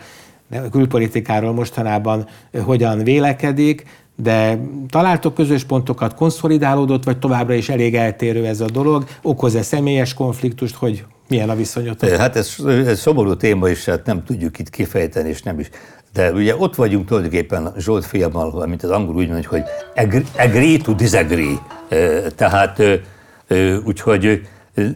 külpolitikáról 0.71 1.53
mostanában 1.53 2.27
hogyan 2.63 3.03
vélekedik, 3.03 3.85
de 4.15 4.59
találtok 4.89 5.33
közös 5.33 5.63
pontokat, 5.63 6.13
konszolidálódott, 6.13 7.03
vagy 7.03 7.19
továbbra 7.19 7.53
is 7.53 7.69
elég 7.69 7.95
eltérő 7.95 8.45
ez 8.45 8.61
a 8.61 8.69
dolog? 8.69 9.05
Okoz-e 9.21 9.61
személyes 9.61 10.13
konfliktust, 10.13 10.75
hogy 10.75 11.05
milyen 11.27 11.49
a 11.49 11.55
viszonyotok? 11.55 12.09
Hát 12.09 12.35
ez, 12.35 12.55
ez 12.65 12.99
szomorú 12.99 13.35
téma, 13.35 13.67
és 13.67 13.85
hát 13.85 14.05
nem 14.05 14.23
tudjuk 14.23 14.59
itt 14.59 14.69
kifejteni, 14.69 15.29
és 15.29 15.41
nem 15.41 15.59
is 15.59 15.69
de 16.15 16.31
ugye 16.31 16.55
ott 16.55 16.75
vagyunk 16.75 17.05
tulajdonképpen 17.07 17.73
Zsolt 17.77 18.05
fiammal, 18.05 18.65
mint 18.67 18.83
az 18.83 18.89
angol 18.89 19.15
úgy 19.15 19.29
mondja, 19.29 19.49
hogy 19.49 19.63
agree 20.37 20.77
to 20.77 20.93
disagree. 20.93 21.57
Tehát 22.35 22.81
úgyhogy 23.85 24.47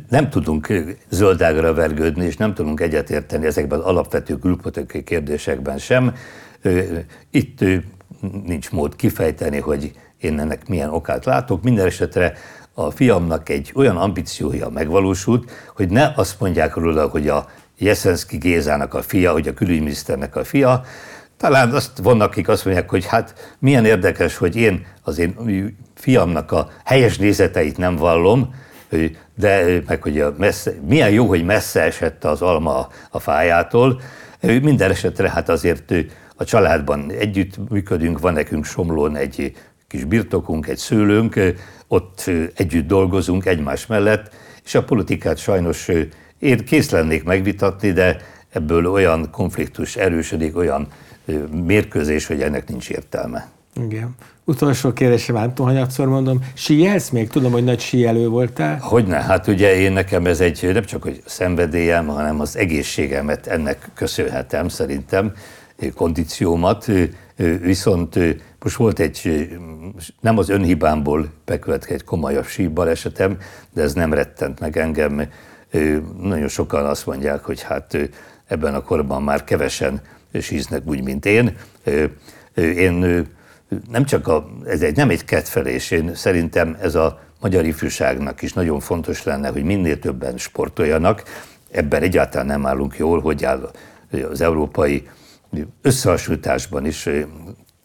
nem 0.10 0.30
tudunk 0.30 0.74
zöldágra 1.10 1.74
vergődni, 1.74 2.26
és 2.26 2.38
nem 2.38 2.54
tudunk 2.54 2.80
egyetérteni 2.80 3.46
ezekben 3.46 3.80
az 3.80 3.86
alapvető 3.86 4.38
külpolitikai 4.38 5.04
kérdésekben 5.04 5.78
sem. 5.78 6.16
Itt 7.32 7.60
nincs 8.46 8.72
mód 8.72 8.96
kifejteni, 8.96 9.60
hogy 9.60 9.92
én 10.18 10.40
ennek 10.40 10.68
milyen 10.68 10.90
okát 10.90 11.26
látok. 11.26 11.64
Minden 11.64 11.86
esetre 11.86 12.34
a 12.74 12.92
fiamnak 12.92 13.50
egy 13.50 13.72
olyan 13.76 13.98
ambíciója 13.98 14.70
megvalósult, 14.70 15.52
hogy 15.76 15.90
ne 15.90 16.12
azt 16.16 16.40
mondják 16.40 16.76
róla, 16.76 17.08
hogy 17.08 17.28
a 17.28 17.46
Jeszenszki 17.80 18.38
Gézának 18.38 18.94
a 18.94 19.02
fia, 19.02 19.32
hogy 19.32 19.48
a 19.48 19.54
külügyminiszternek 19.54 20.36
a 20.36 20.44
fia. 20.44 20.84
Talán 21.38 21.72
azt 21.72 21.98
vannak, 22.04 22.28
akik 22.28 22.48
azt 22.48 22.66
mondják, 22.66 22.90
hogy 22.90 23.06
hát 23.06 23.56
milyen 23.60 23.86
érdekes, 23.86 24.38
hogy 24.38 24.56
én 24.56 24.86
az 25.02 25.18
én 25.18 25.36
fiamnak 25.96 26.52
a 26.52 26.70
helyes 26.86 27.18
nézeteit 27.18 27.78
nem 27.78 27.96
vallom, 27.96 28.56
de 29.36 29.82
meg 29.88 30.02
hogy 30.02 30.20
a 30.20 30.34
messze, 30.38 30.74
milyen 30.88 31.10
jó, 31.10 31.28
hogy 31.28 31.46
messze 31.46 31.82
esett 31.82 32.24
az 32.24 32.42
alma 32.42 32.88
a 33.10 33.20
fájától. 33.20 34.02
Minden 34.42 34.92
esetre 34.92 35.30
hát 35.30 35.50
azért 35.50 35.94
a 36.36 36.44
családban 36.44 37.12
együtt 37.12 37.70
működünk, 37.70 38.20
van 38.20 38.34
nekünk 38.34 38.66
Somlón 38.66 39.16
egy 39.16 39.54
kis 39.88 40.04
birtokunk, 40.04 40.68
egy 40.68 40.78
szőlőnk, 40.78 41.40
ott 41.88 42.32
együtt 42.56 42.88
dolgozunk 42.88 43.46
egymás 43.46 43.86
mellett, 43.86 44.32
és 44.66 44.76
a 44.76 44.84
politikát 44.84 45.38
sajnos 45.38 45.90
én 46.40 46.66
kész 46.66 46.90
lennék 46.90 47.24
megvitatni, 47.24 47.92
de 47.92 48.18
ebből 48.50 48.86
olyan 48.86 49.30
konfliktus 49.32 49.96
erősödik, 49.96 50.58
olyan 50.58 50.88
mérkőzés, 51.66 52.26
hogy 52.26 52.42
ennek 52.42 52.68
nincs 52.68 52.90
értelme. 52.90 53.48
Igen. 53.84 54.16
Utolsó 54.44 54.94
kérdésem, 54.94 55.36
nem 55.36 55.54
tudom, 55.54 55.66
hanyatszor 55.66 56.08
mondom, 56.08 56.44
síjelsz 56.54 57.10
még? 57.10 57.28
Tudom, 57.28 57.52
hogy 57.52 57.64
nagy 57.64 57.80
síjelő 57.80 58.28
voltál. 58.28 58.78
Hogyne, 58.82 59.22
hát 59.22 59.48
ugye 59.48 59.76
én 59.76 59.92
nekem 59.92 60.26
ez 60.26 60.40
egy 60.40 60.70
nem 60.74 60.84
csak 60.84 61.04
hogy 61.04 61.22
szenvedélyem, 61.26 62.08
hanem 62.08 62.40
az 62.40 62.58
egészségemet 62.58 63.48
ennek 63.48 63.90
köszönhetem 63.94 64.68
szerintem, 64.68 65.34
kondíciómat, 65.96 66.92
viszont 67.62 68.20
most 68.64 68.76
volt 68.76 69.00
egy, 69.00 69.50
nem 70.22 70.38
az 70.38 70.50
önhibámból 70.50 71.32
bekövetkezett 71.46 72.00
egy 72.00 72.06
komolyabb 72.06 72.46
síbalesetem, 72.46 73.38
de 73.74 73.82
ez 73.82 73.94
nem 73.94 74.14
rettent 74.14 74.60
meg 74.60 74.78
engem, 74.78 75.22
nagyon 76.22 76.48
sokan 76.48 76.86
azt 76.86 77.06
mondják, 77.06 77.44
hogy 77.44 77.62
hát 77.62 77.98
ebben 78.48 78.74
a 78.74 78.82
korban 78.82 79.24
már 79.24 79.44
kevesen 79.44 80.02
síznek 80.42 80.82
úgy, 80.86 81.04
mint 81.04 81.26
én. 81.26 81.58
Én 82.56 83.28
nem 83.90 84.06
csak 84.06 84.28
a, 84.28 84.50
ez 84.66 84.82
egy, 84.82 84.96
nem 84.96 85.10
egy 85.10 85.26
kedvelés, 85.26 85.92
én 85.92 86.16
szerintem 86.16 86.78
ez 86.82 86.96
a 86.96 87.20
magyar 87.40 87.66
ifjúságnak 87.66 88.42
is 88.42 88.54
nagyon 88.54 88.80
fontos 88.80 89.24
lenne, 89.24 89.50
hogy 89.50 89.64
minél 89.64 90.00
többen 90.00 90.38
sportoljanak. 90.38 91.24
Ebben 91.72 92.02
egyáltalán 92.02 92.46
nem 92.46 92.66
állunk 92.66 92.98
jól, 92.98 93.22
hogy 93.22 93.46
áll 93.46 93.72
az 94.30 94.42
európai 94.42 95.08
összehasonlításban 95.82 96.86
is 96.86 97.10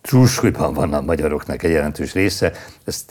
túlsúlyban 0.09 0.74
van 0.74 0.92
a 0.92 1.00
magyaroknak 1.00 1.62
egy 1.62 1.70
jelentős 1.70 2.12
része, 2.12 2.52
ez 2.84 3.05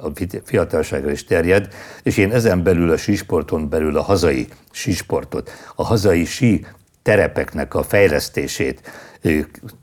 a 0.00 0.10
fiatalságra 0.44 1.10
is 1.10 1.24
terjed, 1.24 1.68
és 2.02 2.16
én 2.16 2.32
ezen 2.32 2.62
belül 2.62 2.90
a 2.90 2.96
sísporton 2.96 3.68
belül 3.68 3.96
a 3.96 4.02
hazai 4.02 4.48
sísportot, 4.70 5.50
a 5.74 5.84
hazai 5.84 6.24
sí 6.24 6.66
terepeknek 7.02 7.74
a 7.74 7.82
fejlesztését 7.82 8.90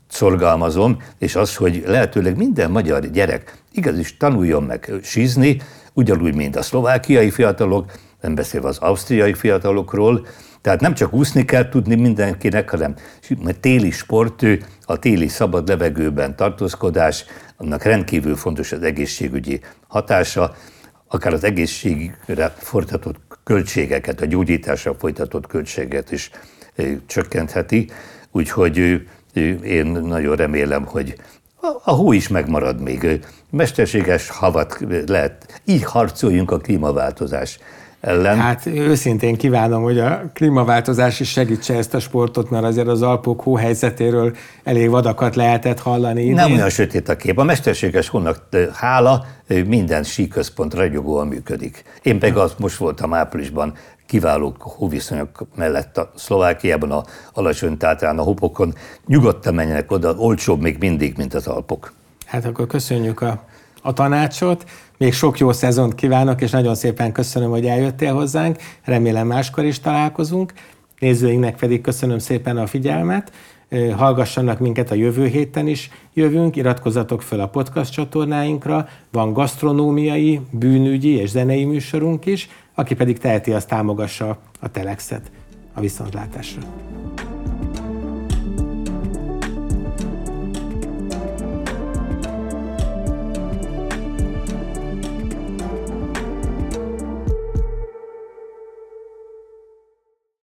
szorgalmazom, 0.08 1.02
és 1.18 1.36
az, 1.36 1.56
hogy 1.56 1.82
lehetőleg 1.86 2.36
minden 2.36 2.70
magyar 2.70 3.10
gyerek 3.10 3.56
igaz 3.72 3.98
is 3.98 4.16
tanuljon 4.16 4.62
meg 4.62 4.92
sízni, 5.02 5.60
ugyanúgy, 5.92 6.34
mint 6.34 6.56
a 6.56 6.62
szlovákiai 6.62 7.30
fiatalok, 7.30 7.92
nem 8.20 8.34
beszélve 8.34 8.68
az 8.68 8.78
ausztriai 8.78 9.34
fiatalokról, 9.34 10.26
tehát 10.66 10.80
nem 10.80 10.94
csak 10.94 11.12
úszni 11.12 11.44
kell 11.44 11.68
tudni 11.68 11.94
mindenkinek, 11.94 12.70
hanem 12.70 12.94
téli 13.60 13.90
sport, 13.90 14.42
a 14.84 14.98
téli 14.98 15.28
szabad 15.28 15.68
levegőben 15.68 16.36
tartózkodás, 16.36 17.24
annak 17.56 17.82
rendkívül 17.82 18.36
fontos 18.36 18.72
az 18.72 18.82
egészségügyi 18.82 19.60
hatása, 19.88 20.54
akár 21.08 21.32
az 21.32 21.44
egészségre 21.44 22.54
folytatott 22.56 23.16
költségeket, 23.44 24.20
a 24.20 24.26
gyógyításra 24.26 24.94
folytatott 24.94 25.46
költséget 25.46 26.12
is 26.12 26.30
csökkentheti. 27.06 27.90
Úgyhogy 28.30 29.06
én 29.62 29.86
nagyon 29.86 30.36
remélem, 30.36 30.84
hogy 30.84 31.16
a 31.84 31.90
hó 31.90 32.12
is 32.12 32.28
megmarad 32.28 32.80
még. 32.80 33.20
Mesterséges 33.50 34.28
havat 34.28 34.78
lehet. 35.06 35.60
Így 35.64 35.84
harcoljunk 35.84 36.50
a 36.50 36.58
klímaváltozás 36.58 37.58
ellen. 38.06 38.38
Hát 38.38 38.66
őszintén 38.66 39.36
kívánom, 39.36 39.82
hogy 39.82 39.98
a 39.98 40.22
klímaváltozás 40.34 41.20
is 41.20 41.30
segítse 41.30 41.74
ezt 41.74 41.94
a 41.94 41.98
sportot, 41.98 42.50
mert 42.50 42.64
azért 42.64 42.88
az 42.88 43.02
Alpok 43.02 43.40
hóhelyzetéről 43.40 44.36
elég 44.64 44.90
vadakat 44.90 45.36
lehetett 45.36 45.80
hallani. 45.80 46.22
Idén. 46.22 46.34
Nem 46.34 46.52
olyan 46.52 46.70
sötét 46.70 47.08
a 47.08 47.16
kép. 47.16 47.38
A 47.38 47.44
mesterséges 47.44 48.08
hónak 48.08 48.48
hála 48.72 49.26
minden 49.66 50.02
síközpont 50.02 50.74
ragyogóan 50.74 51.26
működik. 51.26 51.82
Én 52.02 52.18
pedig 52.18 52.36
az 52.36 52.54
most 52.58 52.76
voltam 52.76 53.14
áprilisban 53.14 53.74
kiváló 54.06 54.54
hóviszonyok 54.58 55.46
mellett 55.54 55.98
a 55.98 56.10
Szlovákiában, 56.14 56.90
a 56.90 57.04
alacsony 57.32 57.76
tátrán, 57.76 58.18
a 58.18 58.22
hopokon. 58.22 58.74
Nyugodtan 59.06 59.54
menjenek 59.54 59.90
oda, 59.90 60.14
olcsóbb 60.16 60.60
még 60.60 60.76
mindig, 60.78 61.16
mint 61.16 61.34
az 61.34 61.46
Alpok. 61.46 61.92
Hát 62.26 62.44
akkor 62.44 62.66
köszönjük 62.66 63.20
a, 63.20 63.44
a 63.86 63.92
tanácsot. 63.92 64.64
Még 64.98 65.12
sok 65.12 65.38
jó 65.38 65.52
szezont 65.52 65.94
kívánok, 65.94 66.40
és 66.40 66.50
nagyon 66.50 66.74
szépen 66.74 67.12
köszönöm, 67.12 67.50
hogy 67.50 67.66
eljöttél 67.66 68.14
hozzánk. 68.14 68.58
Remélem 68.84 69.26
máskor 69.26 69.64
is 69.64 69.80
találkozunk. 69.80 70.52
Nézőinknek 70.98 71.56
pedig 71.56 71.80
köszönöm 71.80 72.18
szépen 72.18 72.56
a 72.56 72.66
figyelmet. 72.66 73.32
hallgassanak 73.96 74.58
minket 74.58 74.90
a 74.90 74.94
jövő 74.94 75.26
héten 75.26 75.66
is. 75.66 75.90
Jövünk, 76.14 76.56
iratkozatok 76.56 77.22
fel 77.22 77.40
a 77.40 77.48
podcast 77.48 77.92
csatornáinkra, 77.92 78.88
van 79.12 79.32
gasztronómiai, 79.32 80.40
bűnügyi 80.50 81.16
és 81.16 81.30
zenei 81.30 81.64
műsorunk 81.64 82.26
is, 82.26 82.48
aki 82.74 82.94
pedig 82.94 83.18
teheti, 83.18 83.52
az 83.52 83.64
támogassa 83.64 84.38
a 84.60 84.70
Telexet 84.70 85.30
a 85.74 85.80
viszontlátásra. 85.80 86.62